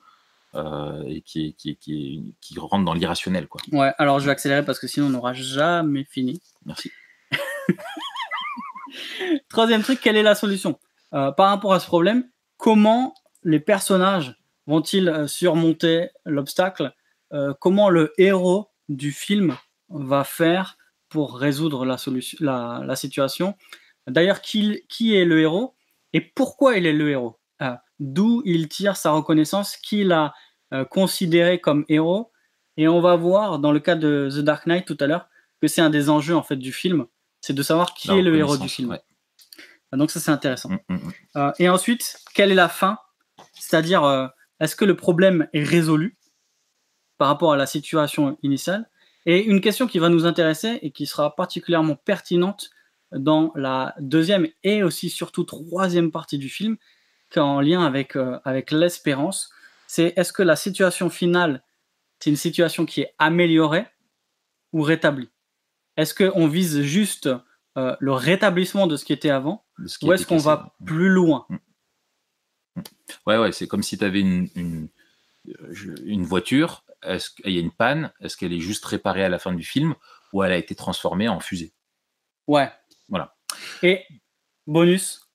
Euh, 0.56 1.04
et 1.08 1.22
qui, 1.22 1.54
qui, 1.56 1.76
qui, 1.76 2.34
qui, 2.40 2.60
rentre 2.60 2.86
dans 2.86 2.94
l'irrationnel. 2.94 3.50
Quoi. 3.50 3.60
Ouais, 3.74 3.92
alors 3.98 4.22
je 4.22 4.26
vais 4.26 4.32
accélérer 4.32 4.64
parce 4.64 4.80
que 4.80 4.88
sinon 4.88 5.08
on 5.08 5.10
n'aura 5.10 5.34
jamais 5.34 6.06
fini. 6.06 6.42
Merci. 6.66 6.92
Troisième 9.50 9.84
truc, 9.84 10.00
quelle 10.00 10.16
est 10.16 10.24
la 10.24 10.34
solution? 10.34 10.80
Euh, 11.14 11.34
Par 11.34 11.50
rapport 11.50 11.74
à 11.74 11.82
ce 11.82 11.88
problème, 11.88 12.30
comment 12.56 13.16
les 13.44 13.60
personnages 13.60 14.38
vont-ils 14.66 15.10
euh, 15.10 15.28
surmonter 15.28 16.10
l'obstacle? 16.26 16.94
Comment 17.60 17.90
le 17.90 18.14
héros 18.18 18.70
du 18.88 19.12
film 19.12 19.58
va 19.90 20.24
faire 20.24 20.78
pour 21.16 21.38
résoudre 21.40 21.86
la, 21.86 21.98
solution, 21.98 22.38
la, 22.42 22.82
la 22.86 22.98
situation 22.98 23.56
D'ailleurs, 24.08 24.42
qui, 24.42 24.84
qui 24.90 25.16
est 25.16 25.24
le 25.24 25.40
héros 25.40 25.76
et 26.12 26.20
pourquoi 26.20 26.78
il 26.78 26.86
est 26.86 26.94
le 26.94 27.10
héros? 27.10 27.40
D'où 28.00 28.42
il 28.44 28.68
tire 28.68 28.98
sa 28.98 29.12
reconnaissance, 29.12 29.78
qui 29.78 30.04
l'a 30.04 30.34
euh, 30.74 30.84
considéré 30.84 31.62
comme 31.62 31.86
héros? 31.88 32.30
Et 32.76 32.90
on 32.90 33.00
va 33.00 33.16
voir 33.16 33.58
dans 33.60 33.72
le 33.72 33.80
cas 33.80 33.96
de 33.96 34.28
The 34.30 34.40
Dark 34.40 34.68
Knight 34.68 34.86
tout 34.86 34.98
à 35.00 35.08
l'heure 35.08 35.30
que 35.62 35.70
c'est 35.70 35.80
un 35.80 35.90
des 35.90 36.10
enjeux 36.10 36.36
en 36.36 36.44
fait 36.44 36.58
du 36.58 36.74
film, 36.74 37.06
c'est 37.40 37.54
de 37.54 37.64
savoir 37.64 37.94
qui 37.94 38.12
est 38.12 38.22
le 38.22 38.36
héros 38.36 38.58
du 38.58 38.68
film. 38.68 39.00
Donc 39.94 40.12
ça 40.12 40.20
c'est 40.20 40.32
intéressant. 40.32 40.70
Mm, 40.70 40.80
mm, 40.90 40.96
mm. 40.96 41.12
Euh, 41.38 41.52
et 41.60 41.70
ensuite, 41.70 42.20
quelle 42.34 42.52
est 42.52 42.56
la 42.56 42.68
fin? 42.68 42.98
C'est-à-dire, 43.54 44.04
euh, 44.04 44.28
est-ce 44.60 44.76
que 44.76 44.84
le 44.84 44.98
problème 44.98 45.48
est 45.54 45.64
résolu 45.64 46.18
par 47.18 47.30
rapport 47.30 47.54
à 47.54 47.58
la 47.58 47.66
situation 47.66 48.38
initiale? 48.44 48.90
Et 49.26 49.44
une 49.44 49.62
question 49.62 49.88
qui 49.88 50.00
va 50.00 50.10
nous 50.10 50.26
intéresser 50.26 50.80
et 50.82 50.92
qui 50.92 51.06
sera 51.06 51.36
particulièrement 51.36 51.96
pertinente 51.96 52.70
dans 53.12 53.52
la 53.56 53.96
deuxième 54.00 54.48
et 54.64 54.84
aussi 54.84 55.10
surtout 55.10 55.44
troisième 55.44 56.12
partie 56.12 56.38
du 56.38 56.50
film, 56.50 56.78
qui 57.30 57.40
est 57.40 57.42
en 57.42 57.62
lien 57.62 57.84
avec, 57.84 58.16
avec 58.44 58.72
l'espérance 58.72 59.50
c'est 59.88 60.14
est-ce 60.16 60.34
que 60.34 60.44
la 60.44 60.56
situation 60.56 61.10
finale, 61.10 61.64
c'est 62.20 62.30
une 62.30 62.36
situation 62.36 62.86
qui 62.86 63.02
est 63.02 63.14
améliorée 63.18 63.86
ou 64.74 64.82
rétablie? 64.82 65.30
Est-ce 65.98 66.14
qu'on 66.14 66.48
vise 66.48 66.82
juste 66.82 67.30
euh, 67.78 67.96
le 68.00 68.12
rétablissement 68.12 68.88
de 68.88 68.98
ce 68.98 69.06
qui 69.06 69.14
était 69.14 69.30
avant 69.30 69.66
ou 70.02 70.14
est-ce 70.14 70.26
qu'on 70.26 70.38
va 70.38 70.76
plus 70.86 71.10
loin? 71.10 71.46
Mm. 71.50 71.56
Mm. 72.76 72.84
Ouais, 73.28 73.38
ouais, 73.38 73.52
c'est 73.52 73.68
comme 73.68 73.84
si 73.84 73.98
tu 73.98 74.04
avais 74.04 74.22
une, 74.22 74.50
une, 74.56 74.90
une 76.04 76.24
voiture, 76.24 76.84
est-ce 77.04 77.30
qu'il 77.30 77.54
y 77.54 77.58
a 77.58 77.62
une 77.62 77.72
panne, 77.72 78.12
est-ce 78.22 78.38
qu'elle 78.38 78.54
est 78.54 78.60
juste 78.60 78.86
réparée 78.86 79.24
à 79.24 79.30
la 79.30 79.40
fin 79.40 79.54
du 79.54 79.64
film 79.64 79.96
ou 80.34 80.44
elle 80.44 80.52
a 80.52 80.58
été 80.58 80.76
transformée 80.76 81.28
en 81.28 81.40
fusée? 81.40 81.74
Ouais. 82.48 82.72
Voilà. 83.10 83.36
Et 83.84 84.04
bonus, 84.68 85.30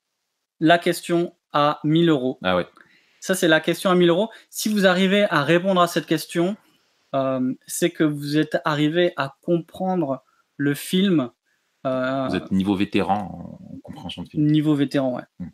la 0.58 0.78
question 0.78 1.34
à 1.52 1.80
1000 1.84 2.08
euros. 2.08 2.38
Ah 2.42 2.56
ouais. 2.56 2.66
Ça, 3.20 3.34
c'est 3.34 3.48
la 3.48 3.60
question 3.60 3.90
à 3.90 3.94
1000 3.94 4.08
euros. 4.08 4.30
Si 4.48 4.68
vous 4.68 4.86
arrivez 4.86 5.24
à 5.30 5.42
répondre 5.42 5.80
à 5.80 5.86
cette 5.86 6.06
question, 6.06 6.56
euh, 7.14 7.54
c'est 7.66 7.90
que 7.90 8.04
vous 8.04 8.38
êtes 8.38 8.58
arrivé 8.64 9.12
à 9.16 9.36
comprendre 9.42 10.24
le 10.56 10.74
film. 10.74 11.30
euh, 11.86 12.26
vous 12.28 12.36
êtes 12.36 12.50
niveau 12.50 12.74
vétéran 12.74 13.58
en 13.74 13.78
compréhension 13.82 14.22
de 14.22 14.28
film. 14.28 14.46
Niveau 14.46 14.74
vétéran, 14.74 15.16
ouais. 15.16 15.22
Hmm. 15.38 15.48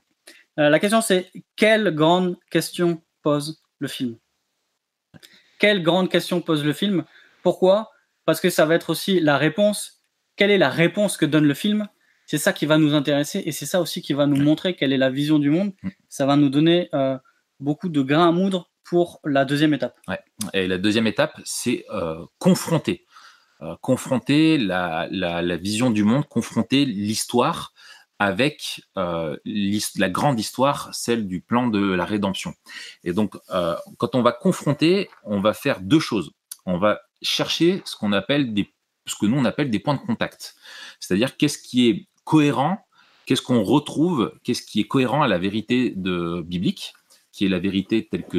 Euh, 0.59 0.69
la 0.71 0.79
question, 0.79 1.01
c'est 1.01 1.31
quelle 1.55 1.95
grande 1.95 2.37
question 2.51 3.03
pose 3.23 3.63
le 3.79 3.89
film? 3.89 4.17
Quelle 5.59 5.83
grande 5.83 6.11
question 6.11 6.41
pose 6.41 6.65
le 6.65 6.73
film 6.73 7.05
Pourquoi? 7.43 7.91
Parce 8.25 8.41
que 8.41 8.51
ça 8.51 8.67
va 8.67 8.75
être 8.75 8.91
aussi 8.91 9.21
la 9.21 9.39
réponse. 9.39 10.03
Quelle 10.37 10.51
est 10.51 10.59
la 10.59 10.69
réponse 10.69 11.17
que 11.17 11.27
donne 11.27 11.47
le 11.47 11.55
film? 11.55 11.89
C'est 12.27 12.39
ça 12.39 12.53
qui 12.53 12.67
va 12.67 12.77
nous 12.77 12.95
intéresser 12.95 13.43
et 13.47 13.53
c'est 13.53 13.67
ça 13.67 13.81
aussi 13.81 14.03
qui 14.03 14.13
va 14.13 14.27
nous 14.27 14.37
montrer 14.43 14.75
quelle 14.75 14.93
est 14.93 14.99
la 14.99 15.11
vision 15.11 15.39
du 15.39 15.49
monde. 15.49 15.73
Ça 16.09 16.27
va 16.27 16.37
nous 16.37 16.49
donner 16.49 16.89
euh, 16.93 17.17
beaucoup 17.61 17.89
de 17.89 18.03
grains 18.03 18.29
à 18.29 18.33
moudre 18.33 18.71
pour 18.85 19.21
la 19.25 19.45
deuxième 19.45 19.75
étape. 19.75 19.97
Ouais. 20.09 20.19
Et 20.53 20.67
la 20.67 20.79
deuxième 20.79 21.07
étape, 21.07 21.41
c'est 21.45 21.85
euh, 21.91 22.25
confronter. 22.39 23.07
Euh, 23.63 23.75
confronter 23.81 24.59
la, 24.59 25.09
la, 25.11 25.41
la, 25.41 25.57
vision 25.57 25.91
du 25.91 26.05
monde, 26.05 26.27
confronter 26.29 26.85
l'histoire 26.85 27.73
avec 28.19 28.83
euh, 28.97 29.37
la 29.97 30.09
grande 30.09 30.41
histoire, 30.41 30.95
celle 30.95 31.27
du 31.27 31.41
plan 31.41 31.67
de 31.67 31.93
la 31.93 32.05
rédemption. 32.05 32.55
Et 33.05 33.13
donc, 33.13 33.37
euh, 33.51 33.77
quand 33.99 34.15
on 34.15 34.23
va 34.23 34.33
confronter, 34.33 35.11
on 35.25 35.41
va 35.41 35.53
faire 35.53 35.81
deux 35.81 36.01
choses. 36.01 36.33
On 36.65 36.79
va 36.79 37.01
chercher 37.23 37.83
ce 37.85 37.97
qu'on 37.97 38.13
appelle 38.13 38.55
des, 38.55 38.73
ce 39.07 39.15
que 39.17 39.27
nous 39.27 39.37
on 39.37 39.45
appelle 39.45 39.71
des 39.71 39.79
points 39.79 39.95
de 39.95 40.01
contact. 40.01 40.55
C'est-à-dire 40.99 41.37
qu'est-ce 41.37 41.59
qui 41.59 41.89
est 41.89 42.09
cohérent, 42.25 42.87
qu'est-ce 43.27 43.43
qu'on 43.43 43.63
retrouve, 43.63 44.33
qu'est-ce 44.43 44.63
qui 44.63 44.81
est 44.81 44.87
cohérent 44.87 45.23
à 45.23 45.29
la 45.29 45.39
vérité 45.39 45.93
de 45.95 46.43
biblique, 46.43 46.95
qui 47.33 47.45
est 47.45 47.49
la 47.49 47.59
vérité 47.59 48.09
telle 48.11 48.27
que 48.27 48.39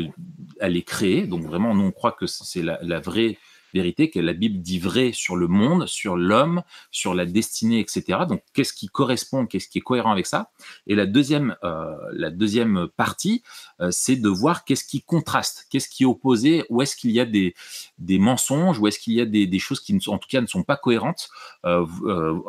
elle 0.59 0.75
est 0.75 0.83
créée. 0.83 1.27
Donc 1.27 1.43
vraiment, 1.43 1.75
nous 1.75 1.83
on 1.83 1.91
croit 1.91 2.13
que 2.13 2.25
c'est 2.25 2.63
la, 2.63 2.79
la 2.81 2.99
vraie 2.99 3.37
vérité, 3.77 4.09
que 4.09 4.19
la 4.19 4.33
Bible 4.33 4.61
dit 4.61 4.79
vrai 4.79 5.11
sur 5.13 5.35
le 5.35 5.47
monde, 5.47 5.87
sur 5.87 6.17
l'homme, 6.17 6.63
sur 6.91 7.13
la 7.13 7.25
destinée, 7.25 7.79
etc. 7.79 8.19
Donc, 8.27 8.41
qu'est-ce 8.53 8.73
qui 8.73 8.87
correspond, 8.87 9.45
qu'est-ce 9.45 9.67
qui 9.67 9.77
est 9.77 9.81
cohérent 9.81 10.11
avec 10.11 10.25
ça? 10.25 10.51
Et 10.87 10.95
la 10.95 11.05
deuxième, 11.05 11.55
euh, 11.63 11.95
la 12.11 12.29
deuxième 12.29 12.87
partie, 12.95 13.43
euh, 13.79 13.89
c'est 13.91 14.15
de 14.15 14.29
voir 14.29 14.65
qu'est-ce 14.65 14.83
qui 14.83 15.01
contraste, 15.01 15.67
qu'est-ce 15.69 15.89
qui 15.89 16.03
est 16.03 16.05
opposé, 16.05 16.65
où 16.69 16.81
est-ce 16.81 16.95
qu'il 16.95 17.11
y 17.11 17.19
a 17.19 17.25
des, 17.25 17.55
des 17.97 18.19
mensonges, 18.19 18.79
où 18.79 18.87
est-ce 18.87 18.99
qu'il 18.99 19.13
y 19.13 19.21
a 19.21 19.25
des, 19.25 19.47
des, 19.47 19.59
choses 19.59 19.79
qui, 19.79 19.97
en 20.07 20.17
tout 20.17 20.29
cas, 20.29 20.41
ne 20.41 20.47
sont 20.47 20.63
pas 20.63 20.77
cohérentes, 20.77 21.29
euh, 21.65 21.85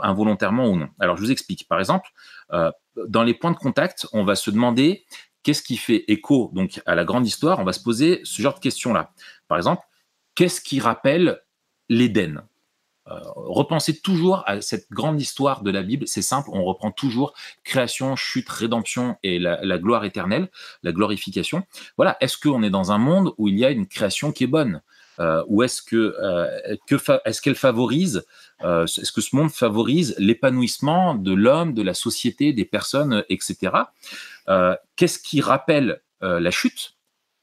involontairement 0.02 0.68
ou 0.68 0.76
non. 0.76 0.88
Alors, 0.98 1.16
je 1.16 1.22
vous 1.22 1.30
explique. 1.30 1.68
Par 1.68 1.78
exemple, 1.78 2.08
dans 3.08 3.22
les 3.22 3.34
points 3.34 3.50
de 3.52 3.56
contact, 3.56 4.06
on 4.12 4.24
va 4.24 4.34
se 4.34 4.50
demander 4.50 5.04
qu'est-ce 5.42 5.62
qui 5.62 5.76
fait 5.76 6.04
écho 6.08 6.50
donc 6.52 6.80
à 6.86 6.94
la 6.94 7.04
grande 7.04 7.26
histoire. 7.26 7.58
On 7.58 7.64
va 7.64 7.72
se 7.72 7.82
poser 7.82 8.20
ce 8.24 8.42
genre 8.42 8.54
de 8.54 8.60
questions-là. 8.60 9.12
Par 9.48 9.56
exemple, 9.56 9.82
qu'est-ce 10.38 10.60
qui 10.60 10.78
rappelle 10.78 11.42
l'Éden? 11.88 12.44
Euh, 13.08 13.18
Repensez 13.34 13.98
toujours 13.98 14.44
à 14.46 14.60
cette 14.60 14.88
grande 14.92 15.20
histoire 15.20 15.62
de 15.64 15.70
la 15.72 15.82
Bible. 15.82 16.06
C'est 16.06 16.22
simple, 16.22 16.48
on 16.52 16.62
reprend 16.62 16.92
toujours 16.92 17.34
création, 17.64 18.14
chute, 18.14 18.48
rédemption 18.48 19.16
et 19.24 19.40
la, 19.40 19.78
gloire 19.78 20.04
éternelle, 20.04 20.48
la 20.84 20.92
glorification. 20.92 21.64
Voilà, 21.96 22.16
est-ce 22.20 22.38
qu'on 22.38 22.62
est 22.62 22.70
dans 22.70 22.92
un 22.92 22.98
monde 22.98 23.32
où 23.36 23.48
il 23.48 23.58
y 23.58 23.64
a 23.64 23.70
une 23.70 23.88
création 23.88 24.30
qui 24.30 24.44
est 24.44 24.48
bonne? 24.58 24.80
Euh, 25.18 25.42
ou 25.48 25.64
est-ce 25.64 25.82
que, 25.82 26.14
euh, 26.22 26.76
que 26.86 26.94
est-ce 27.24 27.42
qu'elle 27.42 27.56
favorise, 27.56 28.24
est-ce 28.62 29.10
que 29.10 29.20
ce 29.20 29.34
monde 29.34 29.50
favorise 29.50 30.14
l'épanouissement 30.18 31.16
de 31.16 31.32
l'homme, 31.32 31.74
de 31.74 31.82
la 31.82 31.94
société, 31.94 32.52
des 32.52 32.64
personnes, 32.64 33.24
etc. 33.28 33.72
Qu'est-ce 34.94 35.18
qui 35.18 35.40
rappelle 35.40 36.00
la 36.20 36.50
chute? 36.52 36.97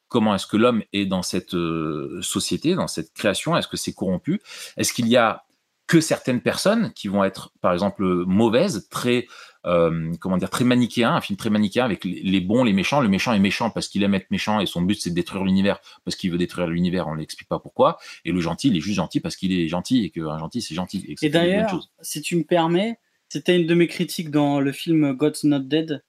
Comment 0.07 0.35
est-ce 0.35 0.47
que 0.47 0.57
l'homme 0.57 0.83
est 0.93 1.05
dans 1.05 1.23
cette 1.23 1.55
euh, 1.55 2.19
société, 2.21 2.75
dans 2.75 2.87
cette 2.87 3.13
création? 3.13 3.57
Est-ce 3.57 3.67
que 3.67 3.77
c'est 3.77 3.93
corrompu? 3.93 4.41
Est-ce 4.77 4.93
qu'il 4.93 5.07
y 5.07 5.17
a 5.17 5.45
que 5.87 6.01
certaines 6.01 6.41
personnes 6.41 6.91
qui 6.93 7.07
vont 7.07 7.23
être, 7.23 7.51
par 7.61 7.73
exemple, 7.73 8.03
mauvaises, 8.25 8.87
très, 8.89 9.27
euh, 9.65 10.11
comment 10.19 10.37
dire, 10.37 10.49
très 10.49 10.63
manichéen, 10.63 11.13
un 11.13 11.21
film 11.21 11.37
très 11.37 11.51
manichéen 11.51 11.85
avec 11.85 12.03
les, 12.03 12.41
bons, 12.41 12.63
les 12.63 12.73
méchants? 12.73 13.01
Le 13.01 13.07
méchant 13.07 13.33
est 13.33 13.39
méchant 13.39 13.69
parce 13.69 13.87
qu'il 13.87 14.01
aime 14.03 14.15
être 14.15 14.31
méchant 14.31 14.59
et 14.59 14.65
son 14.65 14.81
but 14.81 14.99
c'est 14.99 15.11
de 15.11 15.15
détruire 15.15 15.43
l'univers 15.43 15.79
parce 16.03 16.15
qu'il 16.15 16.31
veut 16.31 16.37
détruire 16.37 16.67
l'univers. 16.67 17.07
On 17.07 17.15
n'explique 17.15 17.49
pas 17.49 17.59
pourquoi. 17.59 17.97
Et 18.25 18.31
le 18.31 18.39
gentil, 18.39 18.69
il 18.69 18.77
est 18.77 18.81
juste 18.81 18.97
gentil 18.97 19.19
parce 19.19 19.35
qu'il 19.35 19.51
est 19.53 19.67
gentil 19.67 20.05
et 20.05 20.09
qu'un 20.09 20.39
gentil 20.39 20.61
c'est 20.61 20.75
gentil. 20.75 21.05
Et, 21.07 21.25
et 21.25 21.29
d'ailleurs, 21.29 21.87
si 22.01 22.21
tu 22.21 22.35
me 22.35 22.43
permets, 22.43 22.99
c'était 23.29 23.55
une 23.55 23.67
de 23.67 23.75
mes 23.75 23.87
critiques 23.87 24.31
dans 24.31 24.59
le 24.59 24.71
film 24.71 25.13
God's 25.13 25.43
Not 25.43 25.59
Dead. 25.59 26.03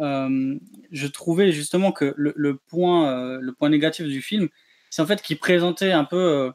Euh, 0.00 0.58
je 0.90 1.06
trouvais 1.06 1.52
justement 1.52 1.92
que 1.92 2.14
le, 2.16 2.32
le 2.36 2.56
point, 2.56 3.10
euh, 3.10 3.38
le 3.40 3.52
point 3.52 3.68
négatif 3.68 4.06
du 4.06 4.22
film, 4.22 4.48
c'est 4.88 5.02
en 5.02 5.06
fait 5.06 5.22
qu'il 5.22 5.38
présentait 5.38 5.92
un 5.92 6.04
peu 6.04 6.16
euh, 6.16 6.50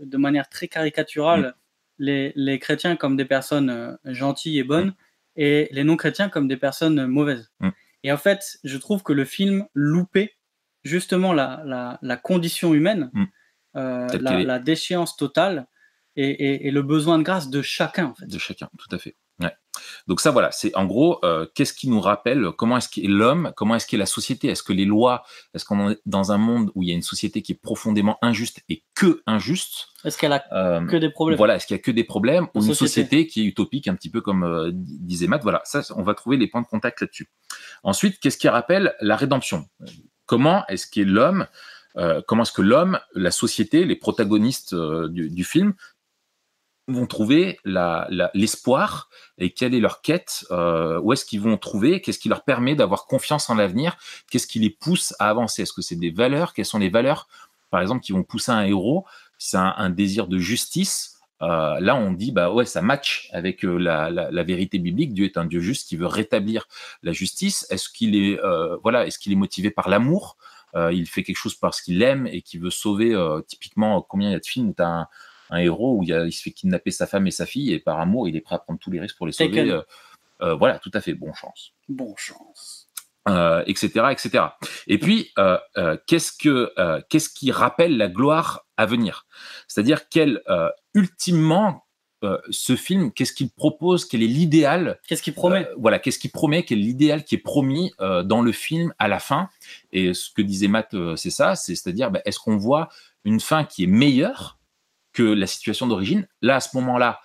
de 0.00 0.16
manière 0.18 0.48
très 0.48 0.68
caricaturale 0.68 1.40
mmh. 1.40 1.52
les, 1.98 2.32
les, 2.36 2.58
chrétiens 2.58 2.96
comme 2.96 3.16
des 3.16 3.24
personnes 3.24 3.98
gentilles 4.04 4.58
et 4.58 4.64
bonnes 4.64 4.88
mmh. 4.88 4.94
et 5.36 5.68
les 5.72 5.84
non-chrétiens 5.84 6.28
comme 6.28 6.48
des 6.48 6.56
personnes 6.56 7.06
mauvaises. 7.06 7.50
Mmh. 7.60 7.70
Et 8.04 8.12
en 8.12 8.18
fait, 8.18 8.58
je 8.62 8.76
trouve 8.76 9.02
que 9.02 9.12
le 9.12 9.24
film 9.24 9.66
loupait 9.74 10.34
justement 10.84 11.32
la, 11.32 11.62
la, 11.64 11.98
la 12.02 12.16
condition 12.16 12.74
humaine, 12.74 13.10
la, 13.74 14.08
la, 14.20 14.58
déchéance 14.58 15.16
totale 15.16 15.66
et, 16.16 16.28
et, 16.28 16.66
et, 16.66 16.70
le 16.72 16.82
besoin 16.82 17.18
de 17.18 17.22
grâce 17.22 17.48
de 17.48 17.62
chacun. 17.62 18.06
En 18.06 18.14
fait. 18.14 18.26
De 18.26 18.38
chacun, 18.38 18.68
tout 18.76 18.94
à 18.94 18.98
fait. 18.98 19.16
Donc 20.06 20.20
ça, 20.20 20.30
voilà, 20.30 20.50
c'est 20.52 20.74
en 20.76 20.84
gros, 20.84 21.18
euh, 21.24 21.46
qu'est-ce 21.54 21.72
qui 21.72 21.88
nous 21.88 22.00
rappelle 22.00 22.50
comment 22.56 22.76
est-ce 22.76 22.88
qu'est 22.88 23.06
l'homme, 23.06 23.52
comment 23.56 23.76
est-ce 23.76 23.86
qu'est 23.86 23.96
la 23.96 24.06
société, 24.06 24.48
est-ce 24.48 24.62
que 24.62 24.72
les 24.72 24.84
lois, 24.84 25.24
est-ce 25.54 25.64
qu'on 25.64 25.90
est 25.90 25.98
dans 26.06 26.32
un 26.32 26.38
monde 26.38 26.70
où 26.74 26.82
il 26.82 26.88
y 26.88 26.92
a 26.92 26.94
une 26.94 27.02
société 27.02 27.42
qui 27.42 27.52
est 27.52 27.60
profondément 27.60 28.18
injuste 28.22 28.60
et 28.68 28.82
que 28.94 29.22
injuste? 29.26 29.88
Est-ce 30.04 30.18
qu'elle 30.18 30.32
a 30.32 30.44
euh, 30.52 30.84
que 30.86 30.96
des 30.96 31.10
problèmes? 31.10 31.38
Voilà, 31.38 31.56
est-ce 31.56 31.66
qu'il 31.66 31.76
y 31.76 31.80
a 31.80 31.82
que 31.82 31.90
des 31.90 32.04
problèmes 32.04 32.48
ou 32.54 32.64
une 32.64 32.74
société. 32.74 33.26
qui 33.26 33.42
est 33.42 33.44
utopique, 33.44 33.88
un 33.88 33.94
petit 33.94 34.10
peu 34.10 34.20
comme 34.20 34.44
euh, 34.44 34.70
disait 34.72 35.26
Matt? 35.26 35.42
Voilà, 35.42 35.62
ça, 35.64 35.82
on 35.96 36.02
va 36.02 36.14
trouver 36.14 36.36
les 36.36 36.48
points 36.48 36.62
de 36.62 36.66
contact 36.66 37.00
là-dessus. 37.00 37.28
Ensuite, 37.82 38.18
qu'est-ce 38.18 38.38
qui 38.38 38.48
rappelle 38.48 38.94
la 39.00 39.16
rédemption? 39.16 39.68
Comment 40.26 40.66
est-ce 40.68 40.86
qu'est 40.86 41.04
l'homme 41.04 41.46
comment 42.26 42.44
est-ce 42.44 42.52
que 42.52 42.62
l'homme, 42.62 42.98
la 43.12 43.30
société, 43.30 43.84
les 43.84 43.96
protagonistes 43.96 44.74
du, 44.74 45.28
du, 45.28 45.44
film 45.44 45.74
vont 46.92 47.06
trouver 47.06 47.58
l'espoir 47.64 49.08
et 49.38 49.50
quelle 49.50 49.74
est 49.74 49.80
leur 49.80 50.02
quête, 50.02 50.44
euh, 50.50 51.00
où 51.00 51.12
est-ce 51.12 51.24
qu'ils 51.24 51.40
vont 51.40 51.56
trouver, 51.56 52.00
qu'est-ce 52.00 52.18
qui 52.18 52.28
leur 52.28 52.44
permet 52.44 52.74
d'avoir 52.74 53.06
confiance 53.06 53.50
en 53.50 53.54
l'avenir, 53.54 53.96
qu'est-ce 54.30 54.46
qui 54.46 54.58
les 54.58 54.70
pousse 54.70 55.14
à 55.18 55.28
avancer, 55.28 55.62
est-ce 55.62 55.72
que 55.72 55.82
c'est 55.82 55.96
des 55.96 56.10
valeurs, 56.10 56.52
quelles 56.52 56.66
sont 56.66 56.78
les 56.78 56.88
valeurs, 56.88 57.28
par 57.70 57.80
exemple, 57.80 58.02
qui 58.02 58.12
vont 58.12 58.22
pousser 58.22 58.52
un 58.52 58.62
héros, 58.62 59.04
c'est 59.38 59.56
un, 59.56 59.90
désir 59.90 60.28
de 60.28 60.38
justice, 60.38 61.18
euh, 61.40 61.80
là 61.80 61.96
on 61.96 62.12
dit 62.12 62.30
bah 62.30 62.52
ouais 62.52 62.64
ça 62.64 62.82
match 62.82 63.28
avec 63.32 63.64
euh, 63.64 63.76
la, 63.76 64.42
vérité 64.44 64.78
biblique, 64.78 65.12
Dieu 65.12 65.24
est 65.24 65.36
un 65.36 65.44
Dieu 65.44 65.58
juste 65.58 65.88
qui 65.88 65.96
veut 65.96 66.06
rétablir 66.06 66.68
la 67.02 67.12
justice, 67.12 67.66
est-ce 67.70 67.88
qu'il 67.88 68.14
est, 68.14 68.38
voilà, 68.82 69.06
est-ce 69.06 69.18
qu'il 69.18 69.32
est 69.32 69.36
motivé 69.36 69.70
par 69.70 69.88
l'amour, 69.88 70.36
il 70.74 71.06
fait 71.06 71.22
quelque 71.22 71.36
chose 71.36 71.56
parce 71.56 71.80
qu'il 71.80 72.02
aime 72.02 72.26
et 72.26 72.42
qui 72.42 72.58
veut 72.58 72.70
sauver, 72.70 73.16
typiquement 73.48 74.02
combien 74.02 74.28
il 74.28 74.32
y 74.32 74.36
a 74.36 74.40
de 74.40 74.46
films 74.46 74.74
un 75.52 75.58
héros 75.58 75.98
où 75.98 76.02
il, 76.02 76.12
a, 76.12 76.24
il, 76.24 76.32
se 76.32 76.42
fait 76.42 76.50
kidnapper 76.50 76.90
sa 76.90 77.06
femme 77.06 77.26
et 77.26 77.30
sa 77.30 77.46
fille 77.46 77.72
et 77.72 77.78
par 77.78 78.00
amour 78.00 78.26
il 78.26 78.34
est 78.34 78.40
prêt 78.40 78.56
à 78.56 78.58
prendre 78.58 78.80
tous 78.80 78.90
les 78.90 78.98
risques 78.98 79.16
pour 79.16 79.26
les 79.26 79.32
sauver. 79.32 79.70
Euh, 79.70 79.82
euh, 80.40 80.54
voilà, 80.54 80.78
tout 80.78 80.90
à 80.94 81.00
fait, 81.00 81.14
bon 81.14 81.32
chance. 81.34 81.72
Bon 81.88 82.14
chance. 82.16 82.88
Euh, 83.28 83.62
etc., 83.66 84.06
etc. 84.10 84.44
Et 84.88 84.98
puis, 84.98 85.32
qu'est-ce 86.06 86.32
que, 86.32 86.72
qu'est-ce 87.08 87.28
qui 87.28 87.52
rappelle 87.52 87.96
la 87.96 88.08
gloire 88.08 88.66
à 88.76 88.86
venir? 88.86 89.26
C'est-à-dire 89.68 90.08
quel, 90.08 90.42
ultimement, 90.94 91.86
ce 92.50 92.74
film, 92.74 93.12
qu'est-ce 93.12 93.32
qu'il 93.32 93.50
propose 93.50 94.04
Quel 94.04 94.22
est 94.22 94.28
l'idéal 94.28 94.98
Qu'est-ce 95.06 95.22
qu'il 95.22 95.34
promet? 95.34 95.68
Voilà, 95.76 96.00
qu'est-ce 96.00 96.18
qu'il 96.18 96.32
promet 96.32 96.64
Quel 96.64 96.78
est 96.78 96.82
l'idéal 96.82 97.24
qui 97.24 97.36
est 97.36 97.38
promis 97.38 97.92
dans 98.00 98.42
le 98.42 98.52
film 98.52 98.92
à 98.98 99.06
la 99.06 99.20
fin? 99.20 99.48
Et 99.92 100.14
ce 100.14 100.30
que 100.30 100.42
disait 100.42 100.68
Matt, 100.68 100.96
c'est 101.14 101.30
ça, 101.30 101.54
c'est, 101.54 101.76
c'est-à-dire, 101.76 102.10
bah, 102.10 102.20
est-ce 102.24 102.40
qu'on 102.40 102.56
voit 102.56 102.88
une 103.24 103.38
fin 103.38 103.64
qui 103.64 103.84
est 103.84 103.88
meilleure 103.88 104.58
que 105.12 105.22
la 105.22 105.46
situation 105.46 105.86
d'origine. 105.86 106.26
Là, 106.40 106.56
à 106.56 106.60
ce 106.60 106.76
moment-là, 106.76 107.20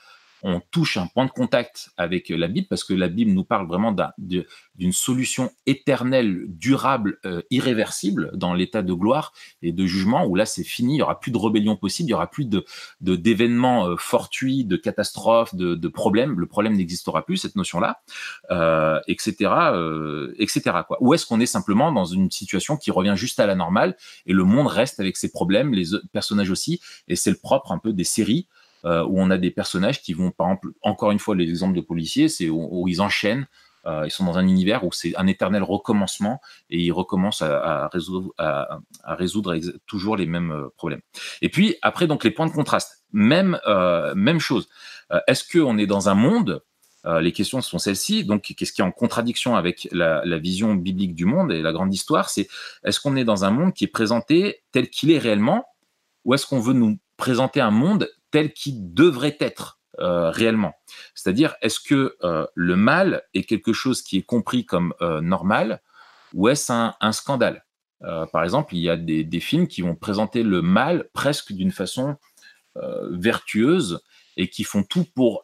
on 0.48 0.62
touche 0.72 0.98
un 0.98 1.08
point 1.08 1.26
de 1.26 1.32
contact 1.32 1.90
avec 1.98 2.30
la 2.30 2.48
Bible 2.48 2.68
parce 2.70 2.84
que 2.84 2.94
la 2.94 3.10
Bible 3.10 3.32
nous 3.32 3.44
parle 3.44 3.68
vraiment 3.68 3.94
d'une 4.18 4.92
solution 4.94 5.52
éternelle, 5.66 6.46
durable, 6.48 7.20
euh, 7.26 7.42
irréversible 7.52 8.32
dans 8.34 8.54
l'état 8.54 8.82
de 8.82 8.94
gloire 8.94 9.34
et 9.62 9.74
de 9.74 9.86
jugement 9.86 10.26
où 10.26 10.36
là 10.36 10.46
c'est 10.46 10.64
fini, 10.64 10.96
il 10.96 11.00
y 11.00 11.02
aura 11.02 11.20
plus 11.20 11.32
de 11.32 11.38
rébellion 11.38 11.76
possible, 11.76 12.08
il 12.08 12.12
y 12.12 12.14
aura 12.14 12.30
plus 12.32 12.46
de 12.46 12.66
d'événements 13.02 13.88
euh, 13.88 13.96
fortuits, 13.98 14.64
de 14.64 14.78
catastrophes, 14.78 15.54
de, 15.54 15.88
problèmes. 15.88 16.40
Le 16.40 16.46
problème 16.46 16.76
n'existera 16.76 17.26
plus 17.26 17.38
cette 17.38 17.56
notion-là, 17.56 18.02
euh, 18.52 19.00
etc., 19.08 19.52
euh, 19.74 20.34
etc. 20.38 20.78
Ou 21.00 21.14
est-ce 21.14 21.26
qu'on 21.26 21.40
est 21.40 21.46
simplement 21.46 21.92
dans 21.92 22.06
une 22.06 22.30
situation 22.32 22.78
qui 22.78 22.92
revient 22.92 23.16
juste 23.16 23.40
à 23.40 23.48
la 23.48 23.56
normale 23.56 23.96
et 24.26 24.34
le 24.34 24.44
monde 24.44 24.68
reste 24.68 25.00
avec 25.00 25.18
ses 25.18 25.32
problèmes, 25.32 25.74
les 25.74 25.86
personnages 26.12 26.52
aussi, 26.52 26.80
et 27.08 27.16
c'est 27.16 27.32
le 27.32 27.38
propre 27.38 27.72
un 27.72 27.80
peu 27.80 27.94
des 27.94 28.04
séries 28.04 28.48
euh, 28.86 29.04
où 29.04 29.20
on 29.20 29.30
a 29.32 29.38
des 29.38 29.52
personnages 29.52 30.02
qui 30.02 30.14
vont, 30.14 30.32
par 30.32 30.48
exemple, 30.48 30.70
encore 30.82 31.12
une 31.12 31.20
fois, 31.20 31.36
l'exemple 31.36 31.76
de 31.76 31.82
policiers, 31.82 32.30
c'est 32.30 32.50
où, 32.50 32.88
ils 32.88 33.02
enchaînent, 33.02 33.48
euh, 33.86 34.04
ils 34.06 34.12
sont 34.12 34.26
dans 34.26 34.38
un 34.38 34.48
univers 34.48 34.84
où 34.84 34.92
c'est 34.92 35.16
un 35.16 35.28
éternel 35.28 35.64
recommencement 35.64 36.42
et 36.70 36.80
ils 36.80 36.92
recommencent 36.92 37.42
à, 37.42 37.90
résoudre, 37.92 39.60
toujours 39.86 40.18
les 40.18 40.26
mêmes 40.26 40.52
euh, 40.52 40.70
problèmes. 40.76 41.02
Et 41.42 41.50
puis, 41.50 41.76
après, 41.82 42.08
donc, 42.08 42.24
les 42.24 42.32
points 42.32 42.48
de 42.48 42.52
contraste. 42.52 43.04
Même, 43.14 43.58
même 44.16 44.40
chose. 44.40 44.68
Est-ce 45.28 45.46
qu'on 45.50 45.78
est 45.78 45.88
dans 45.88 46.10
un 46.10 46.14
monde 46.14 46.62
les 47.22 47.32
questions 47.32 47.62
sont 47.62 47.80
celles-ci. 47.80 48.26
Donc, 48.26 48.54
qu'est-ce 48.58 48.74
qui 48.74 48.82
est 48.82 48.84
en 48.84 48.92
contradiction 48.92 49.56
avec 49.56 49.88
la, 49.94 50.22
vision 50.40 50.76
biblique 50.76 51.16
du 51.16 51.24
monde 51.24 51.54
et 51.54 51.62
la 51.62 51.72
grande 51.72 51.94
histoire 51.94 52.30
C'est 52.30 52.50
est-ce 52.84 53.00
qu'on 53.00 53.16
est 53.16 53.24
dans 53.24 53.46
un 53.46 53.50
monde 53.50 53.74
qui 53.74 53.86
est 53.86 53.88
présenté 53.88 54.62
tel 54.74 54.90
qu'il 54.90 55.10
est 55.12 55.18
réellement, 55.18 55.66
ou 56.26 56.34
est-ce 56.34 56.46
qu'on 56.46 56.60
veut 56.60 56.74
nous 56.74 57.00
présenter 57.16 57.62
un 57.62 57.72
monde 57.72 58.10
tel 58.32 58.54
qu'il 58.54 58.94
devrait 58.94 59.38
être 59.40 59.80
euh, 60.00 60.30
réellement. 60.30 60.74
C'est-à-dire, 61.16 61.56
est-ce 61.62 61.80
que 61.80 62.16
euh, 62.24 62.46
le 62.54 62.76
mal 62.76 63.24
est 63.34 63.44
quelque 63.44 63.74
chose 63.74 64.04
qui 64.04 64.18
est 64.18 64.24
compris 64.24 64.64
comme 64.64 64.94
euh, 65.02 65.22
normal 65.22 65.82
ou 66.34 66.50
est-ce 66.50 66.72
un, 66.72 67.12
scandale? 67.12 67.66
Par 68.32 68.44
exemple, 68.44 68.76
il 68.76 68.82
y 68.82 68.92
a 68.92 68.96
des, 68.96 69.40
films 69.40 69.68
qui 69.68 69.82
vont 69.82 69.96
présenter 69.96 70.44
le 70.44 70.62
mal 70.62 71.10
presque 71.14 71.52
d'une 71.52 71.72
façon 71.72 72.18
vertueuse 73.10 74.02
et 74.36 74.50
qui 74.50 74.64
font 74.64 74.84
tout 74.84 75.06
pour 75.16 75.44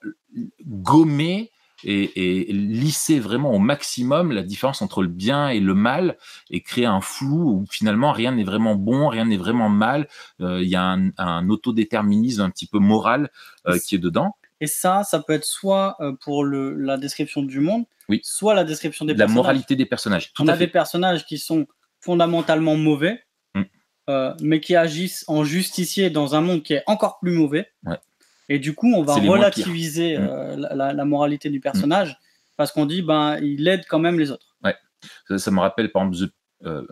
gommer 0.62 1.52
et, 1.84 2.46
lisser 2.52 3.20
vraiment 3.20 3.52
au 3.52 3.60
maximum 3.60 4.32
la 4.32 4.44
différence 4.44 4.82
entre 4.82 5.02
le 5.02 5.08
bien 5.08 5.50
et 5.50 5.60
le 5.60 5.74
mal 5.74 6.18
et 6.50 6.62
créer 6.62 6.86
un 6.86 7.02
flou 7.02 7.50
où 7.50 7.66
finalement 7.70 8.12
rien 8.12 8.32
n'est 8.32 8.44
vraiment 8.44 8.76
bon, 8.76 9.08
rien 9.08 9.26
n'est 9.26 9.38
vraiment 9.38 9.70
mal. 9.70 10.08
Euh, 10.42 10.62
il 10.62 10.70
y 10.70 10.76
a 10.76 10.98
un, 11.18 11.50
autodéterminisme 11.50 12.42
un 12.42 12.50
petit 12.50 12.68
peu 12.68 12.80
moral 12.80 13.30
euh, 13.68 13.78
qui 13.78 13.96
est 13.96 14.00
dedans. 14.00 14.36
Et 14.62 14.68
ça, 14.68 15.04
ça 15.04 15.20
peut 15.20 15.34
être 15.34 15.46
soit 15.46 15.98
euh, 16.00 16.14
pour 16.22 16.44
le, 16.44 16.76
la 16.76 16.98
description 16.98 17.44
du 17.44 17.60
monde, 17.60 17.86
oui. 18.08 18.22
soit 18.24 18.54
la 18.54 18.64
description 18.64 19.06
des 19.06 19.14
la 19.14 19.28
moralité 19.28 19.76
des 19.76 19.86
personnages. 19.86 20.32
On 20.40 20.48
a 20.48 20.56
des 20.56 20.68
personnages 20.68 21.26
qui 21.26 21.38
sont 21.38 21.68
fondamentalement 22.00 22.76
mauvais, 22.76 23.24
mm. 23.56 23.64
mais 24.42 24.62
qui 24.62 24.76
agissent 24.76 25.26
en 25.28 25.44
justicier 25.44 26.10
dans 26.10 26.36
un 26.36 26.42
monde 26.42 26.64
qui 26.64 26.74
est 26.74 26.84
encore 26.88 27.20
plus 27.20 27.32
mauvais. 27.32 27.68
Ouais. 27.86 27.98
Et 28.50 28.60
du 28.60 28.74
coup, 28.74 28.94
on 28.94 29.04
va 29.04 29.16
relativiser 29.16 30.18
mm. 30.18 30.28
euh, 30.30 30.56
la, 30.94 31.06
moralité 31.06 31.50
du 31.50 31.60
personnage 31.60 32.12
mm. 32.12 32.16
parce 32.58 32.72
qu'on 32.72 32.86
dit, 32.86 33.02
ben, 33.02 33.38
il 33.42 33.68
aide 33.68 33.84
quand 33.88 34.00
même 34.00 34.20
les 34.20 34.32
autres. 34.32 34.56
Ouais. 34.64 34.76
Ça, 35.38 35.52
me 35.52 35.60
rappelle 35.60 35.92
par 35.92 36.04
exemple 36.04 36.28
The 36.28 36.66
euh, 36.66 36.86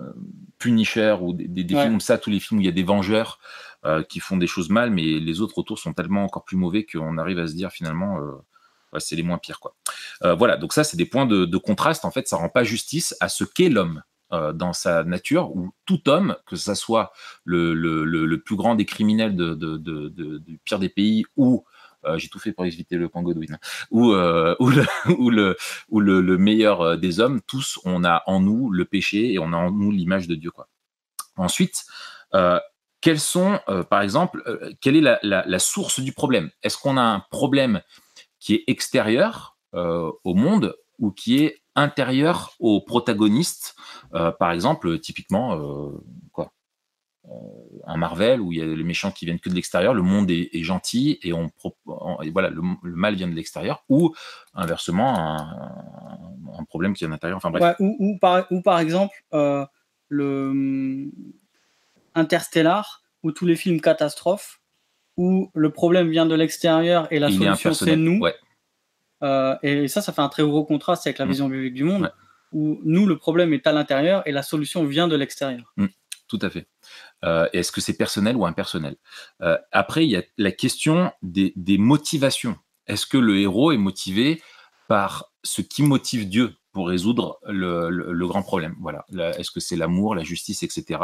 Punisher 0.60 1.16
ou 1.22 1.34
des, 1.34 1.48
des, 1.48 1.68
films 1.68 1.92
comme 1.92 2.02
ça, 2.02 2.18
tous 2.18 2.30
les 2.30 2.40
films 2.40 2.60
où 2.60 2.62
il 2.62 2.66
y 2.66 2.70
a 2.70 2.74
des 2.74 2.84
vengeurs 2.84 3.40
euh, 3.86 4.04
qui 4.04 4.20
font 4.20 4.38
des 4.38 4.48
choses 4.48 4.70
mal, 4.70 4.92
mais 4.92 5.02
les 5.02 5.42
autres 5.42 5.58
autour 5.58 5.80
sont 5.80 5.94
tellement 5.94 6.24
encore 6.24 6.44
plus 6.44 6.58
mauvais 6.58 6.86
qu'on 6.86 7.18
arrive 7.18 7.40
à 7.40 7.48
se 7.48 7.54
dire 7.54 7.72
finalement, 7.72 8.20
c'est 8.98 9.16
les 9.16 9.24
moins 9.24 9.38
pires. 9.38 9.60
Quoi. 9.60 9.76
voilà, 10.36 10.58
donc 10.58 10.74
ça, 10.74 10.84
c'est 10.84 10.98
des 10.98 11.06
points 11.06 11.26
de, 11.26 11.46
de, 11.46 11.58
contraste. 11.58 12.04
En 12.04 12.12
fait, 12.12 12.28
ça 12.28 12.36
rend 12.36 12.50
pas 12.50 12.64
justice 12.64 13.16
à 13.22 13.30
ce 13.30 13.46
qu'est 13.46 13.70
l'homme. 13.70 14.04
Euh, 14.34 14.54
dans 14.54 14.72
sa 14.72 15.04
nature, 15.04 15.54
où 15.54 15.72
tout 15.86 16.08
homme, 16.08 16.38
que 16.46 16.56
ce 16.56 16.74
soit 16.74 17.12
le, 17.44 18.36
plus 18.38 18.56
grand 18.56 18.76
des 18.76 18.86
criminels 18.86 19.36
du 19.36 20.58
pire 20.64 20.80
des 20.80 20.88
pays 20.88 21.26
ou 21.36 21.66
euh, 22.06 22.18
j'ai 22.18 22.30
tout 22.30 22.40
fait 22.40 22.54
pour 22.54 22.66
éviter 22.66 22.96
le 22.96 23.10
point 23.10 23.24
Godwin, 23.24 23.60
euh, 23.92 24.56
ou, 24.60 25.30
le, 26.00 26.38
meilleur 26.38 26.98
des 26.98 27.20
hommes, 27.20 27.42
tous, 27.42 27.78
on 27.84 28.06
a 28.06 28.24
en 28.26 28.40
nous 28.40 28.70
le 28.70 28.86
péché 28.86 29.34
et 29.34 29.40
on 29.40 29.52
a 29.52 29.58
en 29.58 29.70
nous 29.70 29.92
l'image 29.92 30.30
de 30.30 30.36
Dieu. 30.36 30.52
Ensuite, 31.36 31.84
quels 33.02 33.20
sont, 33.20 33.60
par 33.90 34.02
exemple, 34.02 34.44
quelle 34.80 34.96
est 34.96 35.20
la, 35.24 35.60
source 35.60 36.00
du 36.00 36.14
problème? 36.14 36.52
Est-ce 36.64 36.78
qu'on 36.78 36.96
a 36.96 37.04
un 37.04 37.20
problème 37.32 37.82
qui 38.40 38.56
est 38.56 38.64
extérieur 38.68 39.58
au 39.74 40.34
monde 40.36 40.74
ou 41.02 41.12
qui 41.12 41.44
est 41.44 41.62
intérieur 41.76 42.54
aux 42.60 42.80
protagonistes. 42.80 43.76
Euh, 44.14 44.32
par 44.32 44.52
exemple, 44.52 45.00
typiquement, 45.00 45.56
euh, 45.56 45.92
quoi 46.32 46.54
euh, 47.26 47.30
un 47.86 47.98
Marvel 47.98 48.40
où 48.40 48.52
il 48.54 48.60
y 48.60 48.62
a 48.62 48.66
les 48.66 48.84
méchants 48.84 49.12
qui 49.12 49.26
viennent 49.26 49.40
que 49.40 49.50
de 49.50 49.56
l'extérieur, 49.56 49.94
le 49.94 50.04
monde 50.04 50.32
est, 50.32 50.64
gentil 50.64 51.20
et 51.24 51.34
on, 51.34 51.52
voilà 51.86 52.50
le, 52.50 52.62
mal 52.84 53.16
vient 53.16 53.28
de 53.28 53.36
l'extérieur, 53.36 53.84
ou 53.90 54.14
inversement 54.54 55.38
un, 55.40 56.64
problème 56.66 56.94
qui 56.94 57.04
est 57.04 57.08
à 57.08 57.10
l'intérieur. 57.10 57.38
Enfin 57.38 57.52
bref. 57.52 57.76
ou, 57.80 58.18
par, 58.20 58.46
ou, 58.52 58.62
par, 58.62 58.80
exemple 58.80 59.16
le 60.08 61.10
Interstellar 62.14 63.04
où 63.24 63.32
tous 63.32 63.46
les 63.46 63.56
films 63.56 63.82
catastrophes 63.82 64.62
où 65.18 65.52
le 65.54 65.70
problème 65.72 66.10
vient 66.10 66.26
de 66.26 66.36
l'extérieur 66.36 67.08
et 67.12 67.20
la 67.20 67.30
solution 67.30 67.74
c'est 67.74 67.96
nous. 67.96 68.20
Ouais. 68.20 68.36
Euh, 69.24 69.56
et 69.64 69.88
ça, 69.88 70.02
ça 70.02 70.14
fait 70.14 70.22
un 70.22 70.30
très 70.30 70.44
gros 70.44 70.64
contraste 70.66 71.06
avec 71.08 71.18
la 71.18 71.26
mm. 71.26 71.30
vision 71.30 71.50
biblique 71.50 71.74
du 71.74 71.84
monde, 71.84 72.14
où 72.52 72.80
nous, 72.84 73.06
le 73.06 73.18
problème 73.18 73.54
est 73.54 73.68
à 73.68 73.72
l'intérieur 73.72 74.24
et 74.28 74.32
la 74.32 74.44
solution 74.44 74.86
vient 74.86 75.08
de 75.08 75.16
l'extérieur. 75.16 75.74
Mm. 75.78 75.88
Tout 76.28 76.40
à 76.42 76.50
fait. 76.50 76.68
Euh, 77.26 77.48
Est-ce 77.54 77.72
que 77.72 77.82
c'est 77.82 77.98
personnel 77.98 78.36
ou 78.36 78.46
impersonnel? 78.46 78.96
Euh, 79.42 79.58
Après, 79.72 80.06
il 80.06 80.12
y 80.12 80.16
a 80.16 80.24
la 80.38 80.52
question 80.52 81.12
des, 81.22 81.54
des 81.56 81.78
motivations. 81.78 82.58
Est-ce 82.88 83.06
que 83.06 83.18
le 83.18 83.38
héros 83.40 83.72
est 83.72 83.78
motivé 83.78 84.42
par 84.88 85.32
ce 85.44 85.62
qui 85.62 85.84
motive 85.84 86.28
Dieu 86.30 86.56
pour 86.72 86.88
résoudre 86.88 87.40
le, 87.48 87.90
le, 87.90 88.28
grand 88.28 88.44
problème? 88.44 88.76
Voilà. 88.80 89.06
Est-ce 89.38 89.52
que 89.52 89.60
c'est 89.60 89.76
l'amour, 89.76 90.16
la 90.16 90.24
justice, 90.24 90.64
etc. 90.64 91.00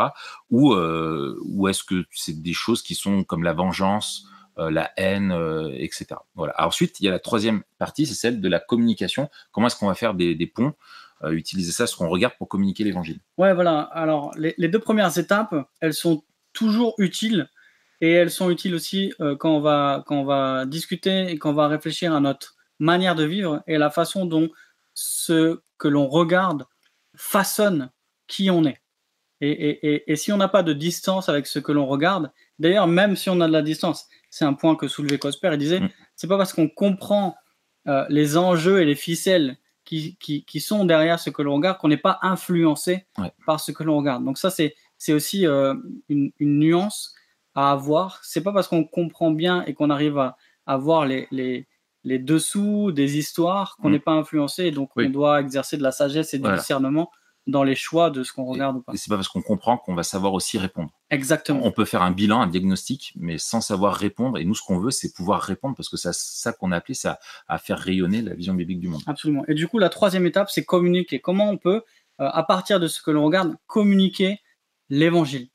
Ou, 0.50 0.74
ou 0.74 1.68
est-ce 1.68 1.84
que 1.84 2.06
c'est 2.12 2.42
des 2.42 2.54
choses 2.54 2.82
qui 2.82 2.96
sont 2.96 3.24
comme 3.24 3.44
la 3.44 3.54
vengeance 3.54 4.26
la 4.58 4.92
haine, 4.98 5.32
euh, 5.32 5.72
etc. 5.74 6.08
Voilà. 6.36 6.54
ensuite, 6.58 7.00
il 7.00 7.06
y 7.06 7.08
a 7.08 7.12
la 7.12 7.20
troisième 7.20 7.64
partie, 7.78 8.06
c'est 8.06 8.16
celle 8.16 8.42
de 8.42 8.50
la 8.50 8.60
communication. 8.60 9.30
Comment 9.52 9.68
est-ce 9.68 9.76
qu'on 9.76 9.88
va 9.88 9.96
faire 9.96 10.14
des, 10.14 10.52
ponts 10.54 10.74
euh, 11.24 11.32
Utiliser 11.32 11.72
ça, 11.72 11.88
ce 11.88 11.96
qu'on 11.96 12.10
regarde 12.10 12.34
pour 12.38 12.48
communiquer 12.48 12.84
l'évangile? 12.84 13.20
Ouais, 13.38 13.54
voilà. 13.54 13.82
Alors, 13.82 14.32
les, 14.36 14.68
deux 14.68 14.80
premières 14.80 15.18
étapes, 15.18 15.56
elles 15.80 15.94
sont 15.94 16.24
toujours 16.54 16.96
utiles 16.98 17.50
et 18.02 18.12
elles 18.12 18.32
sont 18.32 18.50
utiles 18.50 18.76
aussi 18.76 19.14
quand, 19.40 19.58
on 19.58 19.60
va, 19.60 20.04
quand 20.06 20.18
on 20.18 20.26
va 20.26 20.66
discuter 20.66 21.32
et 21.32 21.38
quand 21.38 21.52
on 21.52 21.54
va 21.54 21.68
réfléchir 21.68 22.14
à 22.14 22.20
notre 22.20 22.56
manière 22.80 23.16
de 23.16 23.24
vivre 23.24 23.64
et 23.68 23.78
la 23.78 23.90
façon 23.90 24.26
dont 24.26 24.50
ce 24.94 25.62
que 25.78 25.88
l'on 25.88 26.08
regarde 26.08 26.66
façonne 27.16 27.90
qui 28.28 28.52
on 28.52 28.66
est. 28.66 28.82
Et, 29.42 29.52
et, 29.52 30.12
et 30.12 30.16
si 30.16 30.32
on 30.32 30.38
n'a 30.38 30.48
pas 30.48 30.64
de 30.64 30.74
distance 30.74 31.30
avec 31.30 31.46
ce 31.48 31.60
que 31.60 31.72
l'on 31.72 31.86
regarde, 31.86 32.32
d'ailleurs, 32.60 32.88
même 32.88 33.16
si 33.16 33.30
on 33.30 33.40
a 33.42 33.48
de 33.48 33.54
la 33.54 33.62
distance, 33.62 34.08
c'est 34.30 34.46
un 34.46 34.54
point 34.54 34.76
que 34.76 34.88
soulevait 34.88 35.18
Cosper. 35.18 35.50
Il 35.54 35.58
disait, 35.58 35.80
mm. 35.80 35.90
c'est 36.16 36.28
pas 36.28 36.38
parce 36.38 36.54
qu'on 36.54 36.70
comprend 36.70 37.36
euh, 37.88 38.06
les 38.10 38.38
enjeux 38.38 38.82
et 38.82 38.86
les 38.86 38.96
ficelles 38.96 39.58
qui, 39.86 40.18
qui, 40.18 40.60
sont 40.60 40.84
derrière 40.84 41.18
ce 41.18 41.30
que 41.30 41.42
l'on 41.42 41.56
regarde 41.56 41.78
qu'on 41.78 41.88
n'est 41.88 41.96
pas 41.96 42.20
influencé 42.22 43.06
par 43.46 43.62
ce 43.62 43.72
que 43.72 43.84
l'on 43.84 43.98
regarde. 43.98 44.26
Donc 44.26 44.38
ça, 44.38 44.50
c'est, 44.50 44.76
c'est 44.98 45.14
aussi 45.14 45.48
euh, 45.48 45.76
une, 46.10 46.32
nuance 46.42 47.16
à 47.56 47.72
avoir. 47.72 48.20
C'est 48.24 48.42
pas 48.42 48.52
parce 48.52 48.68
qu'on 48.68 48.84
comprend 48.84 49.32
bien 49.32 49.64
et 49.66 49.74
qu'on 49.74 49.90
arrive 49.90 50.18
à, 50.18 50.36
à 50.66 50.76
voir 50.76 51.06
les, 51.06 51.30
les, 51.32 51.68
les, 52.04 52.20
dessous 52.20 52.92
des 52.92 53.18
histoires 53.18 53.78
qu'on 53.78 53.88
mm. 53.88 53.94
n'est 53.94 54.00
pas 54.00 54.12
influencé 54.12 54.66
et 54.66 54.72
donc 54.72 54.92
on 54.98 55.10
doit 55.10 55.40
exercer 55.40 55.78
de 55.78 55.84
la 55.84 55.94
sagesse 55.94 56.34
et 56.34 56.40
du 56.40 56.52
discernement 56.52 57.10
dans 57.48 57.64
les 57.64 57.76
choix 57.76 58.12
de 58.12 58.24
ce 58.24 58.34
qu'on 58.34 58.46
regarde 58.46 58.78
ou 58.78 58.82
pas. 58.82 58.94
Et 58.94 58.98
c'est 58.98 59.10
pas 59.10 59.16
parce 59.16 59.30
qu'on 59.30 59.42
comprend 59.42 59.78
qu'on 59.78 59.96
va 59.96 60.04
savoir 60.04 60.34
aussi 60.34 60.58
répondre. 60.58 60.92
Exactement. 61.10 61.62
On 61.64 61.72
peut 61.72 61.86
faire 61.86 62.02
un 62.02 62.12
bilan, 62.12 62.42
un 62.42 62.48
diagnostic, 62.48 63.14
mais 63.16 63.38
sans 63.38 63.62
savoir 63.62 63.96
répondre. 63.96 64.38
Et 64.38 64.44
nous, 64.44 64.54
ce 64.54 64.62
qu'on 64.62 64.80
veut, 64.80 64.92
c'est 64.92 65.14
pouvoir 65.14 65.42
répondre 65.42 65.76
parce 65.76 65.88
que 65.88 65.96
c'est 65.96 66.14
ça 66.14 66.52
qu'on 66.52 66.72
a 66.72 66.78
appelé 66.78 66.94
ça 66.94 67.20
à 67.48 67.58
faire 67.58 67.80
rayonner 67.80 68.22
la 68.22 68.34
vision 68.34 68.54
biblique 68.54 68.82
du 68.82 68.90
monde. 68.90 69.02
Absolument. 69.08 69.46
Et 69.48 69.54
du 69.54 69.68
coup, 69.68 69.80
la 69.80 69.90
troisième 69.90 70.26
étape, 70.26 70.50
c'est 70.52 70.66
communiquer. 70.66 71.20
Comment 71.20 71.50
on 71.50 71.58
peut, 71.58 71.84
euh, 72.20 72.30
à 72.32 72.44
partir 72.44 72.80
de 72.80 72.88
ce 72.88 73.02
que 73.02 73.12
l'on 73.12 73.24
regarde, 73.24 73.56
communiquer 73.66 74.42
l'évangile? 74.90 75.48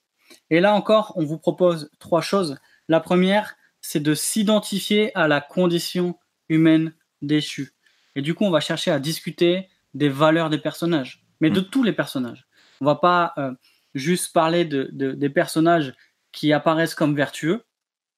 Et 0.48 0.60
là 0.60 0.74
encore, 0.74 1.12
on 1.16 1.24
vous 1.24 1.38
propose 1.38 1.90
trois 1.98 2.22
choses. 2.22 2.58
La 2.88 3.00
première, 3.00 3.56
c'est 3.82 4.00
de 4.00 4.14
s'identifier 4.14 5.14
à 5.16 5.28
la 5.28 5.42
condition 5.42 6.18
humaine 6.48 6.94
déchue. 7.20 7.72
Et 8.16 8.22
du 8.22 8.34
coup, 8.34 8.44
on 8.44 8.50
va 8.50 8.60
chercher 8.60 8.90
à 8.90 8.98
discuter 8.98 9.68
des 9.94 10.08
valeurs 10.08 10.48
des 10.48 10.58
personnages 10.58 11.21
mais 11.42 11.50
de 11.50 11.60
mm. 11.60 11.64
tous 11.64 11.82
les 11.82 11.92
personnages. 11.92 12.46
On 12.80 12.86
va 12.86 12.94
pas 12.94 13.34
euh, 13.36 13.52
juste 13.94 14.32
parler 14.32 14.64
de, 14.64 14.88
des 14.92 15.28
personnages 15.28 15.92
qui 16.30 16.54
apparaissent 16.54 16.94
comme 16.94 17.14
vertueux. 17.14 17.64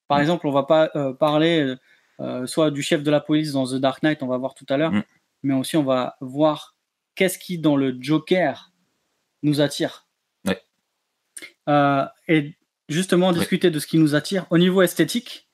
Par 0.07 0.19
mm. 0.19 0.21
exemple, 0.21 0.47
on 0.47 0.51
va 0.51 0.63
pas 0.63 0.91
euh, 0.95 1.11
parler 1.11 1.75
euh, 2.21 2.45
soit 2.45 2.71
du 2.71 2.81
chef 2.81 3.03
de 3.03 3.11
la 3.11 3.19
police 3.19 3.51
dans 3.51 3.65
The 3.65 3.75
Dark 3.75 4.03
Knight, 4.03 4.23
on 4.23 4.27
va 4.27 4.37
voir 4.37 4.53
tout 4.53 4.65
à 4.69 4.77
l'heure, 4.77 4.93
mm. 4.93 5.03
mais 5.43 5.53
aussi 5.55 5.75
on 5.75 5.83
va 5.83 6.15
voir 6.21 6.77
qu'est-ce 7.15 7.37
qui 7.37 7.57
dans 7.57 7.75
le 7.75 7.97
Joker 7.99 8.71
nous 9.43 9.59
attire. 9.59 10.07
et 12.27 12.55
justement 12.87 13.33
discuter 13.33 13.71
de 13.71 13.79
ce 13.79 13.87
qui 13.87 13.97
nous 13.97 14.13
attire 14.15 14.45
au 14.51 14.59
niveau 14.59 14.83
esthétique. 14.83 15.49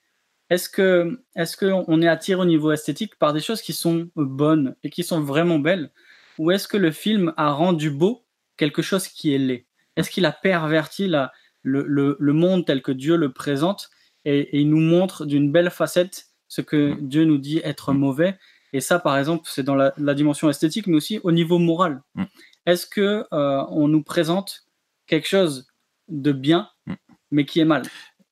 Est-ce 0.50 0.68
que 0.68 1.24
est-ce 1.38 1.56
qu'on 1.56 2.02
est 2.02 2.08
attiré 2.10 2.42
au 2.42 2.46
niveau 2.46 2.74
esthétique 2.74 3.18
par 3.18 3.32
des 3.32 3.40
choses 3.40 3.62
qui 3.62 3.72
sont 3.72 4.10
bonnes 4.18 4.76
et 4.84 4.90
qui 4.90 5.06
sont 5.06 5.22
vraiment 5.22 5.60
belles? 5.60 5.92
Ou 6.38 6.52
est-ce 6.52 6.68
que 6.68 6.78
le 6.78 6.92
film 6.92 7.34
a 7.38 7.52
rendu 7.52 7.90
beau 7.90 8.26
quelque 8.58 8.82
chose 8.82 9.08
qui 9.08 9.34
est 9.34 9.38
laid? 9.38 9.66
Est-ce 9.96 10.10
qu'il 10.10 10.26
a 10.26 10.32
perverti 10.32 11.08
la, 11.08 11.32
le, 11.64 11.86
le, 11.88 12.34
monde 12.34 12.66
tel 12.66 12.82
que 12.82 12.92
Dieu 12.92 13.18
le 13.18 13.32
présente 13.32 13.90
et, 14.26 14.60
il 14.60 14.70
nous 14.70 14.80
montre 14.80 15.26
d'une 15.26 15.52
belle 15.52 15.70
facette 15.70 16.28
ce 16.48 16.62
que 16.62 16.96
Dieu 17.02 17.26
nous 17.26 17.38
dit 17.38 17.62
être 17.64 17.94
mauvais? 17.94 18.38
Et 18.74 18.80
ça, 18.80 19.00
par 19.00 19.18
exemple, 19.18 19.50
c'est 19.52 19.64
dans 19.64 19.76
la, 19.76 20.14
dimension 20.14 20.50
esthétique, 20.50 20.88
mais 20.88 20.96
aussi 20.96 21.20
au 21.24 21.32
niveau 21.32 21.60
moral. 21.60 22.02
Mm. 22.16 22.24
Est-ce 22.66 22.86
que 22.86 23.26
euh, 23.34 23.66
on 23.70 23.88
nous 23.88 24.04
présente 24.04 24.66
quelque 25.08 25.28
chose 25.28 25.68
de 26.08 26.32
bien, 26.32 26.70
Mm. 26.86 26.94
mais 27.32 27.46
qui 27.46 27.60
est 27.60 27.66
mal? 27.66 27.84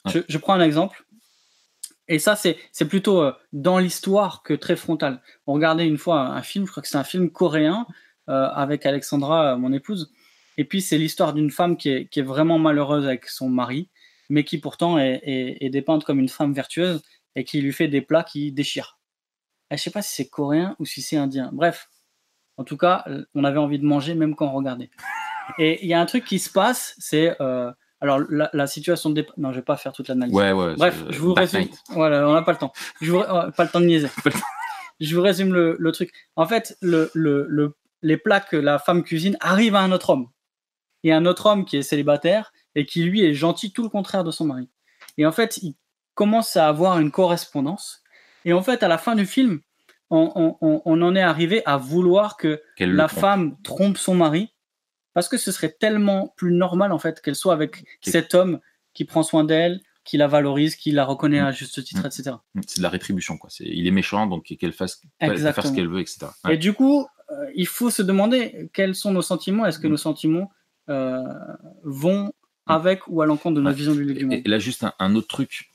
Je, 0.05 0.19
je 0.27 0.37
prends 0.37 0.53
un 0.53 0.61
exemple. 0.61 1.05
Et 2.09 2.17
ça, 2.17 2.35
c'est 2.35 2.57
plutôt 2.89 3.21
euh, 3.21 3.31
dans 3.53 3.77
l'histoire 3.77 4.41
que 4.41 4.55
très 4.55 4.75
frontal. 4.75 5.21
On 5.45 5.53
regardait 5.53 5.87
une 5.87 5.99
fois 5.99 6.21
un, 6.21 6.41
film, 6.41 6.65
je 6.65 6.71
crois 6.71 6.81
que 6.81 6.89
c'est 6.89 6.97
un 6.97 7.03
film 7.03 7.29
coréen 7.29 7.85
euh, 8.29 8.47
avec 8.49 8.85
Alexandra, 8.87 9.53
euh, 9.53 9.57
mon 9.57 9.71
épouse. 9.71 10.11
Et 10.57 10.65
puis, 10.65 10.81
c'est 10.81 10.97
l'histoire 10.97 11.33
d'une 11.33 11.51
femme 11.51 11.77
qui 11.77 11.89
est, 11.89 12.21
vraiment 12.21 12.57
malheureuse 12.57 13.05
avec 13.05 13.27
son 13.27 13.47
mari, 13.47 13.89
mais 14.29 14.43
qui 14.43 14.57
pourtant 14.57 14.97
est, 14.97 15.21
est- 15.23 15.69
dépeinte 15.69 16.03
comme 16.03 16.19
une 16.19 16.27
femme 16.27 16.51
vertueuse 16.51 17.01
et 17.35 17.43
qui 17.43 17.61
lui 17.61 17.71
fait 17.71 17.87
des 17.87 18.01
plats 18.01 18.23
qui 18.23 18.51
déchirent. 18.51 18.99
Et 19.71 19.77
je 19.77 19.83
sais 19.83 19.91
pas 19.91 20.01
si 20.01 20.15
c'est 20.15 20.27
coréen 20.27 20.75
ou 20.79 20.85
si 20.85 21.03
c'est 21.03 21.15
indien. 21.15 21.51
Bref, 21.53 21.89
en 22.57 22.63
tout 22.63 22.75
cas, 22.75 23.05
on 23.35 23.43
avait 23.43 23.59
envie 23.59 23.79
de 23.79 23.85
manger 23.85 24.15
même 24.15 24.35
quand 24.35 24.47
on 24.47 24.53
regardait. 24.53 24.89
Et 25.59 25.79
il 25.83 25.87
y 25.87 25.93
a 25.93 26.01
un 26.01 26.05
truc 26.07 26.25
qui 26.25 26.39
se 26.39 26.49
passe, 26.49 26.95
c'est 26.97 27.37
alors 28.01 28.19
la, 28.29 28.49
la 28.53 28.67
situation 28.67 29.09
de 29.09 29.21
dép- 29.21 29.31
non, 29.37 29.51
je 29.51 29.57
vais 29.57 29.61
pas 29.63 29.77
faire 29.77 29.91
toute 29.93 30.07
l'analyse. 30.07 30.33
Ouais, 30.35 30.51
ouais. 30.51 30.75
Bref, 30.75 31.03
je 31.09 31.19
vous 31.19 31.33
résume. 31.33 31.61
Voilà, 31.89 32.27
on 32.27 32.33
n'a 32.33 32.41
pas 32.41 32.51
le 32.53 32.57
temps. 32.57 32.71
Je 33.01 33.11
vous... 33.11 33.19
euh, 33.19 33.51
Pas 33.51 33.63
le 33.65 33.69
temps 33.69 33.79
de 33.81 33.85
niaiser. 33.85 34.07
Je 35.01 35.15
vous 35.15 35.21
résume 35.21 35.53
le, 35.53 35.77
le 35.79 35.91
truc. 35.93 36.11
En 36.35 36.45
fait, 36.45 36.77
le, 36.81 37.09
le, 37.13 37.45
le- 37.47 37.75
les 38.01 38.17
plats 38.17 38.41
que 38.41 38.57
la 38.57 38.79
femme 38.79 39.03
cuisine 39.03 39.37
arrivent 39.39 39.75
à 39.75 39.79
un 39.79 39.93
autre 39.93 40.09
homme. 40.09 40.27
Et 41.05 41.13
un 41.13 41.25
autre 41.25 41.45
homme 41.45 41.63
qui 41.63 41.77
est 41.77 41.83
célibataire 41.83 42.51
et 42.75 42.85
qui, 42.85 43.03
lui, 43.03 43.23
est 43.23 43.33
gentil, 43.33 43.71
tout 43.71 43.83
le 43.83 43.87
contraire 43.89 44.25
de 44.25 44.31
son 44.31 44.43
mari. 44.45 44.67
Et 45.17 45.25
en 45.25 45.31
fait, 45.31 45.57
il 45.61 45.75
commence 46.15 46.57
à 46.57 46.67
avoir 46.67 46.99
une 46.99 47.11
correspondance. 47.11 48.01
Et 48.43 48.51
en 48.51 48.61
fait, 48.61 48.83
à 48.83 48.89
la 48.89 48.97
fin 48.97 49.15
du 49.15 49.25
film, 49.25 49.61
on, 50.09 50.57
on- 50.61 50.81
on- 50.85 51.01
en 51.01 51.15
est 51.15 51.21
arrivé 51.21 51.61
à 51.65 51.77
vouloir 51.77 52.35
que 52.35 52.61
la 52.97 53.07
trompe. 53.07 53.19
femme 53.21 53.55
trompe 53.63 53.97
son 53.97 54.15
mari 54.15 54.53
parce 55.13 55.27
que 55.29 55.37
ce 55.37 55.51
serait 55.51 55.71
tellement 55.79 56.33
plus 56.37 56.51
normal 56.51 56.91
en 56.91 56.99
fait 56.99 57.21
qu'elle 57.21 57.35
soit 57.35 57.53
avec 57.53 57.83
cet 58.01 58.33
homme 58.35 58.59
qui 58.93 59.05
prend 59.05 59.23
soin 59.23 59.43
d'elle, 59.43 59.81
qui 60.03 60.17
la 60.17 60.27
valorise, 60.27 60.75
qui 60.75 60.91
la 60.91 61.05
reconnaît 61.05 61.41
Mm. 61.41 61.45
à 61.45 61.51
juste 61.51 61.83
titre, 61.83 62.01
Mm. 62.03 62.07
etc. 62.07 62.31
C'est 62.67 62.77
de 62.77 62.83
la 62.83 62.89
rétribution, 62.89 63.37
quoi. 63.37 63.49
Il 63.59 63.85
est 63.87 63.91
méchant, 63.91 64.25
donc 64.27 64.45
qu'elle 64.45 64.73
fasse 64.73 64.95
qu'elle 64.95 65.29
fasse 65.29 65.37
Exactement. 65.39 65.67
ce 65.69 65.75
qu'elle 65.75 65.87
veut, 65.87 65.99
etc. 65.99 66.27
Et 66.45 66.47
Ouais. 66.49 66.57
du 66.57 66.73
coup, 66.73 67.05
euh, 67.31 67.35
il 67.55 67.67
faut 67.67 67.89
se 67.91 68.01
demander 68.01 68.69
quels 68.73 68.95
sont 68.95 69.11
nos 69.11 69.21
sentiments. 69.21 69.65
Est-ce 69.67 69.77
que 69.79 69.87
Mm. 69.87 69.91
nos 69.91 69.97
sentiments 69.97 70.51
euh, 70.89 71.21
vont 71.83 72.33
avec 72.65 73.07
ou 73.07 73.21
à 73.21 73.27
l'encontre 73.27 73.55
de 73.57 73.61
notre 73.61 73.75
Ouais. 73.75 73.77
vision 73.77 73.93
du 73.93 74.05
monde 74.25 74.33
Et, 74.33 74.41
et 74.43 74.49
là, 74.49 74.57
juste 74.57 74.83
un, 74.83 74.93
un 74.97 75.13
autre 75.15 75.27
truc, 75.27 75.69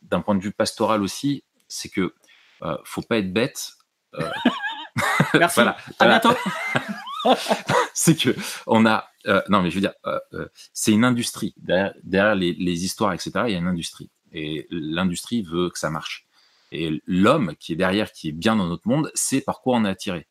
d'un 0.00 0.20
point 0.22 0.34
de 0.34 0.40
vue 0.42 0.52
pastoral 0.52 1.02
aussi, 1.02 1.44
c'est 1.68 1.90
que 1.90 2.14
euh, 2.62 2.76
faut 2.84 3.02
pas 3.02 3.18
être 3.18 3.30
bête. 3.32 3.72
euh, 4.14 4.30
Merci. 5.34 5.54
voilà, 5.56 5.72
À 5.72 5.76
voilà. 6.06 6.20
bientôt. 6.20 6.38
c'est 7.94 8.16
que 8.16 8.34
on 8.66 8.86
a 8.86 9.08
euh, 9.26 9.42
non 9.48 9.62
mais 9.62 9.70
je 9.70 9.76
veux 9.76 9.80
dire 9.80 9.94
euh, 10.06 10.18
euh, 10.34 10.48
c'est 10.72 10.92
une 10.92 11.04
industrie. 11.04 11.54
Derrière, 11.56 11.94
derrière 12.02 12.34
les, 12.34 12.54
les 12.54 12.84
histoires 12.84 13.12
etc 13.12 13.32
il 13.46 13.52
y 13.52 13.54
a 13.54 13.58
une 13.58 13.66
industrie. 13.66 14.10
Et 14.32 14.66
l'industrie 14.70 15.42
veut 15.42 15.70
que 15.70 15.78
ça 15.78 15.90
marche. 15.90 16.26
Et 16.72 17.02
l'homme 17.06 17.54
qui 17.58 17.72
est 17.72 17.76
derrière 17.76 18.12
qui 18.12 18.28
est 18.28 18.32
bien 18.32 18.56
dans 18.56 18.66
notre 18.66 18.88
monde 18.88 19.10
sait 19.14 19.40
par 19.40 19.60
quoi 19.60 19.76
on 19.76 19.84
est 19.84 19.88
attiré. 19.88 20.26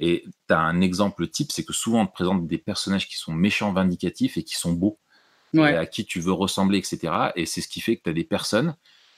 Et 0.00 0.24
tu 0.48 0.54
as 0.54 0.58
un 0.58 0.80
exemple 0.80 1.28
type 1.28 1.52
c'est 1.52 1.64
que 1.64 1.72
souvent 1.72 2.02
on 2.02 2.06
te 2.06 2.12
présente 2.12 2.46
des 2.46 2.58
personnages 2.58 3.08
qui 3.08 3.16
sont 3.16 3.32
méchants 3.32 3.72
vindicatifs 3.72 4.36
et 4.36 4.42
qui 4.42 4.56
sont 4.56 4.72
beaux. 4.72 4.98
Et 5.54 5.60
à 5.60 5.86
qui 5.86 6.04
tu 6.04 6.18
veux 6.18 6.32
ressembler 6.32 6.78
etc 6.78 7.30
et 7.36 7.46
c'est 7.46 7.60
ce 7.60 7.68
qui 7.68 7.80
fait 7.80 7.96
que 7.96 8.02
tu 8.02 8.10
as 8.10 8.12
des 8.12 8.24
personnes 8.24 8.74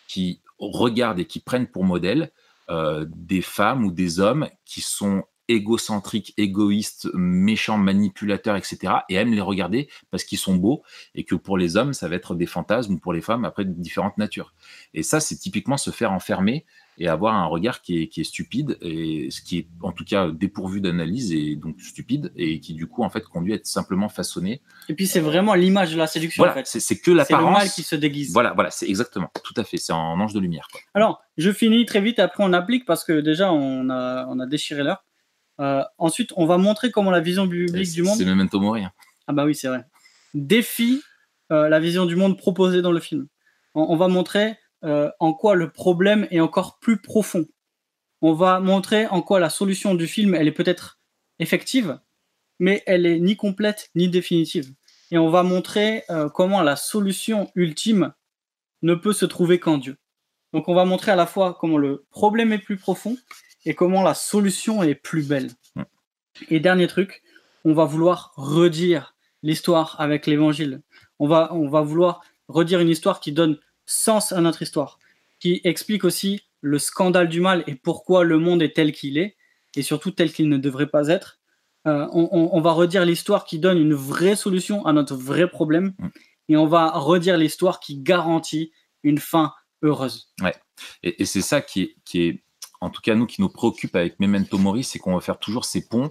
qui 0.06 0.42
regardent 0.58 1.18
et 1.18 1.24
qui 1.24 1.40
prennent 1.40 1.66
pour 1.66 1.82
modèle 1.82 2.30
euh, 2.68 3.06
des 3.08 3.42
femmes 3.42 3.84
ou 3.84 3.92
des 3.92 4.18
hommes 4.18 4.48
qui 4.64 4.80
sont 4.80 5.22
égocentriques, 5.48 6.34
égoïstes, 6.36 7.08
méchants, 7.14 7.78
manipulateurs, 7.78 8.56
etc. 8.56 8.78
et 9.08 9.14
aiment 9.14 9.32
les 9.34 9.40
regarder 9.40 9.88
parce 10.10 10.24
qu'ils 10.24 10.38
sont 10.38 10.56
beaux 10.56 10.82
et 11.14 11.24
que 11.24 11.34
pour 11.34 11.58
les 11.58 11.76
hommes, 11.76 11.92
ça 11.92 12.08
va 12.08 12.16
être 12.16 12.34
des 12.34 12.46
fantasmes 12.46 12.94
ou 12.94 12.98
pour 12.98 13.12
les 13.12 13.20
femmes, 13.20 13.44
après, 13.44 13.64
de 13.64 13.72
différentes 13.72 14.18
natures. 14.18 14.54
Et 14.94 15.02
ça, 15.02 15.20
c'est 15.20 15.36
typiquement 15.36 15.76
se 15.76 15.90
faire 15.90 16.12
enfermer 16.12 16.64
et 16.98 17.08
avoir 17.08 17.34
un 17.34 17.44
regard 17.44 17.82
qui 17.82 18.00
est, 18.02 18.08
qui 18.08 18.22
est 18.22 18.24
stupide 18.24 18.78
et 18.80 19.28
ce 19.30 19.42
qui 19.42 19.58
est 19.58 19.68
en 19.82 19.92
tout 19.92 20.04
cas 20.04 20.30
dépourvu 20.30 20.80
d'analyse 20.80 21.30
et 21.32 21.54
donc 21.54 21.78
stupide 21.78 22.32
et 22.36 22.58
qui 22.60 22.72
du 22.72 22.86
coup 22.86 23.02
en 23.02 23.10
fait 23.10 23.22
conduit 23.24 23.52
à 23.52 23.56
être 23.56 23.66
simplement 23.66 24.08
façonné. 24.08 24.62
Et 24.88 24.94
puis 24.94 25.06
c'est 25.06 25.20
vraiment 25.20 25.52
l'image 25.52 25.92
de 25.92 25.98
la 25.98 26.06
séduction 26.06 26.42
Voilà, 26.42 26.52
en 26.62 26.64
fait. 26.64 26.80
c'est 26.80 26.96
que 26.96 27.04
C'est 27.04 27.10
le 27.10 27.16
l'apparence. 27.18 27.52
mal 27.58 27.68
qui 27.68 27.82
se 27.82 27.96
déguise. 27.96 28.32
Voilà, 28.32 28.54
voilà, 28.54 28.70
c'est 28.70 28.88
exactement, 28.88 29.30
tout 29.44 29.52
à 29.58 29.64
fait, 29.64 29.76
c'est 29.76 29.92
en 29.92 30.18
ange 30.18 30.32
de 30.32 30.40
lumière. 30.40 30.68
Quoi. 30.72 30.80
Alors, 30.94 31.20
je 31.36 31.52
finis 31.52 31.84
très 31.84 32.00
vite, 32.00 32.18
après 32.18 32.42
on 32.44 32.54
applique 32.54 32.86
parce 32.86 33.04
que 33.04 33.20
déjà 33.20 33.52
on 33.52 33.90
a, 33.90 34.26
on 34.30 34.40
a 34.40 34.46
déchiré 34.46 34.82
l'heure. 34.82 35.04
Euh, 35.60 35.82
ensuite, 35.98 36.32
on 36.36 36.46
va 36.46 36.58
montrer 36.58 36.90
comment 36.90 37.10
la 37.10 37.20
vision 37.20 37.46
biblique 37.46 37.92
du 37.92 38.02
monde 38.02 38.18
c'est 38.18 38.24
Memento 38.24 38.60
Mori. 38.60 38.84
Ah 39.26 39.32
bah 39.32 39.44
oui, 39.44 39.54
c'est 39.54 39.68
vrai. 39.68 39.84
Défie 40.34 41.02
euh, 41.52 41.68
la 41.68 41.80
vision 41.80 42.06
du 42.06 42.16
monde 42.16 42.36
proposée 42.36 42.82
dans 42.82 42.92
le 42.92 43.00
film. 43.00 43.26
On, 43.74 43.86
on 43.88 43.96
va 43.96 44.08
montrer 44.08 44.58
euh, 44.84 45.10
en 45.20 45.32
quoi 45.32 45.54
le 45.54 45.70
problème 45.70 46.26
est 46.30 46.40
encore 46.40 46.78
plus 46.78 47.00
profond. 47.00 47.46
On 48.22 48.32
va 48.32 48.60
montrer 48.60 49.06
en 49.06 49.22
quoi 49.22 49.40
la 49.40 49.50
solution 49.50 49.94
du 49.94 50.06
film, 50.06 50.34
elle 50.34 50.48
est 50.48 50.52
peut-être 50.52 51.00
effective, 51.38 51.98
mais 52.58 52.82
elle 52.86 53.06
est 53.06 53.18
ni 53.18 53.36
complète 53.36 53.90
ni 53.94 54.08
définitive. 54.08 54.72
Et 55.10 55.18
on 55.18 55.30
va 55.30 55.42
montrer 55.42 56.04
euh, 56.10 56.28
comment 56.28 56.62
la 56.62 56.76
solution 56.76 57.50
ultime 57.54 58.12
ne 58.82 58.94
peut 58.94 59.12
se 59.12 59.24
trouver 59.24 59.58
qu'en 59.58 59.78
Dieu. 59.78 59.96
Donc 60.52 60.68
on 60.68 60.74
va 60.74 60.84
montrer 60.84 61.12
à 61.12 61.16
la 61.16 61.26
fois 61.26 61.56
comment 61.58 61.78
le 61.78 62.06
problème 62.10 62.52
est 62.52 62.58
plus 62.58 62.76
profond 62.76 63.16
et 63.66 63.74
comment 63.74 64.02
la 64.02 64.14
solution 64.14 64.82
est 64.82 64.94
plus 64.94 65.26
belle. 65.28 65.50
Et 66.50 66.60
dernier 66.60 66.86
truc, 66.86 67.22
on 67.64 67.74
va 67.74 67.84
vouloir 67.84 68.32
redire 68.36 69.14
l'histoire 69.42 69.96
avec 69.98 70.26
l'évangile. 70.26 70.80
On 71.18 71.26
va, 71.28 71.52
on 71.52 71.68
va 71.68 71.82
vouloir 71.82 72.22
redire 72.48 72.80
une 72.80 72.88
histoire 72.88 73.20
qui 73.20 73.32
donne 73.32 73.58
sens 73.84 74.32
à 74.32 74.40
notre 74.40 74.62
histoire, 74.62 74.98
qui 75.40 75.60
explique 75.64 76.04
aussi 76.04 76.42
le 76.60 76.78
scandale 76.78 77.28
du 77.28 77.40
mal 77.40 77.62
et 77.66 77.74
pourquoi 77.74 78.24
le 78.24 78.38
monde 78.38 78.62
est 78.62 78.74
tel 78.74 78.92
qu'il 78.92 79.18
est, 79.18 79.36
et 79.76 79.82
surtout 79.82 80.10
tel 80.10 80.32
qu'il 80.32 80.48
ne 80.48 80.56
devrait 80.56 80.88
pas 80.88 81.08
être. 81.08 81.38
Euh, 81.86 82.06
on, 82.12 82.28
on- 82.32 82.50
on 82.52 82.60
va 82.60 82.72
redire 82.72 83.04
l'histoire 83.04 83.44
qui 83.44 83.58
donne 83.58 83.78
une 83.78 83.94
vraie 83.94 84.36
solution 84.36 84.84
à 84.86 84.92
notre 84.92 85.14
vrai 85.14 85.48
problème, 85.48 85.94
et 86.48 86.56
on 86.56 86.66
va 86.66 86.90
redire 86.90 87.36
l'histoire 87.36 87.78
qui 87.80 87.98
garantit 87.98 88.72
une 89.02 89.18
fin 89.18 89.52
heureuse. 89.82 90.32
Et, 91.02 91.22
et 91.22 91.24
c'est 91.24 91.42
ça 91.42 91.60
qui 91.60 91.82
est, 91.82 91.96
qui 92.04 92.22
est, 92.22 92.42
en 92.80 92.90
tout 92.90 93.00
cas, 93.00 93.14
nous, 93.14 93.26
qui 93.26 93.40
nous 93.40 93.48
préoccupe 93.48 93.96
avec 93.96 94.20
Memento 94.20 94.58
Mori, 94.58 94.84
c'est 94.84 94.98
qu'on 94.98 95.14
va 95.14 95.20
faire 95.20 95.38
toujours 95.38 95.64
ces 95.64 95.86
ponts 95.86 96.10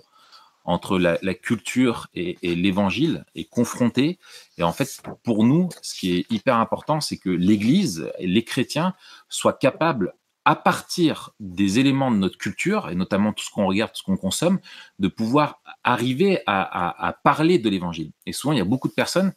entre 0.65 0.97
la, 0.97 1.33
culture 1.35 2.07
et, 2.15 2.37
l'évangile 2.41 3.23
et 3.35 3.45
confronter. 3.45 4.17
Et 4.57 4.63
en 4.63 4.71
fait, 4.73 5.01
pour 5.23 5.43
nous, 5.43 5.69
ce 5.83 5.93
qui 5.93 6.17
est 6.17 6.31
hyper 6.31 6.57
important, 6.57 7.01
c'est 7.01 7.17
que 7.17 7.29
l'Église 7.29 8.11
et 8.17 8.25
les 8.25 8.43
chrétiens 8.43 8.95
soient 9.29 9.53
capables, 9.53 10.13
à 10.47 10.55
partir 10.55 11.31
des 11.39 11.79
éléments 11.79 12.11
de 12.11 12.17
notre 12.17 12.37
culture, 12.37 12.89
et 12.89 12.95
notamment 12.95 13.33
tout 13.33 13.43
ce 13.43 13.49
qu'on 13.49 13.65
regarde, 13.65 13.91
tout 13.91 13.99
ce 13.99 14.03
qu'on 14.03 14.17
consomme, 14.17 14.59
de 14.99 15.07
pouvoir 15.07 15.61
arriver 15.83 16.41
à 16.45 17.15
parler 17.23 17.57
de 17.57 17.69
l'évangile. 17.69 18.11
Et 18.27 18.33
souvent, 18.33 18.53
il 18.53 18.59
y 18.59 18.61
a 18.61 18.65
beaucoup 18.65 18.87
de 18.87 18.93
personnes 18.93 19.33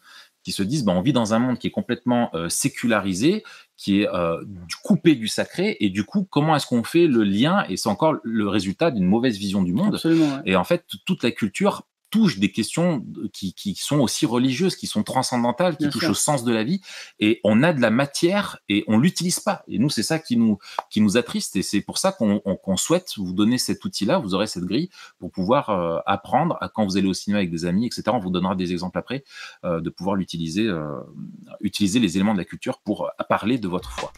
qui 0.49 0.53
se 0.53 0.62
disent, 0.62 0.85
bah, 0.85 0.93
on 0.93 1.03
vit 1.03 1.12
dans 1.12 1.35
un 1.35 1.39
monde 1.39 1.59
qui 1.59 1.66
est 1.66 1.70
complètement 1.70 2.31
euh, 2.35 2.49
sécularisé, 2.49 3.45
qui 3.79 4.03
est 4.03 4.09
euh, 4.09 4.45
coupé 4.83 5.14
du 5.14 5.29
sacré, 5.29 5.76
et 5.81 5.89
du 5.89 6.05
coup, 6.05 6.26
comment 6.29 6.55
est-ce 6.57 6.66
qu'on 6.66 6.83
fait 6.83 7.07
le 7.07 7.22
lien? 7.22 7.64
Et 7.68 7.76
c'est 7.76 7.89
encore 7.89 8.16
le 8.24 8.49
résultat 8.49 8.91
d'une 8.91 9.07
mauvaise 9.07 9.39
vision 9.39 9.62
du 9.62 9.72
monde. 9.72 9.95
Absolument. 9.95 10.26
ouais. 10.26 10.43
Et 10.45 10.57
en 10.57 10.64
fait, 10.64 10.85
toute 11.07 11.22
la 11.22 11.31
culture 11.31 11.87
touche 12.11 12.38
des 12.38 12.50
questions 12.52 13.04
qui, 13.32 13.52
qui 13.52 13.74
sont 13.74 13.98
aussi 14.00 14.26
religieuses, 14.26 14.76
qui 14.76 14.86
sont 14.86 15.02
transcendantales, 15.02 15.76
qui 15.76 15.84
Bien 15.84 15.90
touchent 15.90 16.02
sûr. 16.04 16.11
au 16.11 16.14
sens 16.14 16.44
de 16.44 16.52
la 16.52 16.64
vie. 16.64 16.80
Et 17.20 17.40
on 17.44 17.62
a 17.62 17.72
de 17.72 17.80
la 17.80 17.90
matière 17.90 18.59
et 18.68 18.84
on 18.88 18.98
l'utilise 18.98 19.40
pas. 19.40 19.62
Et 19.68 19.78
nous, 19.78 19.90
c'est 19.90 20.02
ça 20.02 20.18
qui 20.18 20.36
nous, 20.36 20.59
qui 20.90 21.00
nous 21.00 21.16
attriste. 21.16 21.56
Et 21.56 21.62
c'est 21.62 21.80
pour 21.80 21.98
ça 21.98 22.12
qu'on 22.12 22.40
on- 22.44 22.56
qu'on 22.56 22.76
souhaite 22.76 23.12
vous 23.16 23.32
donner 23.32 23.59
cet 23.59 23.84
outil-là. 23.84 24.18
Vous 24.18 24.34
aurez 24.34 24.46
cette 24.46 24.64
grille 24.64 24.90
pour 25.18 25.30
pouvoir 25.30 25.70
euh, 25.70 25.98
apprendre 26.06 26.56
à 26.61 26.68
quand 26.68 26.84
vous 26.84 26.96
allez 26.96 27.09
au 27.09 27.14
cinéma 27.14 27.38
avec 27.38 27.50
des 27.50 27.64
amis, 27.64 27.86
etc. 27.86 28.04
On 28.12 28.18
vous 28.18 28.30
donnera 28.30 28.54
des 28.56 28.72
exemples 28.72 28.98
après 28.98 29.24
euh, 29.64 29.80
de 29.80 29.90
pouvoir 29.90 30.16
l'utiliser, 30.16 30.66
euh, 30.66 31.00
utiliser 31.61 32.00
les 32.00 32.16
éléments 32.16 32.32
de 32.34 32.38
la 32.38 32.44
culture 32.44 32.78
pour 32.78 33.11
parler 33.28 33.59
de 33.59 33.68
votre 33.68 33.90
foi. 33.90 34.12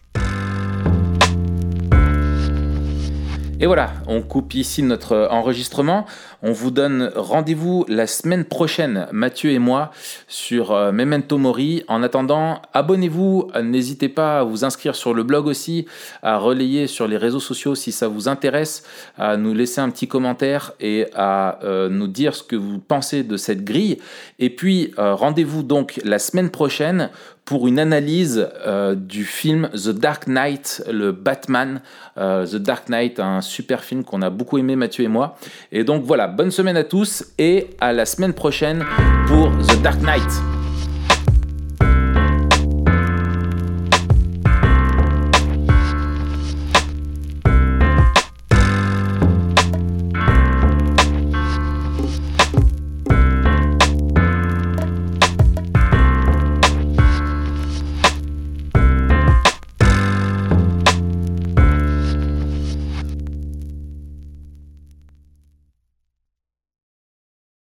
Et 3.63 3.67
voilà, 3.67 3.93
on 4.07 4.23
coupe 4.23 4.55
ici 4.55 4.83
notre 4.83 5.29
enregistrement. 5.31 6.07
On 6.43 6.51
vous 6.51 6.71
donne 6.71 7.13
rendez-vous 7.15 7.85
la 7.89 8.07
semaine 8.07 8.47
prochaine, 8.47 9.07
Mathieu 9.13 9.51
et 9.51 9.59
moi, 9.59 9.91
sur 10.29 10.73
euh, 10.73 10.93
Memento 10.93 11.37
Mori. 11.37 11.85
En 11.87 12.03
attendant, 12.03 12.63
abonnez-vous. 12.73 13.51
N'hésitez 13.63 14.09
pas 14.09 14.39
à 14.39 14.45
vous 14.45 14.65
inscrire 14.65 14.95
sur 14.95 15.13
le 15.13 15.25
blog 15.25 15.47
aussi, 15.47 15.85
à 16.23 16.39
relayer 16.39 16.87
sur 16.87 17.07
les 17.07 17.19
réseaux 17.19 17.39
sociaux 17.39 17.75
si 17.75 17.93
ça 17.93 18.09
vous 18.09 18.29
intéresse, 18.29 18.83
à 19.19 19.37
nous 19.37 19.53
laisser 19.53 19.83
un 19.83 19.91
petit 19.91 20.09
commentaire 20.09 20.73
et 20.81 21.09
à 21.15 21.63
euh, 21.63 21.91
nous 21.91 22.07
dire 22.07 22.35
ce 22.35 22.43
que 22.43 22.57
vous 22.57 22.79
pensez 22.79 23.25
de 23.25 23.37
cette 23.37 23.63
grille. 23.63 23.99
Et 24.39 24.49
puis, 24.49 24.95
euh, 24.99 25.15
rendez-vous 25.15 25.63
donc 25.63 26.01
la 26.03 26.19
semaine 26.19 26.49
prochaine 26.49 27.11
pour 27.51 27.67
une 27.67 27.81
analyse 27.81 28.49
euh, 28.65 28.95
du 28.95 29.25
film 29.25 29.71
The 29.75 29.89
Dark 29.89 30.29
Knight, 30.29 30.85
le 30.89 31.11
Batman. 31.11 31.81
Euh, 32.17 32.47
The 32.47 32.55
Dark 32.55 32.89
Knight, 32.89 33.19
un 33.19 33.41
super 33.41 33.83
film 33.83 34.05
qu'on 34.05 34.23
a 34.23 34.31
beaucoup 34.31 34.57
aimé 34.57 34.77
Mathieu 34.77 35.03
et 35.03 35.09
moi. 35.09 35.37
Et 35.73 35.83
donc 35.83 36.05
voilà, 36.05 36.29
bonne 36.29 36.53
semaine 36.53 36.77
à 36.77 36.85
tous 36.85 37.25
et 37.39 37.71
à 37.81 37.93
la 37.93 38.07
semaine 38.07 38.35
prochaine 38.35 38.85
pour 39.27 39.51
The 39.67 39.83
Dark 39.83 40.01
Knight. 40.01 40.60